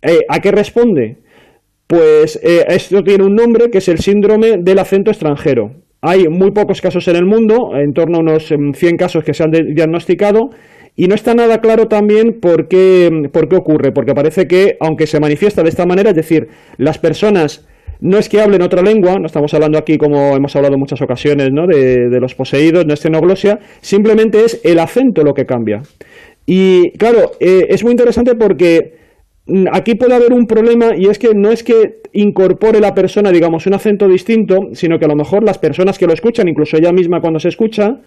eh, 0.00 0.20
¿a 0.30 0.40
qué 0.40 0.50
responde? 0.50 1.18
Pues 1.90 2.38
eh, 2.44 2.66
esto 2.68 3.02
tiene 3.02 3.24
un 3.24 3.34
nombre 3.34 3.68
que 3.68 3.78
es 3.78 3.88
el 3.88 3.98
síndrome 3.98 4.58
del 4.60 4.78
acento 4.78 5.10
extranjero. 5.10 5.72
Hay 6.00 6.28
muy 6.28 6.52
pocos 6.52 6.80
casos 6.80 7.08
en 7.08 7.16
el 7.16 7.24
mundo, 7.24 7.72
en 7.74 7.92
torno 7.94 8.18
a 8.18 8.20
unos 8.20 8.46
100 8.46 8.60
em, 8.60 8.96
casos 8.96 9.24
que 9.24 9.34
se 9.34 9.42
han 9.42 9.50
diagnosticado, 9.50 10.50
y 10.94 11.08
no 11.08 11.16
está 11.16 11.34
nada 11.34 11.58
claro 11.58 11.86
también 11.86 12.38
por 12.40 12.68
qué, 12.68 13.10
por 13.32 13.48
qué 13.48 13.56
ocurre, 13.56 13.90
porque 13.90 14.14
parece 14.14 14.46
que, 14.46 14.76
aunque 14.78 15.08
se 15.08 15.18
manifiesta 15.18 15.64
de 15.64 15.70
esta 15.70 15.84
manera, 15.84 16.10
es 16.10 16.14
decir, 16.14 16.46
las 16.78 16.98
personas 16.98 17.66
no 18.00 18.18
es 18.18 18.28
que 18.28 18.40
hablen 18.40 18.62
otra 18.62 18.82
lengua, 18.82 19.16
no 19.18 19.26
estamos 19.26 19.52
hablando 19.52 19.76
aquí 19.76 19.98
como 19.98 20.36
hemos 20.36 20.54
hablado 20.54 20.74
en 20.74 20.80
muchas 20.80 21.02
ocasiones, 21.02 21.48
¿no? 21.52 21.66
de, 21.66 22.20
los 22.20 22.36
poseídos, 22.36 22.86
no 22.86 22.94
es 22.94 23.00
xenoglosia, 23.00 23.58
simplemente 23.80 24.44
es 24.44 24.60
el 24.62 24.78
acento 24.78 25.24
lo 25.24 25.34
que 25.34 25.44
cambia. 25.44 25.82
Y 26.46 26.92
claro, 26.98 27.32
eh, 27.40 27.66
es 27.68 27.82
muy 27.82 27.90
interesante 27.90 28.36
porque 28.36 29.00
aquí 29.72 29.94
puede 29.94 30.14
haber 30.14 30.32
un 30.32 30.46
problema 30.46 30.90
y 30.96 31.06
es 31.06 31.18
que 31.18 31.34
no 31.34 31.50
es 31.50 31.62
que 31.62 32.00
incorpore 32.12 32.80
la 32.80 32.94
persona, 32.94 33.30
digamos, 33.30 33.66
un 33.66 33.74
acento 33.74 34.08
distinto, 34.08 34.56
sino 34.72 34.98
que 34.98 35.04
a 35.04 35.08
lo 35.08 35.16
mejor 35.16 35.44
las 35.44 35.58
personas 35.58 35.98
que 35.98 36.06
lo 36.06 36.12
escuchan, 36.12 36.48
incluso 36.48 36.76
ella 36.76 36.92
misma 36.92 37.20
cuando 37.20 37.38
se 37.38 37.48
escucha, 37.48 38.00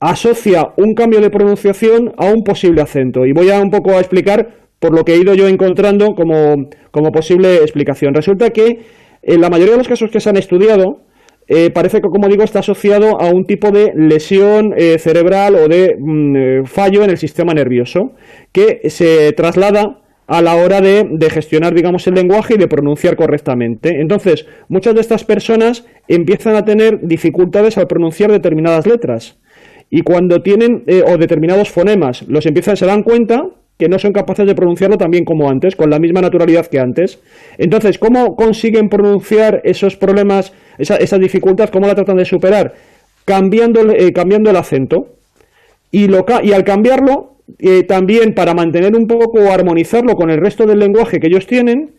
asocia 0.00 0.68
un 0.76 0.94
cambio 0.94 1.20
de 1.20 1.30
pronunciación 1.30 2.12
a 2.16 2.26
un 2.26 2.42
posible 2.42 2.80
acento. 2.80 3.26
Y 3.26 3.32
voy 3.32 3.50
a 3.50 3.60
un 3.60 3.70
poco 3.70 3.92
a 3.92 4.00
explicar 4.00 4.48
por 4.78 4.94
lo 4.94 5.04
que 5.04 5.14
he 5.14 5.18
ido 5.18 5.34
yo 5.34 5.46
encontrando 5.46 6.14
como, 6.14 6.56
como 6.90 7.10
posible 7.10 7.56
explicación. 7.56 8.14
Resulta 8.14 8.50
que 8.50 8.78
en 9.22 9.40
la 9.40 9.50
mayoría 9.50 9.72
de 9.72 9.78
los 9.78 9.88
casos 9.88 10.10
que 10.10 10.20
se 10.20 10.30
han 10.30 10.38
estudiado, 10.38 11.02
eh, 11.46 11.70
parece 11.70 12.00
que, 12.00 12.08
como 12.08 12.28
digo, 12.28 12.44
está 12.44 12.60
asociado 12.60 13.20
a 13.20 13.26
un 13.26 13.44
tipo 13.44 13.70
de 13.70 13.90
lesión 13.94 14.72
eh, 14.76 14.98
cerebral 14.98 15.56
o 15.56 15.68
de 15.68 15.94
mm, 15.98 16.36
eh, 16.36 16.60
fallo 16.64 17.02
en 17.02 17.10
el 17.10 17.18
sistema 17.18 17.52
nervioso 17.52 18.12
que 18.52 18.88
se 18.88 19.32
traslada 19.32 19.98
a 20.30 20.40
la 20.42 20.54
hora 20.54 20.80
de, 20.80 21.28
gestionar, 21.28 21.74
digamos, 21.74 22.06
el 22.06 22.14
lenguaje 22.14 22.54
y 22.54 22.56
de 22.56 22.68
pronunciar 22.68 23.16
correctamente. 23.16 24.00
Entonces, 24.00 24.46
muchas 24.68 24.94
de 24.94 25.00
estas 25.00 25.24
personas 25.24 25.84
empiezan 26.06 26.54
a 26.54 26.64
tener 26.64 27.00
dificultades 27.02 27.76
al 27.76 27.88
pronunciar 27.88 28.30
determinadas 28.30 28.86
letras. 28.86 29.40
Y 29.90 30.02
cuando 30.02 30.40
tienen, 30.40 30.84
o 31.04 31.18
determinados 31.18 31.68
fonemas, 31.70 32.22
los 32.28 32.46
empiezan, 32.46 32.76
se 32.76 32.86
dan 32.86 33.02
cuenta 33.02 33.42
que 33.76 33.88
no 33.88 33.98
son 33.98 34.12
capaces 34.12 34.46
de 34.46 34.54
pronunciarlo 34.54 34.96
tan 34.96 35.10
bien 35.10 35.24
como 35.24 35.50
antes, 35.50 35.74
con 35.74 35.90
la 35.90 35.98
misma 35.98 36.20
naturalidad 36.20 36.66
que 36.66 36.78
antes. 36.78 37.18
Entonces, 37.58 37.98
¿cómo 37.98 38.36
consiguen 38.36 38.88
pronunciar 38.88 39.60
esos 39.64 39.96
problemas, 39.96 40.52
esa, 40.78 40.94
esas 40.94 41.18
dificultades, 41.18 41.72
cómo 41.72 41.88
la 41.88 41.96
tratan 41.96 42.18
de 42.18 42.24
superar? 42.24 42.74
Cambiando, 43.24 43.80
eh, 43.90 44.12
el 44.14 44.56
acento. 44.56 45.16
Y 45.90 46.04
al 46.52 46.62
cambiarlo, 46.62 47.30
eh, 47.58 47.82
también 47.84 48.34
para 48.34 48.54
mantener 48.54 48.94
un 48.94 49.06
poco 49.06 49.50
armonizarlo 49.50 50.14
con 50.14 50.30
el 50.30 50.40
resto 50.40 50.66
del 50.66 50.78
lenguaje 50.78 51.18
que 51.18 51.28
ellos 51.28 51.46
tienen, 51.46 51.92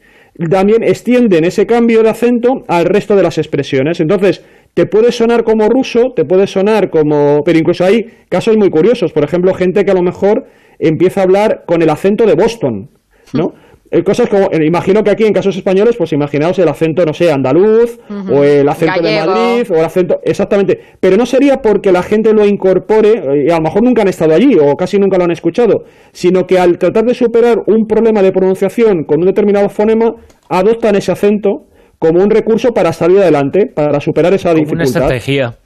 también 0.49 0.83
extienden 0.83 1.43
ese 1.43 1.65
cambio 1.65 2.03
de 2.03 2.09
acento 2.09 2.63
al 2.67 2.85
resto 2.85 3.15
de 3.15 3.23
las 3.23 3.37
expresiones. 3.37 3.99
Entonces, 3.99 4.43
te 4.73 4.85
puede 4.85 5.11
sonar 5.11 5.43
como 5.43 5.67
ruso, 5.67 6.13
te 6.15 6.25
puede 6.25 6.47
sonar 6.47 6.89
como... 6.89 7.43
Pero 7.43 7.59
incluso 7.59 7.83
hay 7.83 8.05
casos 8.29 8.55
muy 8.57 8.69
curiosos. 8.69 9.11
Por 9.11 9.23
ejemplo, 9.23 9.53
gente 9.53 9.83
que 9.83 9.91
a 9.91 9.95
lo 9.95 10.01
mejor 10.01 10.45
empieza 10.79 11.21
a 11.21 11.23
hablar 11.23 11.63
con 11.65 11.81
el 11.81 11.89
acento 11.89 12.25
de 12.25 12.35
Boston, 12.35 12.89
¿no? 13.33 13.53
Eh, 13.93 14.03
cosas 14.03 14.29
como, 14.29 14.45
eh, 14.45 14.65
imagino 14.65 15.03
que 15.03 15.11
aquí 15.11 15.25
en 15.25 15.33
casos 15.33 15.55
españoles, 15.57 15.97
pues 15.97 16.13
imaginaos 16.13 16.57
el 16.59 16.69
acento, 16.69 17.05
no 17.05 17.11
sé, 17.11 17.29
andaluz, 17.29 17.99
o 18.31 18.41
el 18.41 18.67
acento 18.69 19.01
de 19.01 19.19
Madrid, 19.19 19.69
o 19.69 19.75
el 19.75 19.83
acento, 19.83 20.19
exactamente, 20.23 20.79
pero 21.01 21.17
no 21.17 21.25
sería 21.25 21.57
porque 21.57 21.91
la 21.91 22.01
gente 22.01 22.31
lo 22.33 22.45
incorpore, 22.45 23.09
eh, 23.09 23.45
y 23.47 23.51
a 23.51 23.57
lo 23.57 23.63
mejor 23.63 23.83
nunca 23.83 24.03
han 24.03 24.07
estado 24.07 24.33
allí, 24.33 24.55
o 24.57 24.75
casi 24.77 24.97
nunca 24.97 25.17
lo 25.17 25.25
han 25.25 25.31
escuchado, 25.31 25.83
sino 26.13 26.43
que 26.45 26.57
al 26.57 26.77
tratar 26.77 27.03
de 27.03 27.13
superar 27.13 27.57
un 27.67 27.85
problema 27.85 28.21
de 28.21 28.31
pronunciación 28.31 29.03
con 29.03 29.19
un 29.19 29.25
determinado 29.25 29.67
fonema, 29.67 30.13
adoptan 30.47 30.95
ese 30.95 31.11
acento 31.11 31.67
como 31.99 32.23
un 32.23 32.29
recurso 32.29 32.69
para 32.69 32.93
salir 32.93 33.19
adelante, 33.19 33.67
para 33.75 33.99
superar 33.99 34.33
esa 34.33 34.51
como 34.51 34.61
dificultad. 34.61 35.01
Una 35.01 35.15
estrategia 35.15 35.60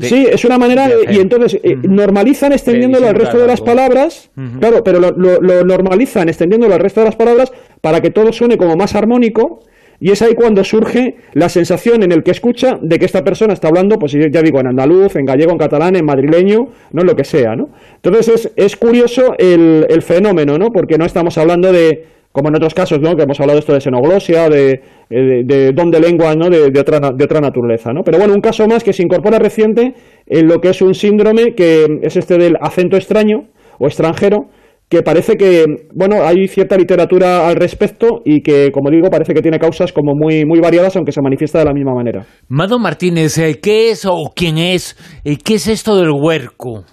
sí, 0.00 0.26
es 0.30 0.44
una 0.44 0.58
manera, 0.58 0.88
y 1.10 1.18
entonces 1.18 1.60
eh, 1.62 1.76
normalizan 1.82 2.52
extendiéndolo 2.52 3.08
al 3.08 3.14
resto 3.14 3.38
de 3.38 3.46
las 3.46 3.60
palabras, 3.60 4.30
claro, 4.60 4.82
pero 4.84 5.00
lo, 5.00 5.12
lo, 5.12 5.64
normalizan 5.64 6.28
extendiéndolo 6.28 6.74
al 6.74 6.80
resto 6.80 7.00
de 7.00 7.06
las 7.06 7.16
palabras 7.16 7.52
para 7.80 8.00
que 8.00 8.10
todo 8.10 8.32
suene 8.32 8.56
como 8.56 8.76
más 8.76 8.94
armónico. 8.94 9.60
Y 9.98 10.10
es 10.10 10.20
ahí 10.20 10.34
cuando 10.34 10.62
surge 10.62 11.16
la 11.32 11.48
sensación 11.48 12.02
en 12.02 12.12
el 12.12 12.22
que 12.22 12.30
escucha 12.30 12.78
de 12.82 12.98
que 12.98 13.06
esta 13.06 13.24
persona 13.24 13.54
está 13.54 13.68
hablando, 13.68 13.98
pues 13.98 14.12
ya 14.12 14.42
digo, 14.42 14.60
en 14.60 14.66
andaluz, 14.66 15.16
en 15.16 15.24
gallego, 15.24 15.52
en 15.52 15.58
catalán, 15.58 15.96
en 15.96 16.04
madrileño, 16.04 16.68
no 16.92 17.02
lo 17.02 17.16
que 17.16 17.24
sea, 17.24 17.56
¿no? 17.56 17.70
Entonces 17.94 18.28
es, 18.28 18.52
es 18.56 18.76
curioso 18.76 19.34
el, 19.38 19.86
el 19.88 20.02
fenómeno, 20.02 20.58
¿no? 20.58 20.70
Porque 20.70 20.98
no 20.98 21.06
estamos 21.06 21.38
hablando 21.38 21.72
de, 21.72 22.04
como 22.36 22.50
en 22.50 22.56
otros 22.56 22.74
casos, 22.74 23.00
¿no? 23.00 23.16
que 23.16 23.22
hemos 23.22 23.40
hablado 23.40 23.58
esto 23.58 23.72
de 23.72 23.80
xenoglosia, 23.80 24.50
de, 24.50 24.82
de, 25.08 25.42
de 25.42 25.72
don 25.72 25.90
de 25.90 26.00
lengua, 26.00 26.34
¿no? 26.34 26.50
De, 26.50 26.70
de, 26.70 26.80
otra, 26.80 27.00
de 27.00 27.24
otra 27.24 27.40
naturaleza. 27.40 27.94
¿no? 27.94 28.02
Pero 28.04 28.18
bueno, 28.18 28.34
un 28.34 28.42
caso 28.42 28.66
más 28.66 28.84
que 28.84 28.92
se 28.92 29.02
incorpora 29.02 29.38
reciente 29.38 29.94
en 30.26 30.46
lo 30.46 30.60
que 30.60 30.68
es 30.68 30.82
un 30.82 30.92
síndrome 30.92 31.54
que 31.54 31.86
es 32.02 32.14
este 32.14 32.36
del 32.36 32.56
acento 32.60 32.98
extraño 32.98 33.44
o 33.78 33.86
extranjero, 33.86 34.50
que 34.90 35.02
parece 35.02 35.38
que, 35.38 35.64
bueno, 35.94 36.24
hay 36.24 36.46
cierta 36.46 36.76
literatura 36.76 37.48
al 37.48 37.56
respecto 37.56 38.20
y 38.22 38.42
que, 38.42 38.70
como 38.70 38.90
digo, 38.90 39.08
parece 39.08 39.32
que 39.32 39.40
tiene 39.40 39.58
causas 39.58 39.90
como 39.90 40.12
muy, 40.14 40.44
muy 40.44 40.60
variadas, 40.60 40.94
aunque 40.96 41.12
se 41.12 41.22
manifiesta 41.22 41.60
de 41.60 41.64
la 41.64 41.72
misma 41.72 41.94
manera. 41.94 42.26
Mado 42.48 42.78
Martínez, 42.78 43.38
eh, 43.38 43.60
¿qué 43.62 43.92
es 43.92 44.04
o 44.04 44.30
quién 44.36 44.58
es? 44.58 44.94
Eh, 45.24 45.38
¿Qué 45.42 45.54
es 45.54 45.68
esto 45.68 45.96
del 45.96 46.10
huerco? 46.12 46.84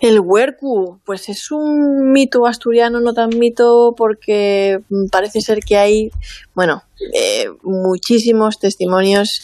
El 0.00 0.20
huercu, 0.20 1.00
pues 1.04 1.28
es 1.28 1.50
un 1.50 2.12
mito 2.12 2.46
asturiano, 2.46 3.00
no 3.00 3.12
tan 3.12 3.30
mito, 3.30 3.94
porque 3.96 4.80
parece 5.10 5.40
ser 5.40 5.60
que 5.60 5.76
hay, 5.76 6.10
bueno, 6.54 6.82
eh, 7.14 7.46
muchísimos 7.62 8.58
testimonios. 8.58 9.42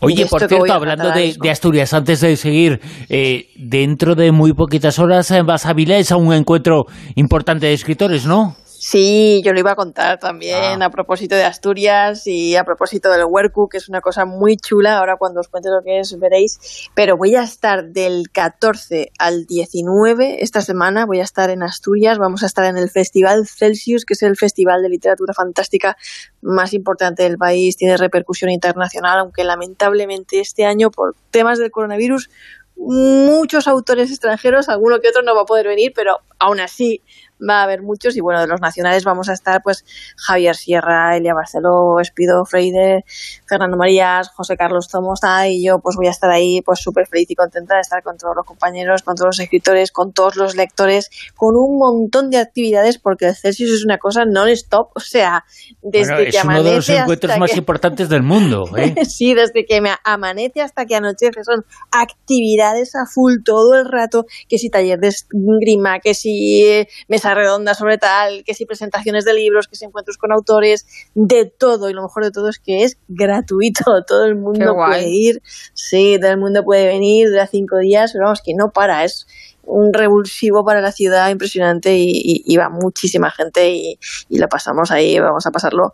Oye, 0.00 0.26
por 0.26 0.46
cierto, 0.46 0.72
hablando 0.72 1.10
de, 1.10 1.50
Asturias, 1.50 1.92
antes 1.92 2.20
de 2.20 2.36
seguir, 2.36 2.80
eh, 3.08 3.48
dentro 3.56 4.14
de 4.14 4.32
muy 4.32 4.52
poquitas 4.52 4.98
horas 4.98 5.32
vas 5.44 5.66
a 5.66 5.72
Vilés 5.72 6.12
a 6.12 6.16
un 6.16 6.32
encuentro 6.32 6.86
importante 7.14 7.66
de 7.66 7.72
escritores, 7.72 8.26
¿no? 8.26 8.56
Sí, 8.86 9.40
yo 9.42 9.54
lo 9.54 9.60
iba 9.60 9.70
a 9.70 9.76
contar 9.76 10.18
también 10.18 10.82
ah. 10.82 10.84
a 10.84 10.90
propósito 10.90 11.34
de 11.34 11.44
Asturias 11.44 12.26
y 12.26 12.54
a 12.54 12.64
propósito 12.64 13.10
del 13.10 13.24
Huercu, 13.26 13.66
que 13.66 13.78
es 13.78 13.88
una 13.88 14.02
cosa 14.02 14.26
muy 14.26 14.58
chula. 14.58 14.98
Ahora 14.98 15.16
cuando 15.16 15.40
os 15.40 15.48
cuente 15.48 15.70
lo 15.70 15.82
que 15.82 16.00
es 16.00 16.18
veréis. 16.18 16.90
Pero 16.94 17.16
voy 17.16 17.34
a 17.34 17.44
estar 17.44 17.86
del 17.86 18.28
14 18.30 19.10
al 19.18 19.46
19 19.46 20.42
esta 20.44 20.60
semana. 20.60 21.06
Voy 21.06 21.20
a 21.20 21.22
estar 21.22 21.48
en 21.48 21.62
Asturias. 21.62 22.18
Vamos 22.18 22.42
a 22.42 22.46
estar 22.46 22.66
en 22.66 22.76
el 22.76 22.90
Festival 22.90 23.46
Celsius, 23.48 24.04
que 24.04 24.12
es 24.12 24.22
el 24.22 24.36
festival 24.36 24.82
de 24.82 24.90
literatura 24.90 25.32
fantástica 25.32 25.96
más 26.42 26.74
importante 26.74 27.22
del 27.22 27.38
país. 27.38 27.78
Tiene 27.78 27.96
repercusión 27.96 28.50
internacional, 28.50 29.18
aunque 29.18 29.44
lamentablemente 29.44 30.40
este 30.40 30.66
año 30.66 30.90
por 30.90 31.16
temas 31.30 31.58
del 31.58 31.70
coronavirus 31.70 32.28
muchos 32.76 33.68
autores 33.68 34.10
extranjeros, 34.10 34.68
alguno 34.68 35.00
que 35.00 35.08
otro 35.08 35.22
no 35.22 35.34
va 35.34 35.42
a 35.42 35.46
poder 35.46 35.68
venir, 35.68 35.92
pero 35.94 36.18
aún 36.38 36.60
así 36.60 37.02
va 37.40 37.60
a 37.60 37.62
haber 37.64 37.82
muchos 37.82 38.16
y 38.16 38.20
bueno, 38.20 38.40
de 38.40 38.46
los 38.46 38.60
nacionales 38.60 39.04
vamos 39.04 39.28
a 39.28 39.32
estar 39.32 39.62
pues 39.62 39.84
Javier 40.16 40.56
Sierra, 40.56 41.16
Elia 41.16 41.34
Barceló, 41.34 42.00
Espido 42.00 42.44
Freire, 42.44 43.04
Fernando 43.46 43.76
Marías, 43.76 44.30
José 44.30 44.56
Carlos 44.56 44.88
Zomosta 44.90 45.48
y 45.48 45.64
yo 45.64 45.78
pues 45.80 45.96
voy 45.96 46.06
a 46.06 46.10
estar 46.10 46.30
ahí 46.30 46.62
pues 46.62 46.80
súper 46.80 47.06
feliz 47.06 47.30
y 47.30 47.34
contenta 47.34 47.74
de 47.74 47.80
estar 47.80 48.02
con 48.02 48.16
todos 48.16 48.36
los 48.36 48.46
compañeros, 48.46 49.02
con 49.02 49.16
todos 49.16 49.28
los 49.28 49.40
escritores, 49.40 49.90
con 49.90 50.12
todos 50.12 50.36
los 50.36 50.56
lectores, 50.56 51.10
con 51.34 51.56
un 51.56 51.78
montón 51.78 52.30
de 52.30 52.38
actividades 52.38 52.98
porque 52.98 53.26
el 53.26 53.34
Celsius 53.34 53.70
es 53.70 53.84
una 53.84 53.98
cosa 53.98 54.24
non-stop, 54.24 54.90
o 54.94 55.00
sea, 55.00 55.44
desde 55.82 56.30
que 56.30 56.38
amanece 56.38 56.60
uno 56.60 56.70
de 56.70 56.76
los 56.76 56.88
encuentros 56.88 57.38
más 57.38 57.56
importantes 57.56 58.08
del 58.08 58.22
mundo. 58.22 58.64
¿eh? 58.76 59.04
sí, 59.04 59.34
desde 59.34 59.64
que 59.64 59.80
me 59.80 59.90
amanece 60.04 60.62
hasta 60.62 60.86
que 60.86 60.96
anochece 60.96 61.44
son 61.44 61.64
actividades 61.90 62.94
a 62.94 63.06
full 63.06 63.42
todo 63.44 63.74
el 63.74 63.86
rato, 63.86 64.26
que 64.48 64.58
si 64.58 64.70
taller 64.70 64.98
de 64.98 65.14
grima, 65.60 66.00
que 66.00 66.14
si 66.14 66.62
eh, 66.64 66.88
mesa 67.24 67.34
redonda 67.34 67.74
sobre 67.74 67.98
tal, 67.98 68.44
que 68.44 68.54
si 68.54 68.66
presentaciones 68.66 69.24
de 69.24 69.34
libros, 69.34 69.66
que 69.66 69.76
si 69.76 69.84
encuentros 69.84 70.18
con 70.18 70.32
autores, 70.32 70.86
de 71.14 71.46
todo. 71.46 71.88
Y 71.88 71.94
lo 71.94 72.02
mejor 72.02 72.24
de 72.24 72.30
todo 72.30 72.48
es 72.48 72.58
que 72.58 72.84
es 72.84 72.98
gratuito. 73.08 73.84
Todo 74.06 74.24
el 74.24 74.36
mundo 74.36 74.74
puede 74.74 75.08
ir. 75.08 75.42
Sí, 75.72 76.18
todo 76.20 76.30
el 76.30 76.38
mundo 76.38 76.62
puede 76.62 76.86
venir, 76.86 77.28
dura 77.28 77.46
cinco 77.46 77.78
días, 77.78 78.12
pero 78.12 78.24
vamos, 78.24 78.42
que 78.44 78.52
no 78.54 78.70
para. 78.70 79.04
Es 79.04 79.26
un 79.62 79.92
revulsivo 79.92 80.64
para 80.64 80.80
la 80.80 80.92
ciudad 80.92 81.30
impresionante 81.30 81.96
y, 81.96 82.56
va 82.56 82.68
muchísima 82.68 83.30
gente 83.30 83.70
y, 83.70 83.98
y, 84.28 84.38
lo 84.38 84.48
pasamos 84.48 84.90
ahí, 84.90 85.18
vamos 85.18 85.46
a 85.46 85.50
pasarlo 85.50 85.92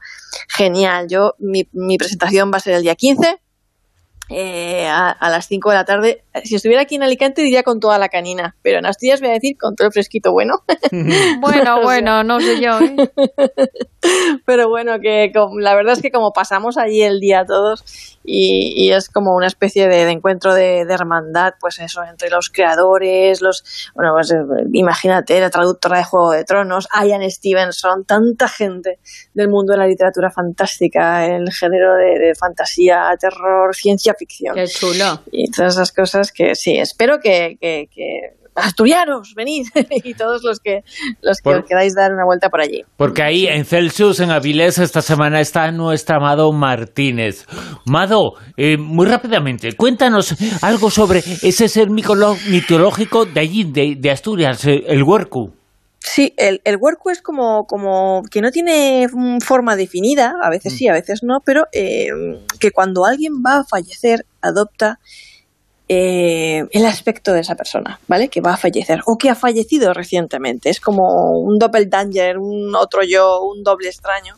genial. 0.49 1.07
Yo, 1.09 1.35
mi, 1.39 1.69
mi 1.73 1.97
presentación 1.97 2.51
va 2.53 2.57
a 2.57 2.61
ser 2.61 2.75
el 2.75 2.83
día 2.83 2.97
15 2.97 3.41
eh, 4.31 4.87
a, 4.89 5.29
las 5.29 5.49
5 5.49 5.71
de 5.71 5.77
la 5.77 5.85
tarde. 5.85 6.25
Si 6.45 6.55
estuviera 6.55 6.83
aquí 6.83 6.95
en 6.95 7.03
Alicante 7.03 7.43
diría 7.43 7.65
con 7.65 7.81
toda 7.81 7.99
la 7.99 8.09
canina, 8.09 8.57
pero 8.63 8.79
en 8.79 8.87
Asturias 8.87 9.21
voy 9.21 9.31
a 9.31 9.35
decir 9.35 9.57
con 9.59 9.75
todo 9.75 9.89
el 9.89 9.93
fresquito 9.93 10.33
bueno. 10.33 10.63
bueno, 11.41 11.81
bueno, 11.83 12.23
no 12.23 12.41
sé 12.41 12.61
yo. 12.61 12.79
¿eh? 12.81 12.97
pero 14.47 14.69
bueno, 14.69 15.01
que 15.01 15.33
la 15.59 15.75
verdad 15.75 15.95
es 15.95 16.03
que 16.03 16.13
como 16.13 16.33
pasamos 16.33 16.79
allí 16.79 17.03
el 17.03 17.19
día 17.19 17.45
todos 17.45 17.85
y, 18.25 18.93
es 18.93 19.09
como 19.09 19.35
una 19.35 19.47
especie 19.47 19.89
de, 19.89 20.03
encuentro 20.11 20.55
de, 20.55 20.81
hermandad, 20.81 21.55
pues 21.59 21.79
eso, 21.79 22.03
entre 22.03 22.29
los 22.31 22.51
creadores, 22.51 23.41
los, 23.41 23.91
bueno, 23.95 24.13
pues 24.15 24.31
eh, 24.31 24.37
imagínate, 24.73 25.41
la 25.41 25.51
traductora 25.51 25.99
de 25.99 26.05
Juego 26.05 26.33
de 26.33 26.45
Tronos, 26.45 26.89
Ian 27.05 27.29
Stevenson, 27.29 28.05
tanta 28.05 28.49
gente 28.49 28.99
del 29.35 29.49
mundo 29.49 29.73
de 29.73 29.79
la 29.79 29.87
literatura 29.87 30.31
fantástica, 30.31 31.27
el 31.27 31.51
género 31.53 31.95
de, 31.95 32.35
fantasía, 32.39 33.11
terror, 33.19 33.75
ciencia 33.75 34.15
ficción. 34.21 34.55
Qué 34.55 34.67
chulo. 34.67 35.23
Y 35.33 35.51
todas 35.51 35.75
esas 35.75 35.93
cosas 35.93 36.33
que 36.33 36.55
sí, 36.55 36.79
espero 36.79 37.19
que 37.21 37.57
asturianos, 38.55 39.35
venid, 39.35 39.67
y 40.05 40.15
todos 40.15 40.43
los 40.45 40.61
que, 40.61 40.81
los 41.23 41.39
que 41.39 41.63
queráis 41.69 41.95
dar 41.95 42.13
una 42.13 42.25
vuelta 42.25 42.49
por 42.49 42.61
allí. 42.61 42.83
Porque 42.97 43.23
ahí 43.23 43.47
en 43.47 43.65
Celsius, 43.65 44.21
en 44.21 44.31
Avilés, 44.31 44.79
esta 44.79 45.03
semana 45.03 45.41
está 45.41 45.71
nuestro 45.71 46.17
Amado 46.17 46.53
Martínez. 46.53 47.47
Mado, 47.87 48.35
eh, 48.57 48.77
muy 48.77 49.07
rápidamente, 49.07 49.73
cuéntanos 49.73 50.35
algo 50.63 50.91
sobre 50.91 51.19
ese 51.19 51.69
ser 51.69 51.89
mitológico 51.91 53.25
de 53.25 53.41
allí, 53.41 53.65
de, 53.65 54.11
Asturias, 54.11 54.65
eh, 54.67 54.85
el 54.87 55.03
huerco. 55.03 55.53
Sí, 56.03 56.33
el, 56.39 56.63
el 56.65 56.77
huerco 56.81 57.11
es 57.11 57.21
como, 57.21 57.67
como 57.67 58.23
que 58.31 58.41
no 58.41 58.51
tiene 58.51 59.07
forma 59.45 59.77
definida, 59.77 60.35
a 60.43 60.49
veces 60.49 60.73
sí, 60.73 60.89
a 60.89 60.95
veces 60.95 61.21
no, 61.23 61.41
pero 61.45 61.65
eh, 61.73 62.09
que 62.59 62.71
cuando 62.71 63.05
alguien 63.05 63.35
va 63.47 63.59
a 63.59 63.65
fallecer 63.65 64.25
adopta 64.41 64.99
eh, 65.89 66.65
el 66.71 66.87
aspecto 66.87 67.33
de 67.33 67.41
esa 67.41 67.55
persona, 67.55 68.01
¿vale? 68.07 68.29
Que 68.29 68.41
va 68.41 68.55
a 68.55 68.57
fallecer 68.57 69.01
o 69.07 69.19
que 69.19 69.29
ha 69.29 69.35
fallecido 69.35 69.93
recientemente. 69.93 70.71
Es 70.71 70.81
como 70.81 71.33
un 71.41 71.59
doppelganger, 71.59 72.39
un 72.39 72.75
otro 72.77 73.03
yo, 73.03 73.43
un 73.43 73.63
doble 73.63 73.89
extraño. 73.89 74.37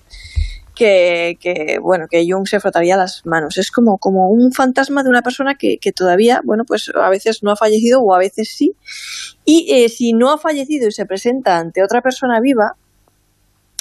Que, 0.83 1.79
bueno, 1.81 2.07
que 2.11 2.25
Jung 2.29 2.47
se 2.47 2.61
frotaría 2.61 2.97
las 2.97 3.25
manos. 3.25 3.59
Es 3.59 3.71
como, 3.71 3.99
como 3.99 4.29
un 4.29 4.53
fantasma 4.53 5.03
de 5.03 5.09
una 5.09 5.23
persona 5.23 5.55
que, 5.55 5.79
todavía, 5.95 6.41
bueno, 6.45 6.65
pues 6.67 6.91
a 6.95 7.09
veces 7.09 7.43
no 7.43 7.53
ha 7.53 7.57
fallecido 7.57 8.01
o 8.01 8.15
a 8.15 8.19
veces 8.19 8.51
sí. 8.57 8.75
Y 9.45 9.73
eh, 9.73 9.89
si 9.89 10.13
no 10.13 10.33
ha 10.33 10.39
fallecido 10.39 10.89
y 10.89 10.93
se 10.93 11.07
presenta 11.07 11.59
ante 11.59 11.83
otra 11.83 12.03
persona 12.03 12.41
viva, 12.41 12.77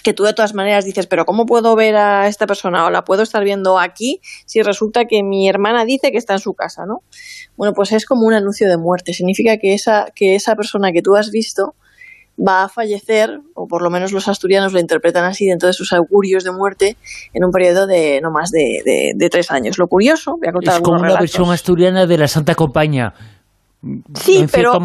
que 0.04 0.14
tú 0.14 0.24
de 0.24 0.34
todas 0.34 0.54
maneras 0.54 0.86
dices, 0.86 1.08
pero 1.08 1.26
¿cómo 1.26 1.46
puedo 1.46 1.76
ver 1.76 1.96
a 1.96 2.28
esta 2.28 2.48
persona 2.48 2.86
o 2.86 2.90
la 2.90 3.04
puedo 3.04 3.24
estar 3.24 3.44
viendo 3.44 3.80
aquí 3.80 4.20
si 4.46 4.62
resulta 4.62 5.06
que 5.06 5.24
mi 5.24 5.48
hermana 5.48 5.86
dice 5.86 6.12
que 6.12 6.18
está 6.18 6.34
en 6.34 6.40
su 6.40 6.54
casa, 6.54 6.86
¿no? 6.86 7.04
Bueno, 7.56 7.74
pues 7.74 7.92
es 7.92 8.06
como 8.06 8.26
un 8.26 8.34
anuncio 8.34 8.68
de 8.68 8.78
muerte. 8.78 9.14
Significa 9.14 9.58
que 9.58 9.74
esa, 9.74 10.08
que 10.16 10.36
esa 10.36 10.56
persona 10.56 10.92
que 10.92 11.02
tú 11.02 11.16
has 11.16 11.30
visto 11.32 11.76
va 12.46 12.64
a 12.64 12.70
fallecer, 12.70 13.40
o 13.54 13.68
por 13.68 13.82
lo 13.82 13.90
menos 13.90 14.12
los 14.12 14.28
asturianos 14.28 14.74
lo 14.74 14.80
interpretan 14.80 15.26
así 15.26 15.46
dentro 15.46 15.68
de 15.68 15.74
sus 15.74 15.94
augurios 15.94 16.44
de 16.44 16.52
muerte, 16.52 16.98
en 17.34 17.44
un 17.44 17.52
periodo 17.52 17.88
de 17.88 18.20
no 18.22 18.32
más 18.32 18.52
de, 18.52 19.14
de, 19.16 19.30
tres 19.30 19.52
años. 19.52 19.78
Lo 19.78 19.88
curioso, 19.88 20.38
voy 20.38 20.48
a 20.48 20.52
contar 20.52 20.76
Es 20.76 20.82
como 20.82 21.00
una 21.00 21.20
versión 21.20 21.52
asturiana 21.52 22.06
de 22.06 22.18
la 22.18 22.28
Santa 22.28 22.56
Compañía. 22.56 23.14
Sí, 24.16 24.46
pero, 24.52 24.80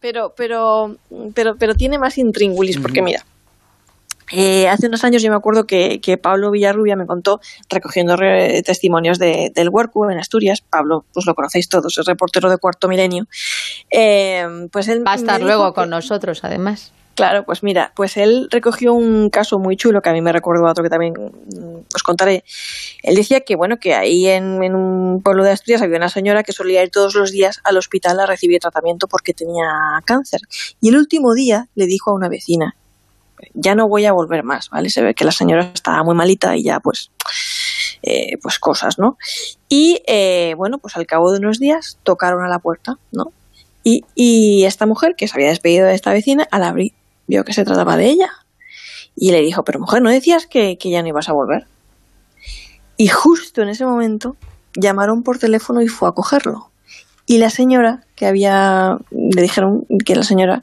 pero, 0.00 0.34
pero, 0.34 0.34
pero, 1.34 1.56
pero, 1.56 1.74
tiene 1.74 1.98
más 1.98 2.18
intríngulis, 2.18 2.78
porque 2.78 3.02
mira, 3.02 3.24
eh, 4.32 4.68
hace 4.68 4.86
unos 4.86 5.04
años 5.04 5.22
yo 5.22 5.30
me 5.30 5.36
acuerdo 5.36 5.66
que, 5.66 6.00
Pablo 6.22 6.50
Villarrubia 6.50 6.96
me 6.96 7.06
contó, 7.06 7.40
recogiendo 7.68 8.16
testimonios 8.64 9.18
del 9.18 9.68
Huerco 9.70 10.10
en 10.10 10.18
Asturias, 10.18 10.60
Pablo, 10.60 11.04
pues 11.12 11.26
lo 11.26 11.34
conocéis 11.34 11.68
todos, 11.68 11.96
es 11.98 12.06
reportero 12.06 12.50
de 12.50 12.58
Cuarto 12.58 12.88
Milenio, 12.88 13.26
eh, 13.90 14.68
pues 14.70 14.88
él 14.88 15.06
va 15.06 15.12
a 15.12 15.16
estar 15.16 15.40
luego 15.40 15.72
con 15.74 15.90
nosotros 15.90 16.40
además. 16.42 16.92
Claro, 17.14 17.44
pues 17.44 17.62
mira, 17.62 17.92
pues 17.94 18.16
él 18.16 18.48
recogió 18.50 18.94
un 18.94 19.28
caso 19.28 19.58
muy 19.58 19.76
chulo 19.76 20.00
que 20.00 20.08
a 20.08 20.14
mí 20.14 20.22
me 20.22 20.32
recuerdo 20.32 20.64
otro 20.64 20.82
que 20.82 20.88
también 20.88 21.12
os 21.94 22.02
contaré. 22.02 22.42
Él 23.02 23.16
decía 23.16 23.40
que 23.40 23.54
bueno, 23.54 23.78
que 23.78 23.94
ahí 23.94 24.28
en, 24.28 24.62
en, 24.62 24.74
un 24.74 25.22
pueblo 25.22 25.44
de 25.44 25.50
Asturias 25.50 25.82
había 25.82 25.98
una 25.98 26.08
señora 26.08 26.42
que 26.42 26.52
solía 26.52 26.82
ir 26.82 26.90
todos 26.90 27.14
los 27.14 27.30
días 27.30 27.60
al 27.64 27.76
hospital 27.76 28.18
a 28.18 28.24
recibir 28.24 28.60
tratamiento 28.60 29.08
porque 29.08 29.34
tenía 29.34 29.66
cáncer. 30.06 30.40
Y 30.80 30.88
el 30.88 30.96
último 30.96 31.34
día 31.34 31.68
le 31.74 31.84
dijo 31.84 32.10
a 32.10 32.14
una 32.14 32.30
vecina, 32.30 32.76
ya 33.54 33.74
no 33.74 33.88
voy 33.88 34.04
a 34.06 34.12
volver 34.12 34.44
más, 34.44 34.70
¿vale? 34.70 34.90
Se 34.90 35.02
ve 35.02 35.14
que 35.14 35.24
la 35.24 35.32
señora 35.32 35.70
estaba 35.74 36.02
muy 36.02 36.14
malita 36.14 36.56
y 36.56 36.64
ya 36.64 36.80
pues, 36.80 37.10
eh, 38.02 38.38
pues 38.42 38.58
cosas, 38.58 38.98
¿no? 38.98 39.16
Y 39.68 40.02
eh, 40.06 40.54
bueno, 40.56 40.78
pues 40.78 40.96
al 40.96 41.06
cabo 41.06 41.32
de 41.32 41.38
unos 41.38 41.58
días 41.58 41.98
tocaron 42.02 42.44
a 42.44 42.48
la 42.48 42.58
puerta, 42.58 42.98
¿no? 43.10 43.32
Y, 43.84 44.64
esta 44.64 44.86
mujer, 44.86 45.14
que 45.16 45.26
se 45.26 45.34
había 45.34 45.48
despedido 45.48 45.86
de 45.86 45.94
esta 45.94 46.12
vecina, 46.12 46.46
al 46.52 46.62
abrir, 46.62 46.92
vio 47.26 47.44
que 47.44 47.52
se 47.52 47.64
trataba 47.64 47.96
de 47.96 48.10
ella. 48.10 48.30
Y 49.16 49.32
le 49.32 49.40
dijo, 49.40 49.64
pero 49.64 49.80
mujer, 49.80 50.02
¿no 50.02 50.10
decías 50.10 50.46
que, 50.46 50.78
que 50.78 50.88
ya 50.88 51.02
no 51.02 51.08
ibas 51.08 51.28
a 51.28 51.32
volver? 51.32 51.66
Y 52.96 53.08
justo 53.08 53.62
en 53.62 53.70
ese 53.70 53.84
momento 53.84 54.36
llamaron 54.74 55.24
por 55.24 55.38
teléfono 55.38 55.82
y 55.82 55.88
fue 55.88 56.08
a 56.08 56.12
cogerlo. 56.12 56.70
Y 57.26 57.38
la 57.38 57.50
señora 57.50 58.04
que 58.14 58.26
había, 58.26 58.98
le 59.10 59.42
dijeron 59.42 59.86
que 60.04 60.16
la 60.16 60.22
señora 60.22 60.62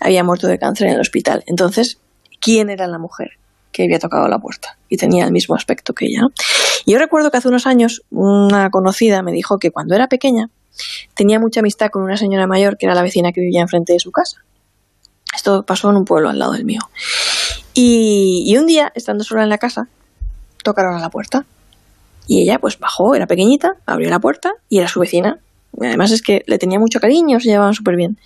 había 0.00 0.24
muerto 0.24 0.46
de 0.48 0.58
cáncer 0.58 0.88
en 0.88 0.94
el 0.94 1.00
hospital. 1.00 1.44
Entonces 1.46 1.98
quién 2.40 2.70
era 2.70 2.86
la 2.86 2.98
mujer 2.98 3.32
que 3.72 3.84
había 3.84 3.98
tocado 3.98 4.26
la 4.28 4.38
puerta 4.38 4.76
y 4.88 4.96
tenía 4.96 5.24
el 5.24 5.32
mismo 5.32 5.54
aspecto 5.54 5.94
que 5.94 6.06
ella. 6.06 6.22
Yo 6.86 6.98
recuerdo 6.98 7.30
que 7.30 7.36
hace 7.36 7.48
unos 7.48 7.66
años 7.66 8.02
una 8.10 8.70
conocida 8.70 9.22
me 9.22 9.32
dijo 9.32 9.58
que 9.58 9.70
cuando 9.70 9.94
era 9.94 10.08
pequeña 10.08 10.50
tenía 11.14 11.38
mucha 11.38 11.60
amistad 11.60 11.90
con 11.90 12.02
una 12.02 12.16
señora 12.16 12.46
mayor 12.46 12.76
que 12.76 12.86
era 12.86 12.94
la 12.94 13.02
vecina 13.02 13.32
que 13.32 13.40
vivía 13.40 13.60
enfrente 13.60 13.92
de 13.92 14.00
su 14.00 14.10
casa. 14.10 14.38
Esto 15.34 15.64
pasó 15.64 15.90
en 15.90 15.96
un 15.96 16.04
pueblo 16.04 16.28
al 16.28 16.38
lado 16.38 16.52
del 16.52 16.64
mío. 16.64 16.80
Y, 17.72 18.42
y 18.46 18.56
un 18.58 18.66
día, 18.66 18.90
estando 18.96 19.22
sola 19.22 19.44
en 19.44 19.48
la 19.48 19.58
casa, 19.58 19.88
tocaron 20.64 20.96
a 20.96 21.00
la 21.00 21.10
puerta. 21.10 21.46
Y 22.26 22.42
ella 22.42 22.58
pues 22.58 22.78
bajó, 22.78 23.14
era 23.14 23.26
pequeñita, 23.26 23.76
abrió 23.86 24.10
la 24.10 24.18
puerta 24.18 24.52
y 24.68 24.78
era 24.78 24.88
su 24.88 25.00
vecina, 25.00 25.38
Además 25.78 26.10
es 26.10 26.22
que 26.22 26.42
le 26.46 26.58
tenía 26.58 26.78
mucho 26.78 27.00
cariño, 27.00 27.40
se 27.40 27.48
llevaban 27.48 27.74
súper 27.74 27.96
bien. 27.96 28.18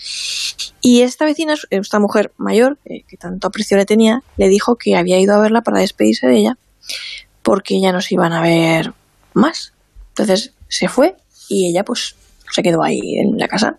Y 0.81 1.03
esta 1.03 1.25
vecina, 1.25 1.55
esta 1.71 1.99
mujer 1.99 2.33
mayor, 2.37 2.79
eh, 2.85 3.03
que 3.09 3.17
tanto 3.17 3.47
aprecio 3.47 3.77
le 3.77 3.87
tenía, 3.87 4.23
le 4.37 4.49
dijo 4.49 4.77
que 4.77 4.97
había 4.97 5.19
ido 5.19 5.35
a 5.35 5.41
verla 5.41 5.63
para 5.63 5.81
despedirse 5.81 6.27
de 6.27 6.37
ella 6.37 6.59
porque 7.43 7.81
ya 7.81 7.93
no 7.93 8.01
se 8.01 8.15
iban 8.15 8.33
a 8.33 8.43
ver 8.43 8.93
más. 9.35 9.73
Entonces 10.09 10.53
se 10.69 10.89
fue 10.89 11.17
y 11.49 11.69
ella 11.69 11.85
pues 11.85 12.17
se 12.51 12.63
quedó 12.63 12.83
ahí 12.83 13.19
en 13.19 13.39
la 13.39 13.49
casa. 13.49 13.77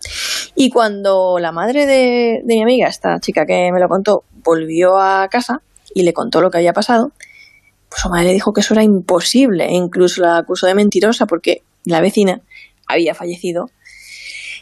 Y 0.54 0.70
cuando 0.70 1.38
la 1.38 1.52
madre 1.52 1.86
de, 1.86 2.42
de 2.44 2.54
mi 2.54 2.62
amiga, 2.62 2.88
esta 2.88 3.18
chica 3.20 3.44
que 3.46 3.70
me 3.72 3.80
lo 3.80 3.88
contó, 3.88 4.24
volvió 4.44 4.98
a 4.98 5.28
casa 5.28 5.62
y 5.94 6.02
le 6.02 6.12
contó 6.12 6.40
lo 6.40 6.50
que 6.50 6.58
había 6.58 6.72
pasado, 6.72 7.12
pues 7.88 8.02
su 8.02 8.08
madre 8.08 8.26
le 8.26 8.32
dijo 8.34 8.52
que 8.52 8.60
eso 8.60 8.74
era 8.74 8.82
imposible 8.82 9.66
e 9.66 9.74
incluso 9.74 10.22
la 10.22 10.38
acusó 10.38 10.66
de 10.66 10.74
mentirosa 10.74 11.26
porque 11.26 11.62
la 11.84 12.00
vecina 12.00 12.40
había 12.86 13.14
fallecido 13.14 13.70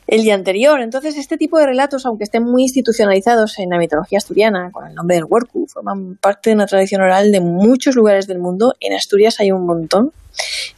el 0.06 0.22
día 0.22 0.34
anterior. 0.34 0.80
Entonces, 0.80 1.16
este 1.16 1.36
tipo 1.36 1.58
de 1.58 1.66
relatos, 1.66 2.04
aunque 2.06 2.24
estén 2.24 2.44
muy 2.44 2.62
institucionalizados 2.62 3.58
en 3.58 3.70
la 3.70 3.78
mitología 3.78 4.18
asturiana, 4.18 4.70
con 4.70 4.86
el 4.86 4.94
nombre 4.94 5.16
del 5.16 5.24
Huercu, 5.24 5.66
forman 5.66 6.16
parte 6.16 6.50
de 6.50 6.56
una 6.56 6.66
tradición 6.66 7.02
oral 7.02 7.32
de 7.32 7.40
muchos 7.40 7.94
lugares 7.94 8.26
del 8.26 8.38
mundo. 8.38 8.74
En 8.80 8.94
Asturias 8.94 9.40
hay 9.40 9.52
un 9.52 9.66
montón. 9.66 10.12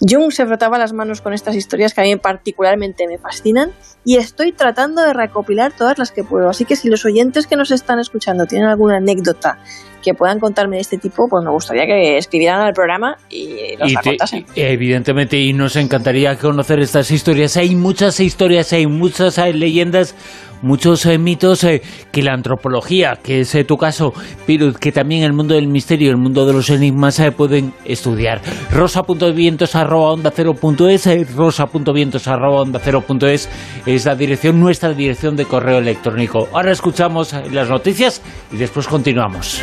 Jung 0.00 0.30
se 0.32 0.44
frotaba 0.46 0.78
las 0.78 0.92
manos 0.92 1.22
con 1.22 1.32
estas 1.32 1.56
historias 1.56 1.94
que 1.94 2.02
a 2.02 2.04
mí 2.04 2.14
particularmente 2.16 3.08
me 3.08 3.16
fascinan 3.16 3.72
y 4.04 4.18
estoy 4.18 4.52
tratando 4.52 5.02
de 5.02 5.14
recopilar 5.14 5.72
todas 5.74 5.98
las 5.98 6.12
que 6.12 6.24
puedo. 6.24 6.50
Así 6.50 6.66
que 6.66 6.76
si 6.76 6.88
los 6.88 7.04
oyentes 7.06 7.46
que 7.46 7.56
nos 7.56 7.70
están 7.70 7.98
escuchando 7.98 8.44
tienen 8.44 8.68
alguna 8.68 8.98
anécdota 8.98 9.58
que 10.06 10.14
puedan 10.14 10.38
contarme 10.38 10.76
de 10.76 10.82
este 10.82 10.98
tipo, 10.98 11.26
pues 11.28 11.44
me 11.44 11.50
gustaría 11.50 11.84
que 11.84 12.16
escribieran 12.16 12.60
al 12.60 12.72
programa 12.72 13.16
y 13.28 13.74
nos 13.76 13.92
la 13.92 14.02
contasen. 14.02 14.46
Evidentemente, 14.54 15.36
y 15.36 15.52
nos 15.52 15.74
encantaría 15.74 16.36
conocer 16.36 16.78
estas 16.78 17.10
historias. 17.10 17.56
Hay 17.56 17.74
muchas 17.74 18.20
historias, 18.20 18.72
hay 18.72 18.86
muchas 18.86 19.40
hay 19.40 19.52
leyendas 19.52 20.14
muchos 20.62 21.04
eh, 21.06 21.18
mitos 21.18 21.64
eh, 21.64 21.82
que 22.12 22.22
la 22.22 22.32
antropología, 22.32 23.18
que 23.22 23.40
es 23.40 23.56
tu 23.66 23.76
caso, 23.76 24.14
pero 24.46 24.72
que 24.72 24.92
también 24.92 25.22
el 25.22 25.32
mundo 25.32 25.54
del 25.54 25.66
misterio, 25.68 26.10
el 26.10 26.16
mundo 26.16 26.46
de 26.46 26.52
los 26.52 26.70
enigmas 26.70 27.20
pueden 27.36 27.72
estudiar. 27.84 28.40
rosa.vientos.onda0.es, 28.70 31.34
rosa.vientos.onda0.es 31.34 33.48
es 33.86 34.04
la 34.04 34.14
dirección, 34.14 34.60
nuestra 34.60 34.92
dirección 34.92 35.34
de 35.36 35.46
correo 35.46 35.78
electrónico. 35.78 36.48
Ahora 36.52 36.72
escuchamos 36.72 37.32
las 37.52 37.68
noticias 37.68 38.20
y 38.52 38.56
después 38.56 38.88
continuamos. 38.88 39.62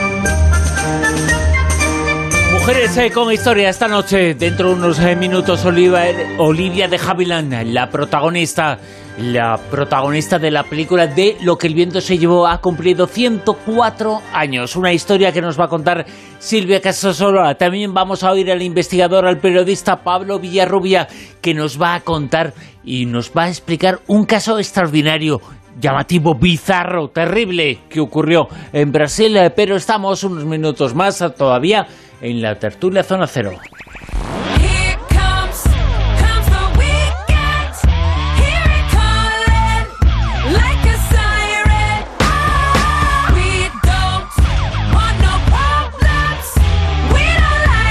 Mujeres 2.71 2.95
eh, 2.95 3.11
con 3.11 3.29
historia 3.33 3.67
esta 3.69 3.89
noche, 3.89 4.33
dentro 4.33 4.69
de 4.69 4.75
unos 4.75 4.97
eh, 4.99 5.13
minutos, 5.17 5.65
Olivia 5.65 6.87
de 6.87 6.97
Havilland, 6.97 7.53
la 7.65 7.89
protagonista, 7.89 8.79
la 9.17 9.57
protagonista 9.57 10.39
de 10.39 10.51
la 10.51 10.63
película 10.63 11.05
de 11.05 11.35
Lo 11.41 11.57
que 11.57 11.67
el 11.67 11.73
viento 11.73 11.99
se 11.99 12.17
llevó, 12.17 12.47
ha 12.47 12.61
cumplido 12.61 13.07
104 13.07 14.21
años. 14.31 14.77
Una 14.77 14.93
historia 14.93 15.33
que 15.33 15.41
nos 15.41 15.59
va 15.59 15.65
a 15.65 15.67
contar 15.67 16.05
Silvia 16.39 16.79
Casasola. 16.79 17.55
También 17.55 17.93
vamos 17.93 18.23
a 18.23 18.31
oír 18.31 18.49
al 18.49 18.61
investigador, 18.61 19.25
al 19.25 19.39
periodista 19.39 20.01
Pablo 20.01 20.39
Villarrubia, 20.39 21.09
que 21.41 21.53
nos 21.53 21.79
va 21.81 21.95
a 21.95 21.99
contar 21.99 22.53
y 22.85 23.05
nos 23.05 23.33
va 23.37 23.43
a 23.43 23.49
explicar 23.49 23.99
un 24.07 24.23
caso 24.23 24.57
extraordinario 24.59 25.41
llamativo, 25.81 26.35
bizarro, 26.35 27.09
terrible 27.09 27.79
que 27.89 27.99
ocurrió 27.99 28.47
en 28.71 28.91
Brasil, 28.91 29.35
eh, 29.35 29.49
pero 29.49 29.75
estamos 29.75 30.23
unos 30.23 30.45
minutos 30.45 30.93
más 30.93 31.17
todavía 31.35 31.87
en 32.21 32.41
la 32.41 32.55
tertulia 32.55 33.03
Zona 33.03 33.27
Cero. 33.27 33.51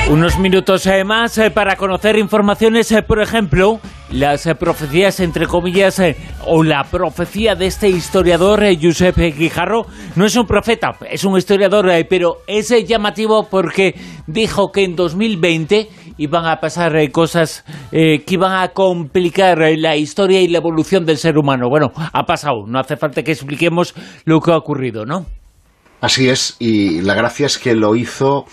Unos 0.09 0.41
minutos 0.41 0.86
eh, 0.86 1.05
más 1.05 1.38
eh, 1.38 1.53
para 1.53 1.76
conocer 1.76 2.18
informaciones, 2.18 2.93
por 3.07 3.22
ejemplo, 3.22 3.78
las 4.12 4.48
profecías, 4.58 5.20
entre 5.20 5.46
comillas, 5.46 6.02
o 6.46 6.62
la 6.62 6.84
profecía 6.84 7.54
de 7.54 7.66
este 7.66 7.88
historiador, 7.88 8.62
Josep 8.80 9.16
Guijarro. 9.16 9.86
No 10.16 10.26
es 10.26 10.36
un 10.36 10.46
profeta, 10.46 10.96
es 11.11 11.24
un 11.24 11.36
historiador, 11.36 11.86
pero 12.08 12.38
es 12.46 12.74
llamativo 12.86 13.46
porque 13.50 13.94
dijo 14.26 14.72
que 14.72 14.84
en 14.84 14.96
2020 14.96 15.88
iban 16.18 16.46
a 16.46 16.56
pasar 16.56 16.92
cosas 17.11 17.64
que 17.90 18.24
iban 18.28 18.52
a 18.52 18.68
complicar 18.68 19.58
la 19.76 19.96
historia 19.96 20.40
y 20.40 20.48
la 20.48 20.58
evolución 20.58 21.06
del 21.06 21.16
ser 21.16 21.38
humano. 21.38 21.68
Bueno, 21.68 21.92
ha 21.94 22.24
pasado, 22.24 22.66
no 22.66 22.78
hace 22.78 22.96
falta 22.96 23.22
que 23.22 23.32
expliquemos 23.32 23.94
lo 24.24 24.40
que 24.40 24.52
ha 24.52 24.56
ocurrido, 24.56 25.06
¿no? 25.06 25.26
Así 26.00 26.28
es, 26.28 26.56
y 26.58 27.02
la 27.02 27.14
gracia 27.14 27.46
es 27.46 27.58
que 27.58 27.74
lo 27.74 27.94
hizo 27.94 28.46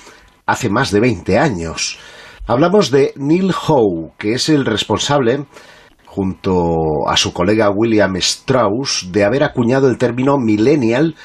hace 0.45 0.69
más 0.69 0.91
de 0.91 0.99
20 0.99 1.37
años. 1.37 1.97
Hablamos 2.49 2.91
de 2.91 3.11
Neil 3.17 3.51
Howe, 3.51 4.13
que 4.17 4.31
es 4.31 4.47
el 4.47 4.63
responsable, 4.63 5.43
junto 6.05 7.05
a 7.09 7.17
su 7.17 7.33
colega 7.33 7.69
William 7.69 8.15
Strauss, 8.15 9.09
de 9.11 9.25
haber 9.25 9.43
acuñado 9.43 9.89
el 9.89 9.97
término 9.97 10.37
millennial 10.37 11.15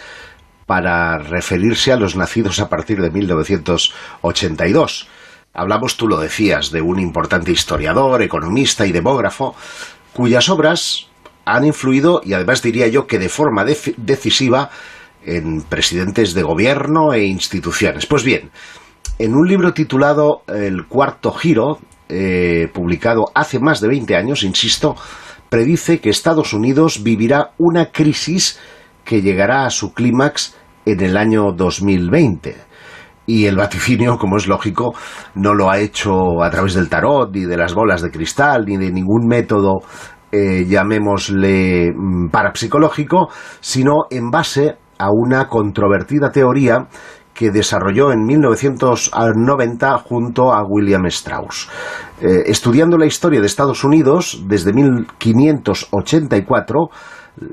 para 0.66 1.18
referirse 1.18 1.92
a 1.92 1.96
los 1.96 2.16
nacidos 2.16 2.58
a 2.58 2.68
partir 2.68 3.00
de 3.00 3.12
1982. 3.12 5.06
Hablamos, 5.54 5.96
tú 5.96 6.08
lo 6.08 6.18
decías, 6.18 6.72
de 6.72 6.82
un 6.82 6.98
importante 6.98 7.52
historiador, 7.52 8.20
economista 8.20 8.84
y 8.84 8.90
demógrafo, 8.90 9.54
cuyas 10.12 10.48
obras 10.48 11.06
han 11.44 11.64
influido, 11.64 12.20
y 12.24 12.32
además 12.32 12.62
diría 12.62 12.88
yo 12.88 13.06
que 13.06 13.20
de 13.20 13.28
forma 13.28 13.64
decisiva, 13.64 14.70
en 15.24 15.62
presidentes 15.62 16.34
de 16.34 16.42
gobierno 16.42 17.12
e 17.12 17.22
instituciones. 17.24 18.06
Pues 18.06 18.24
bien, 18.24 18.50
en 19.18 19.34
un 19.34 19.46
libro 19.46 19.72
titulado 19.72 20.42
El 20.48 20.86
cuarto 20.86 21.32
giro, 21.32 21.78
eh, 22.08 22.68
publicado 22.72 23.24
hace 23.34 23.58
más 23.58 23.80
de 23.80 23.88
20 23.88 24.16
años, 24.16 24.42
insisto, 24.42 24.96
predice 25.48 26.00
que 26.00 26.10
Estados 26.10 26.52
Unidos 26.52 27.02
vivirá 27.02 27.52
una 27.58 27.92
crisis 27.92 28.58
que 29.04 29.22
llegará 29.22 29.66
a 29.66 29.70
su 29.70 29.92
clímax 29.92 30.56
en 30.86 31.00
el 31.00 31.16
año 31.16 31.52
2020. 31.52 32.56
Y 33.26 33.46
el 33.46 33.56
vaticinio, 33.56 34.18
como 34.18 34.36
es 34.36 34.48
lógico, 34.48 34.94
no 35.34 35.54
lo 35.54 35.70
ha 35.70 35.78
hecho 35.78 36.42
a 36.42 36.50
través 36.50 36.74
del 36.74 36.88
tarot, 36.88 37.30
ni 37.32 37.44
de 37.44 37.56
las 37.56 37.74
bolas 37.74 38.02
de 38.02 38.10
cristal, 38.10 38.64
ni 38.66 38.76
de 38.76 38.90
ningún 38.90 39.26
método, 39.26 39.80
eh, 40.32 40.64
llamémosle, 40.66 41.92
mm, 41.94 42.30
parapsicológico, 42.30 43.28
sino 43.60 44.06
en 44.10 44.30
base 44.30 44.76
a 44.98 45.10
una 45.10 45.48
controvertida 45.48 46.30
teoría 46.30 46.88
que 47.34 47.50
desarrolló 47.50 48.12
en 48.12 48.24
1990 48.24 49.98
junto 49.98 50.52
a 50.52 50.62
William 50.64 51.06
Strauss. 51.06 51.68
Eh, 52.20 52.44
estudiando 52.46 52.98
la 52.98 53.06
historia 53.06 53.40
de 53.40 53.46
Estados 53.46 53.84
Unidos 53.84 54.44
desde 54.46 54.72
1584, 54.72 56.88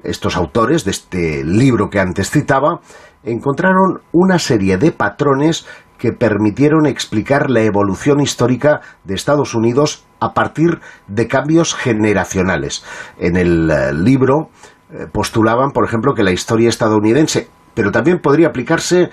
estos 0.03 0.35
autores 0.35 0.83
de 0.83 0.91
este 0.91 1.43
libro 1.43 1.89
que 1.89 1.99
antes 1.99 2.29
citaba 2.29 2.81
encontraron 3.23 4.01
una 4.11 4.39
serie 4.39 4.77
de 4.77 4.91
patrones 4.91 5.65
que 5.97 6.13
permitieron 6.13 6.85
explicar 6.85 7.49
la 7.49 7.61
evolución 7.61 8.21
histórica 8.21 8.81
de 9.03 9.15
Estados 9.15 9.53
Unidos 9.53 10.05
a 10.19 10.33
partir 10.33 10.79
de 11.07 11.27
cambios 11.27 11.75
generacionales. 11.75 12.85
En 13.19 13.35
el 13.35 13.69
eh, 13.69 13.93
libro 13.93 14.49
eh, 14.91 15.07
postulaban, 15.11 15.71
por 15.71 15.85
ejemplo, 15.85 16.13
que 16.13 16.23
la 16.23 16.31
historia 16.31 16.69
estadounidense, 16.69 17.49
pero 17.73 17.91
también 17.91 18.19
podría 18.19 18.47
aplicarse 18.47 19.09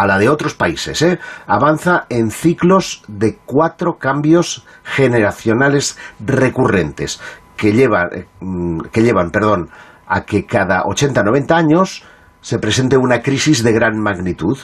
a 0.00 0.06
la 0.06 0.18
de 0.18 0.30
otros 0.30 0.54
países. 0.54 1.02
¿eh? 1.02 1.18
Avanza 1.46 2.06
en 2.08 2.30
ciclos 2.30 3.02
de 3.06 3.36
cuatro 3.44 3.98
cambios 3.98 4.64
generacionales 4.82 5.98
recurrentes 6.20 7.20
que 7.54 7.74
llevan, 7.74 8.08
eh, 8.14 8.26
mm, 8.40 8.80
que 8.90 9.02
llevan 9.02 9.30
perdón, 9.30 9.68
a 10.06 10.22
que 10.22 10.46
cada 10.46 10.84
80-90 10.84 11.54
años 11.54 12.02
se 12.40 12.58
presente 12.58 12.96
una 12.96 13.20
crisis 13.20 13.62
de 13.62 13.72
gran 13.72 14.00
magnitud 14.00 14.56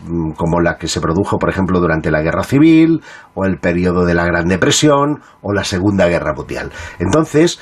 mm, 0.00 0.32
como 0.32 0.60
la 0.60 0.76
que 0.76 0.86
se 0.86 1.00
produjo, 1.00 1.38
por 1.38 1.48
ejemplo, 1.48 1.80
durante 1.80 2.10
la 2.10 2.20
Guerra 2.20 2.44
Civil, 2.44 3.00
o 3.32 3.46
el 3.46 3.56
periodo 3.60 4.04
de 4.04 4.12
la 4.12 4.26
Gran 4.26 4.48
Depresión, 4.48 5.22
o 5.40 5.54
la 5.54 5.64
Segunda 5.64 6.08
Guerra 6.08 6.34
Mundial. 6.34 6.70
Entonces, 6.98 7.58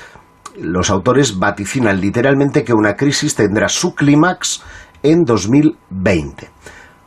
los 0.59 0.89
autores 0.89 1.39
vaticinan 1.39 2.01
literalmente 2.01 2.65
que 2.65 2.73
una 2.73 2.95
crisis 2.95 3.33
tendrá 3.33 3.69
su 3.69 3.95
clímax 3.95 4.61
en 5.03 5.23
2020. 5.23 6.49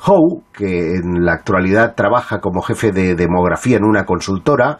Howe, 0.05 0.43
que 0.53 0.97
en 0.97 1.25
la 1.25 1.33
actualidad 1.33 1.95
trabaja 1.95 2.41
como 2.41 2.63
jefe 2.63 2.93
de 2.93 3.15
demografía 3.15 3.77
en 3.77 3.85
una 3.85 4.05
consultora, 4.05 4.79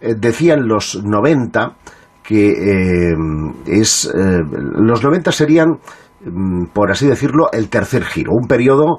eh, 0.00 0.14
decía 0.16 0.54
en 0.54 0.66
los 0.66 1.02
90 1.04 1.76
que 2.22 2.50
eh, 2.50 3.14
es, 3.66 4.06
eh, 4.14 4.40
los 4.74 5.02
90 5.02 5.32
serían, 5.32 5.78
mm, 6.24 6.66
por 6.72 6.90
así 6.90 7.06
decirlo, 7.06 7.48
el 7.52 7.68
tercer 7.68 8.04
giro, 8.04 8.32
un 8.32 8.46
periodo 8.46 8.98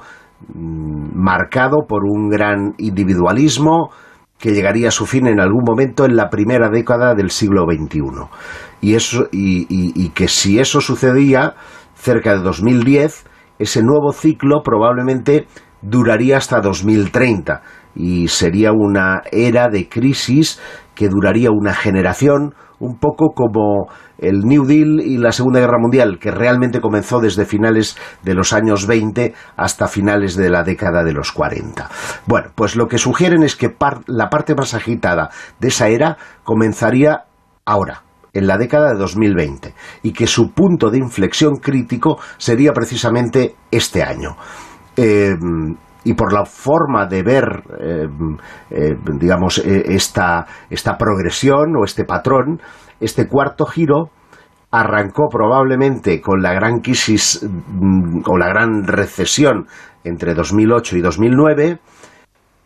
mm, 0.53 1.11
marcado 1.15 1.85
por 1.87 2.03
un 2.03 2.29
gran 2.29 2.73
individualismo 2.77 3.89
que 4.37 4.53
llegaría 4.53 4.87
a 4.87 4.91
su 4.91 5.05
fin 5.05 5.27
en 5.27 5.39
algún 5.39 5.63
momento 5.63 6.03
en 6.05 6.15
la 6.15 6.29
primera 6.29 6.69
década 6.69 7.13
del 7.13 7.29
siglo 7.29 7.65
XXI. 7.65 8.01
Y, 8.81 8.95
eso, 8.95 9.27
y 9.31 10.09
que 10.09 10.27
si 10.27 10.59
eso 10.59 10.81
sucedía 10.81 11.53
cerca 11.93 12.33
de 12.33 12.41
2010, 12.41 13.23
ese 13.61 13.83
nuevo 13.83 14.11
ciclo 14.11 14.61
probablemente 14.63 15.45
duraría 15.81 16.37
hasta 16.37 16.61
2030 16.61 17.61
y 17.95 18.27
sería 18.27 18.71
una 18.71 19.21
era 19.31 19.67
de 19.69 19.87
crisis 19.87 20.59
que 20.95 21.09
duraría 21.09 21.49
una 21.51 21.73
generación, 21.73 22.53
un 22.79 22.97
poco 22.97 23.33
como 23.35 23.87
el 24.17 24.41
New 24.45 24.65
Deal 24.65 24.99
y 25.01 25.17
la 25.17 25.31
Segunda 25.31 25.59
Guerra 25.59 25.77
Mundial, 25.79 26.17
que 26.19 26.31
realmente 26.31 26.81
comenzó 26.81 27.19
desde 27.19 27.45
finales 27.45 27.97
de 28.23 28.33
los 28.33 28.53
años 28.53 28.87
20 28.87 29.33
hasta 29.55 29.87
finales 29.87 30.35
de 30.35 30.49
la 30.49 30.63
década 30.63 31.03
de 31.03 31.13
los 31.13 31.31
40. 31.31 31.89
Bueno, 32.25 32.49
pues 32.55 32.75
lo 32.75 32.87
que 32.87 32.97
sugieren 32.97 33.43
es 33.43 33.55
que 33.55 33.75
la 34.07 34.29
parte 34.29 34.55
más 34.55 34.73
agitada 34.73 35.29
de 35.59 35.67
esa 35.67 35.87
era 35.87 36.17
comenzaría 36.43 37.25
ahora, 37.65 38.03
en 38.33 38.47
la 38.47 38.57
década 38.57 38.91
de 38.93 38.99
2020 38.99 39.73
y 40.03 40.13
que 40.13 40.27
su 40.27 40.51
punto 40.51 40.89
de 40.89 40.97
inflexión 40.97 41.57
crítico 41.57 42.17
sería 42.37 42.71
precisamente 42.71 43.55
este 43.69 44.03
año. 44.03 44.35
Eh, 44.95 45.35
y 46.03 46.13
por 46.15 46.33
la 46.33 46.45
forma 46.45 47.05
de 47.05 47.21
ver, 47.21 47.43
eh, 47.79 48.07
eh, 48.71 48.95
digamos, 49.19 49.59
esta, 49.59 50.45
esta 50.69 50.97
progresión 50.97 51.75
o 51.75 51.85
este 51.85 52.05
patrón, 52.05 52.59
este 52.99 53.27
cuarto 53.27 53.65
giro 53.65 54.09
arrancó 54.71 55.27
probablemente 55.29 56.21
con 56.21 56.41
la 56.41 56.53
gran 56.53 56.79
crisis 56.79 57.43
mm, 57.43 58.21
o 58.25 58.37
la 58.37 58.47
gran 58.47 58.83
recesión 58.85 59.67
entre 60.03 60.33
2008 60.33 60.97
y 60.97 61.01
2009, 61.01 61.79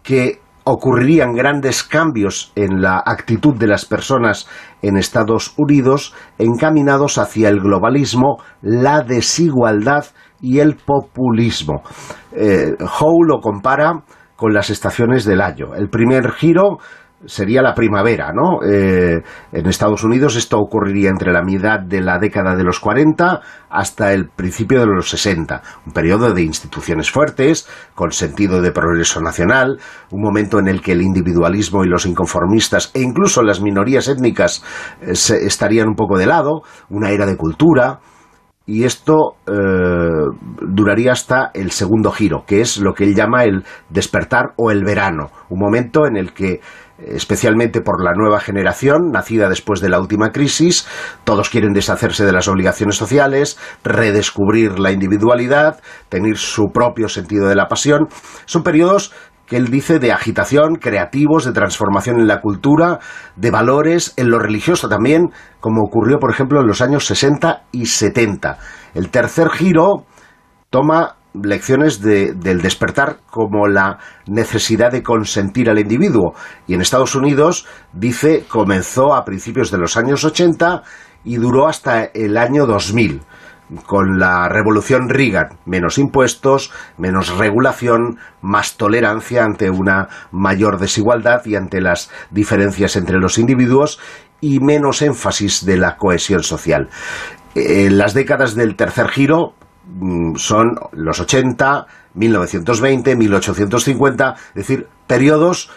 que 0.04 0.40
ocurrirían 0.66 1.34
grandes 1.34 1.84
cambios 1.84 2.52
en 2.56 2.82
la 2.82 3.02
actitud 3.06 3.56
de 3.56 3.68
las 3.68 3.86
personas 3.86 4.48
en 4.82 4.98
Estados 4.98 5.54
Unidos 5.58 6.14
encaminados 6.40 7.18
hacia 7.18 7.50
el 7.50 7.60
globalismo, 7.60 8.38
la 8.62 9.02
desigualdad 9.02 10.06
y 10.42 10.60
el 10.60 10.76
populismo. 10.76 11.84
Eh, 12.34 12.76
Howe 12.80 13.28
lo 13.28 13.40
compara 13.42 14.04
con 14.36 14.54
las 14.54 14.70
estaciones 14.70 15.24
del 15.24 15.42
año. 15.42 15.76
El 15.76 15.90
primer 15.90 16.32
giro 16.32 16.80
sería 17.26 17.62
la 17.62 17.74
primavera, 17.74 18.32
¿no? 18.34 18.64
Eh, 18.64 19.22
en 19.52 19.66
Estados 19.68 20.04
Unidos 20.04 20.36
esto 20.36 20.58
ocurriría 20.58 21.10
entre 21.10 21.32
la 21.32 21.42
mitad 21.42 21.80
de 21.80 22.02
la 22.02 22.20
década 22.20 22.56
de 22.56 22.64
los 22.64 22.80
40 22.80 23.42
hasta 23.70 24.14
el 24.14 24.30
principio 24.30 24.80
de 24.80 24.86
los 24.86 25.10
60, 25.10 25.62
un 25.86 25.94
periodo 25.94 26.34
de 26.34 26.44
instituciones 26.44 27.12
fuertes, 27.12 27.68
con 27.94 28.12
sentido 28.12 28.62
de 28.62 28.72
progreso 28.72 29.22
nacional, 29.22 29.80
un 30.12 30.22
momento 30.22 30.60
en 30.60 30.68
el 30.68 30.82
que 30.82 30.94
el 30.94 31.02
individualismo 31.02 31.84
y 31.84 31.90
los 31.90 32.06
inconformistas 32.06 32.92
e 32.94 33.02
incluso 33.02 33.44
las 33.44 33.62
minorías 33.62 34.08
étnicas 34.08 34.64
eh, 35.02 35.12
estarían 35.12 35.90
un 35.90 35.96
poco 35.96 36.18
de 36.18 36.26
lado, 36.26 36.62
una 36.90 37.10
era 37.10 37.26
de 37.26 37.38
cultura, 37.38 38.00
y 38.68 38.84
esto 38.84 39.36
eh, 39.46 39.54
duraría 40.62 41.12
hasta 41.12 41.52
el 41.54 41.72
segundo 41.72 42.12
giro, 42.12 42.46
que 42.48 42.62
es 42.62 42.78
lo 42.78 42.94
que 42.94 43.04
él 43.04 43.16
llama 43.16 43.44
el 43.44 43.64
despertar 43.90 44.54
o 44.58 44.72
el 44.72 44.84
verano, 44.84 45.30
un 45.50 45.60
momento 45.60 46.08
en 46.08 46.18
el 46.18 46.34
que 46.34 46.62
especialmente 46.98 47.82
por 47.82 48.04
la 48.04 48.14
nueva 48.14 48.40
generación, 48.40 49.12
nacida 49.12 49.50
después 49.50 49.82
de 49.82 49.90
la 49.90 50.00
última 50.00 50.32
crisis. 50.32 50.88
Todos 51.24 51.50
quieren 51.50 51.74
deshacerse 51.74 52.26
de 52.26 52.32
las 52.32 52.48
obligaciones 52.48 52.96
sociales, 52.96 53.58
redescubrir 53.84 54.80
la 54.80 54.92
individualidad, 54.92 55.82
tener 56.10 56.38
su 56.38 56.72
propio 56.74 57.10
sentido 57.10 57.48
de 57.48 57.56
la 57.56 57.68
pasión. 57.68 58.08
Son 58.46 58.64
periodos 58.64 59.14
que 59.46 59.58
él 59.58 59.68
dice 59.68 60.00
de 60.00 60.12
agitación, 60.12 60.76
creativos, 60.76 61.46
de 61.46 61.52
transformación 61.52 62.20
en 62.20 62.28
la 62.28 62.42
cultura, 62.42 63.00
de 63.36 63.52
valores, 63.52 64.14
en 64.18 64.30
lo 64.30 64.40
religioso 64.40 64.90
también, 64.90 65.30
como 65.60 65.84
ocurrió, 65.84 66.18
por 66.18 66.32
ejemplo, 66.32 66.62
en 66.62 66.68
los 66.68 66.82
años 66.82 67.06
60 67.06 67.66
y 67.72 67.86
70. 67.86 68.58
El 68.96 69.10
tercer 69.10 69.50
giro 69.50 70.06
toma 70.70 71.18
lecciones 71.44 72.02
del 72.02 72.62
despertar 72.62 73.20
como 73.30 73.68
la 73.68 74.00
necesidad 74.28 74.92
de 74.92 75.04
consentir 75.04 75.70
al 75.70 75.80
individuo. 75.80 76.34
Y 76.68 76.74
en 76.74 76.82
Estados 76.82 77.16
Unidos, 77.16 77.66
dice, 77.94 78.46
comenzó 78.48 79.14
a 79.14 79.26
principios 79.26 79.72
de 79.72 79.78
los 79.78 79.98
años 79.98 80.24
80 80.24 80.84
y 81.24 81.38
duró 81.38 81.68
hasta 81.68 82.04
el 82.06 82.38
año 82.38 82.66
2000 82.66 83.22
con 83.86 84.20
la 84.20 84.48
revolución 84.48 85.10
Reagan, 85.10 85.58
menos 85.66 85.98
impuestos, 85.98 86.72
menos 86.98 87.36
regulación, 87.38 88.20
más 88.42 88.78
tolerancia 88.78 89.44
ante 89.44 89.70
una 89.70 90.08
mayor 90.32 90.80
desigualdad 90.80 91.44
y 91.46 91.56
ante 91.56 91.82
las 91.82 92.12
diferencias 92.30 92.96
entre 92.96 93.18
los 93.18 93.38
individuos 93.38 94.00
y 94.40 94.60
menos 94.60 95.02
énfasis 95.02 95.66
de 95.66 95.78
la 95.78 95.98
cohesión 95.98 96.44
social. 96.44 96.90
En 97.56 97.98
las 97.98 98.14
décadas 98.14 98.54
del 98.54 98.76
tercer 98.76 99.08
giro, 99.08 99.56
son 100.36 100.76
los 100.94 101.20
80, 101.20 101.86
1920, 102.16 103.16
1850, 103.16 104.36
es 104.50 104.56
decir, 104.56 104.88
periodos 105.08 105.70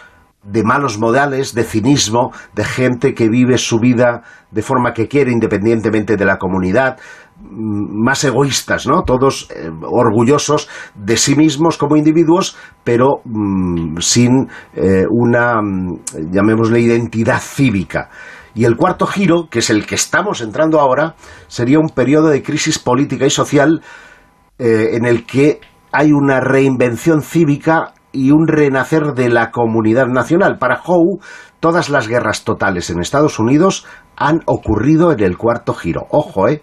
de 0.43 0.63
malos 0.63 0.97
modales, 0.97 1.53
de 1.53 1.63
cinismo, 1.63 2.31
de 2.55 2.63
gente 2.63 3.13
que 3.13 3.29
vive 3.29 3.57
su 3.57 3.79
vida 3.79 4.23
de 4.51 4.61
forma 4.61 4.93
que 4.93 5.07
quiere 5.07 5.31
independientemente 5.31 6.15
de 6.15 6.25
la 6.25 6.37
comunidad, 6.37 6.97
mm, 7.39 8.03
más 8.03 8.23
egoístas, 8.23 8.87
¿no? 8.87 9.03
Todos 9.03 9.49
eh, 9.51 9.69
orgullosos 9.81 10.69
de 10.95 11.17
sí 11.17 11.35
mismos 11.35 11.77
como 11.77 11.97
individuos, 11.97 12.57
pero 12.83 13.21
mm, 13.25 13.97
sin 13.99 14.47
eh, 14.73 15.03
una, 15.09 15.59
llamémosle, 16.31 16.79
identidad 16.79 17.39
cívica. 17.39 18.09
Y 18.55 18.65
el 18.65 18.75
cuarto 18.75 19.05
giro, 19.05 19.47
que 19.49 19.59
es 19.59 19.69
el 19.69 19.85
que 19.85 19.95
estamos 19.95 20.41
entrando 20.41 20.79
ahora, 20.79 21.15
sería 21.47 21.79
un 21.79 21.89
periodo 21.89 22.29
de 22.29 22.43
crisis 22.43 22.79
política 22.79 23.25
y 23.25 23.29
social 23.29 23.81
eh, 24.57 24.89
en 24.93 25.05
el 25.05 25.25
que 25.25 25.61
hay 25.91 26.11
una 26.11 26.39
reinvención 26.39 27.21
cívica 27.21 27.93
y 28.11 28.31
un 28.31 28.47
renacer 28.47 29.13
de 29.13 29.29
la 29.29 29.51
comunidad 29.51 30.07
nacional. 30.07 30.57
Para 30.57 30.81
Howe, 30.83 31.19
todas 31.59 31.89
las 31.89 32.07
guerras 32.07 32.43
totales 32.43 32.89
en 32.89 32.99
Estados 32.99 33.39
Unidos 33.39 33.85
han 34.15 34.41
ocurrido 34.45 35.11
en 35.11 35.21
el 35.21 35.37
cuarto 35.37 35.73
giro. 35.73 36.07
Ojo, 36.09 36.47
¿eh? 36.47 36.61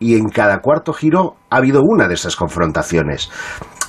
Y 0.00 0.16
en 0.16 0.28
cada 0.28 0.60
cuarto 0.60 0.92
giro 0.92 1.36
ha 1.50 1.56
habido 1.56 1.82
una 1.82 2.08
de 2.08 2.14
esas 2.14 2.36
confrontaciones. 2.36 3.30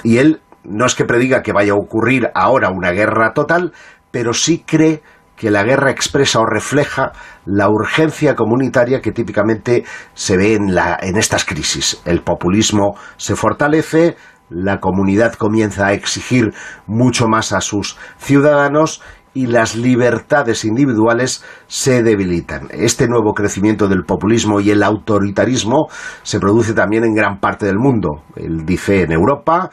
Y 0.04 0.18
él 0.18 0.42
no 0.64 0.86
es 0.86 0.96
que 0.96 1.06
prediga 1.06 1.42
que 1.42 1.54
vaya 1.54 1.74
a 1.74 1.76
ocurrir 1.76 2.30
ahora 2.34 2.70
una 2.70 2.92
guerra 2.92 3.34
total, 3.34 3.74
pero 4.12 4.34
sí 4.34 4.64
cree 4.66 5.02
que 5.40 5.50
la 5.50 5.64
guerra 5.64 5.90
expresa 5.90 6.42
o 6.42 6.46
refleja 6.46 7.14
la 7.46 7.70
urgencia 7.70 8.36
comunitaria 8.36 9.00
que 9.00 9.14
típicamente 9.14 9.86
se 10.14 10.36
ve 10.36 10.54
en, 10.54 10.76
la, 10.76 11.00
en 11.02 11.16
estas 11.16 11.46
crisis. 11.46 12.02
El 12.04 12.24
populismo 12.24 12.96
se 13.16 13.38
fortalece, 13.38 14.18
la 14.50 14.82
comunidad 14.82 15.36
comienza 15.36 15.88
a 15.88 15.94
exigir 15.94 16.54
mucho 16.88 17.28
más 17.28 17.54
a 17.54 17.62
sus 17.62 17.98
ciudadanos 18.18 19.02
y 19.34 19.48
las 19.48 19.78
libertades 19.78 20.66
individuales 20.66 21.46
se 21.68 22.04
debilitan. 22.04 22.68
Este 22.72 23.08
nuevo 23.08 23.34
crecimiento 23.34 23.88
del 23.88 24.04
populismo 24.04 24.60
y 24.60 24.72
el 24.72 24.84
autoritarismo 24.84 25.88
se 26.22 26.42
produce 26.42 26.74
también 26.74 27.06
en 27.06 27.14
gran 27.14 27.40
parte 27.40 27.66
del 27.66 27.78
mundo. 27.78 28.24
Él 28.36 28.66
dice 28.66 29.04
en 29.04 29.14
Europa, 29.14 29.70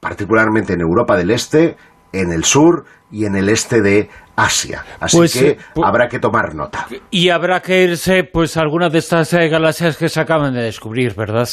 particularmente 0.00 0.74
en 0.74 0.82
Europa 0.82 1.16
del 1.16 1.30
Este, 1.30 1.76
en 2.12 2.32
el 2.32 2.44
sur 2.44 2.84
y 3.10 3.24
en 3.24 3.36
el 3.36 3.48
este 3.48 3.80
de 3.82 4.08
Asia. 4.36 4.84
Así 5.00 5.16
pues, 5.16 5.32
que 5.32 5.58
pues 5.74 5.86
habrá 5.86 6.08
que 6.08 6.18
tomar 6.18 6.54
nota. 6.54 6.86
Y 7.10 7.28
habrá 7.28 7.60
que 7.60 7.82
irse 7.82 8.24
pues 8.24 8.56
a 8.56 8.62
algunas 8.62 8.92
de 8.92 8.98
estas 8.98 9.32
eh, 9.34 9.48
galaxias 9.48 9.96
que 9.96 10.08
se 10.08 10.20
acaban 10.20 10.54
de 10.54 10.62
descubrir, 10.62 11.14
¿verdad? 11.14 11.48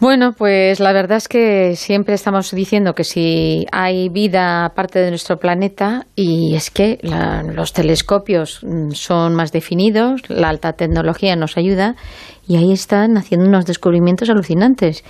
Bueno, 0.00 0.32
pues 0.32 0.80
la 0.80 0.92
verdad 0.92 1.18
es 1.18 1.28
que 1.28 1.76
siempre 1.76 2.14
estamos 2.14 2.50
diciendo 2.50 2.94
que 2.94 3.04
si 3.04 3.66
hay 3.70 4.08
vida 4.08 4.64
aparte 4.64 4.98
de 4.98 5.10
nuestro 5.10 5.36
planeta, 5.36 6.06
y 6.16 6.54
es 6.56 6.70
que 6.70 6.98
los 7.54 7.72
telescopios 7.72 8.64
mm, 8.64 8.92
son 8.92 9.34
más 9.34 9.52
definidos, 9.52 10.22
la 10.28 10.48
alta 10.48 10.72
tecnología 10.72 11.36
nos 11.36 11.56
ayuda, 11.56 11.94
y 12.48 12.56
ahí 12.56 12.72
están 12.72 13.16
haciendo 13.16 13.46
unos 13.46 13.66
descubrimientos 13.66 14.28
alucinantes. 14.30 15.04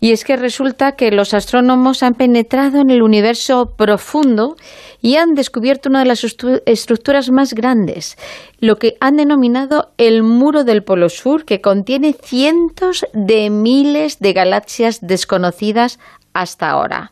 Y 0.00 0.12
es 0.12 0.24
que 0.24 0.36
resulta 0.36 0.92
que 0.92 1.10
los 1.10 1.34
astrónomos 1.34 2.02
han 2.02 2.14
penetrado 2.14 2.80
en 2.80 2.90
el 2.90 3.02
universo 3.02 3.74
profundo 3.76 4.56
y 5.02 5.16
han 5.16 5.34
descubierto 5.34 5.88
una 5.88 6.00
de 6.00 6.04
las 6.06 6.24
estructuras 6.66 7.30
más 7.30 7.52
grandes, 7.52 8.16
lo 8.60 8.76
que 8.76 8.96
han 9.00 9.16
denominado 9.16 9.92
el 9.98 10.22
muro 10.22 10.64
del 10.64 10.84
Polo 10.84 11.08
Sur, 11.08 11.44
que 11.44 11.60
contiene 11.60 12.12
cientos 12.12 13.06
de 13.12 13.50
miles 13.50 14.20
de 14.20 14.32
galaxias 14.32 15.00
desconocidas 15.00 15.98
hasta 16.32 16.70
ahora. 16.70 17.10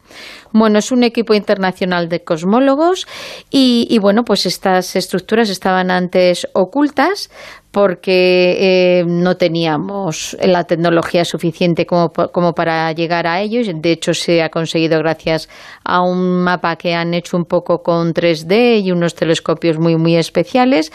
Bueno, 0.53 0.79
es 0.79 0.93
un 0.93 1.03
equipo 1.03 1.35
internacional 1.35 2.09
de 2.09 2.23
cosmólogos 2.25 3.07
y, 3.51 3.99
bueno, 4.01 4.25
pues 4.25 4.47
estas 4.47 4.97
estructuras 4.97 5.51
estaban 5.51 5.91
antes 5.91 6.47
ocultas, 6.53 7.31
porque 7.77 8.57
eh, 9.01 9.05
no 9.07 9.37
teníamos 9.37 10.35
la 10.41 10.65
tecnología 10.65 11.27
suficiente 11.27 11.85
como, 11.85 12.11
como, 12.11 12.55
para 12.55 12.91
llegar 12.93 13.27
a 13.27 13.43
ellos. 13.43 13.69
De 13.71 13.93
hecho, 13.93 14.15
se 14.15 14.43
ha 14.43 14.49
conseguido 14.49 14.99
gracias 15.01 15.51
a 15.85 16.01
un 16.01 16.43
mapa 16.43 16.77
que 16.77 16.95
han 16.95 17.13
hecho 17.13 17.37
un 17.37 17.45
poco 17.45 17.83
con 17.83 18.15
3D 18.15 18.83
y 18.83 18.93
unos 18.93 19.15
telescopios 19.15 19.79
muy, 19.79 19.97
muy 19.97 20.17
especiales. 20.17 20.91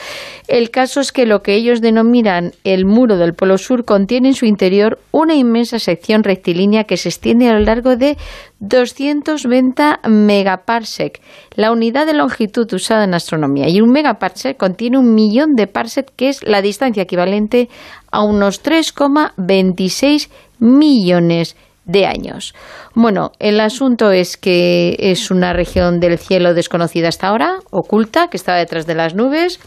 El 0.47 0.71
caso 0.71 1.01
es 1.01 1.11
que 1.11 1.27
lo 1.27 1.43
que 1.43 1.53
ellos 1.53 1.81
denominan 1.81 2.53
el 2.63 2.85
muro 2.85 3.17
del 3.17 3.35
Polo 3.35 3.59
Sur 3.59 3.85
contiene 3.85 4.29
en 4.29 4.33
su 4.33 4.47
interior 4.47 4.97
una 5.11 5.35
inmensa 5.35 5.77
sección 5.77 6.23
rectilínea 6.23 6.85
que 6.85 6.97
se 6.97 7.09
extiende 7.09 7.47
a 7.47 7.53
lo 7.53 7.59
largo 7.59 7.95
de 7.95 8.17
220 8.61 10.07
megaparsec, 10.07 11.19
la 11.55 11.71
unidad 11.71 12.05
de 12.05 12.13
longitud 12.13 12.71
usada 12.73 13.03
en 13.03 13.13
astronomía. 13.13 13.67
Y 13.67 13.81
un 13.81 13.91
megaparsec 13.91 14.55
contiene 14.55 14.99
un 14.99 15.13
millón 15.13 15.55
de 15.55 15.67
parsec, 15.67 16.11
que 16.15 16.29
es 16.29 16.43
la 16.43 16.61
distancia 16.61 17.03
equivalente 17.03 17.69
a 18.11 18.23
unos 18.23 18.63
3,26 18.63 20.29
millones 20.59 21.55
de 21.85 22.05
años. 22.05 22.53
Bueno, 22.93 23.31
el 23.39 23.59
asunto 23.59 24.11
es 24.11 24.37
que 24.37 24.95
es 24.99 25.31
una 25.31 25.53
región 25.53 25.99
del 25.99 26.19
cielo 26.19 26.53
desconocida 26.53 27.07
hasta 27.07 27.27
ahora, 27.27 27.59
oculta, 27.71 28.27
que 28.27 28.37
está 28.37 28.55
detrás 28.55 28.85
de 28.85 28.95
las 28.95 29.15
nubes, 29.15 29.59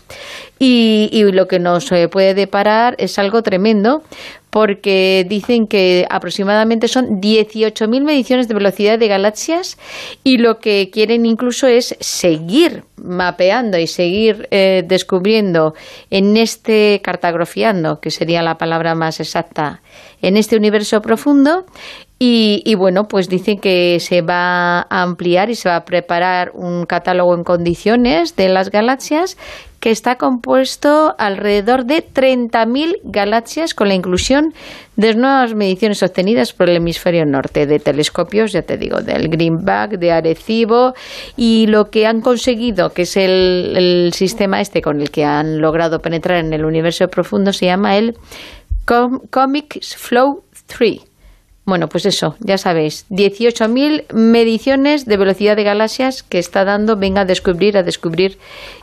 y, 0.59 1.09
y 1.12 1.24
lo 1.32 1.47
que 1.47 1.59
nos 1.59 1.90
eh, 1.90 2.09
puede 2.09 2.34
deparar 2.34 2.95
es 2.99 3.18
algo 3.18 3.42
tremendo, 3.42 4.03
porque 4.55 5.26
dicen 5.28 5.66
que 5.66 6.07
aproximadamente 6.09 6.86
son 6.86 7.20
18.000 7.20 8.05
mediciones 8.05 8.46
de 8.46 8.55
velocidad 8.55 9.00
de 9.00 9.09
galaxias 9.09 9.76
y 10.22 10.38
lo 10.38 10.61
que 10.61 10.90
quieren 10.92 11.26
incluso 11.26 11.66
es 11.66 11.96
seguir 11.98 12.84
mapeando 12.96 13.78
y 13.78 13.88
seguir 13.88 14.46
eh, 14.52 14.84
descubriendo 14.86 15.74
en 16.09 16.36
este 16.36 17.00
cartografiando, 17.02 17.98
que 18.00 18.12
sería 18.12 18.42
la 18.42 18.55
palabra 18.55 18.94
más 18.94 19.18
exacta, 19.18 19.82
en 20.22 20.36
este 20.36 20.57
universo 20.57 21.00
profundo. 21.00 21.64
Y, 22.26 22.74
bueno, 22.76 23.05
pues 23.07 23.28
dicen 23.28 23.59
que 23.59 23.98
se 24.00 24.22
va 24.22 24.78
a 24.78 25.02
ampliar 25.02 25.50
y 25.50 25.57
se 25.57 25.68
va 25.68 25.76
a 25.76 25.84
preparar 25.84 26.52
un 26.55 26.86
catálogo 26.86 27.34
en 27.34 27.44
condiciones 27.44 28.34
de 28.34 28.48
las 28.48 28.70
galaxias 28.70 29.36
que 29.85 29.91
está 29.91 30.16
compuesto 30.16 31.14
alrededor 31.18 31.85
de 31.85 32.03
30.000 32.03 33.01
galaxias 33.05 33.74
con 33.74 33.89
la 33.89 33.95
inclusión 33.95 34.55
de 34.97 35.12
nuevas 35.14 35.55
mediciones 35.55 36.03
obtenidas 36.03 36.55
por 36.55 36.70
el 36.70 36.76
hemisferio 36.76 37.26
norte 37.26 37.66
de 37.66 37.80
telescopios, 37.80 38.53
ya 38.53 38.62
te 38.62 38.78
digo, 38.78 39.03
del 39.03 39.28
Greenback, 39.28 39.99
de 39.99 40.11
Arecibo 40.11 40.95
y 41.37 41.66
lo 41.66 41.91
que 41.91 42.07
han 42.07 42.22
conseguido, 42.22 42.95
que 42.95 43.03
es 43.03 43.14
el, 43.18 44.11
sistema 44.14 44.62
este 44.62 44.80
con 44.80 45.03
el 45.03 45.11
que 45.11 45.26
han 45.26 45.61
logrado 45.61 45.99
penetrar 45.99 46.43
en 46.43 46.55
el 46.55 46.64
universo 46.64 47.09
profundo, 47.09 47.53
se 47.53 47.66
llama 47.66 47.99
el 47.99 48.16
Comics 48.87 49.97
Flow 49.97 50.45
3 50.66 51.13
bueno, 51.66 51.88
pues 51.88 52.04
eso, 52.04 52.36
ya 52.40 52.58
sabéis, 52.58 53.06
18.000 53.08 54.12
mediciones 54.12 55.06
de 55.06 55.16
velocidad 55.16 55.56
de 55.56 55.64
galaxias 55.64 56.22
que 56.22 56.38
está 56.38 56.64
dando, 56.64 56.96
venga 56.96 57.22
a 57.22 57.24
descubrir, 57.24 57.78
a 57.78 57.82
descubrir, 57.82 58.38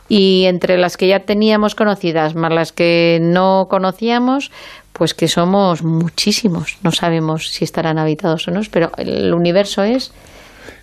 y 0.08 0.44
entre 0.46 0.76
las 0.78 0.96
que 0.96 1.06
ya 1.06 1.20
teníamos 1.20 1.76
conocidas, 1.76 2.34
más 2.34 2.52
las 2.52 2.72
que 2.72 3.20
no 3.22 3.68
conocíamos, 3.70 4.50
pues 4.92 5.14
que 5.14 5.28
somos 5.28 5.82
muchísimos. 5.82 6.78
No 6.82 6.90
sabemos 6.90 7.50
si 7.50 7.64
estarán 7.64 7.98
habitados 7.98 8.48
o 8.48 8.50
no, 8.50 8.60
pero 8.70 8.90
el 8.98 9.32
universo 9.32 9.84
es 9.84 10.12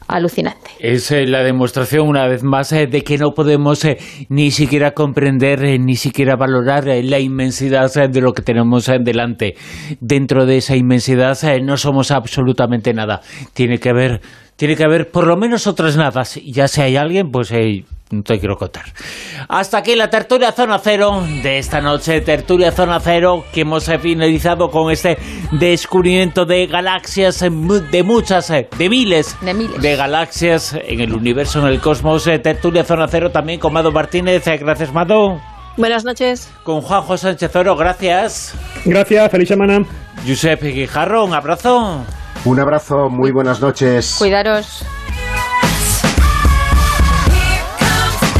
alucinante. 0.10 0.72
Es 0.80 1.12
eh, 1.12 1.26
la 1.26 1.44
demostración, 1.44 2.08
una 2.08 2.28
vez 2.28 2.44
más, 2.44 2.72
eh, 2.72 2.88
de 2.88 3.04
que 3.04 3.18
no 3.18 3.32
podemos 3.32 3.86
eh, 3.86 3.98
ni 4.30 4.52
siquiera 4.52 4.92
comprender, 4.92 5.80
ni 5.80 5.96
siquiera 5.96 6.36
valorar 6.36 6.86
la 6.86 7.20
inmensidad 7.20 7.92
de 8.10 8.22
lo 8.22 8.34
que 8.34 8.42
tenemos 8.42 8.92
delante. 9.02 9.56
Dentro 10.00 10.46
de 10.46 10.58
esa 10.58 10.76
inmensidad 10.76 11.38
no 11.62 11.78
somos 11.78 12.12
absolutamente 12.12 12.94
nada. 12.94 13.22
Tiene 13.54 13.78
que 13.78 13.90
haber, 13.90 14.22
tiene 14.60 14.76
que 14.76 14.84
haber 14.84 15.10
por 15.10 15.26
lo 15.26 15.38
menos 15.38 15.68
otras 15.68 15.96
nada. 15.96 16.24
Ya 16.46 16.68
si 16.68 16.82
hay 16.82 16.98
alguien, 16.98 17.32
pues 17.32 17.50
no 18.12 18.24
te 18.24 18.40
quiero 18.40 18.58
contar. 18.58 18.84
Hasta 19.48 19.78
aquí 19.78 19.96
la 19.96 20.10
tertulia 20.10 20.52
Zona 20.52 20.80
Cero 20.80 21.24
de 21.42 21.60
esta 21.60 21.80
noche, 21.80 22.20
tertulia 22.20 22.74
Zona 22.74 23.00
Cero, 23.00 23.46
que 23.54 23.62
hemos 23.62 23.86
finalizado 24.02 24.70
con 24.70 24.92
este 24.92 25.18
descubrimiento 25.54 26.44
de 26.44 26.68
galaxias, 26.68 27.40
de 27.40 28.04
muchas, 28.04 28.50
de 28.50 28.90
miles 28.90 29.38
de, 29.80 29.96
galaxias 29.96 30.74
en 30.74 31.00
el 31.00 31.14
universo, 31.14 31.62
en 31.62 31.68
el 31.68 31.80
cosmos. 31.80 32.26
Tertulia 32.26 32.84
Zona 32.84 33.08
Cero 33.08 33.32
también 33.32 33.62
con 33.62 33.72
Mado 33.72 33.94
Martínez. 33.94 34.44
Gracias, 34.44 34.92
Mado. 34.92 35.40
Buenas 35.78 36.04
noches. 36.04 36.52
Con 36.64 36.82
Juanjo 36.82 37.16
Sánchez 37.16 37.56
Oro, 37.56 37.78
gracias. 37.78 38.54
Gracias, 38.84 39.32
feliz 39.32 39.48
semana. 39.48 39.86
Giuseppe 40.26 40.68
Guijarro, 40.72 41.24
un 41.24 41.34
abrazo. 41.34 42.04
Un 42.46 42.60
abrazo, 42.60 43.10
muy 43.10 43.32
buenas 43.32 43.60
noches. 43.60 44.16
Cuidaros. 44.18 44.84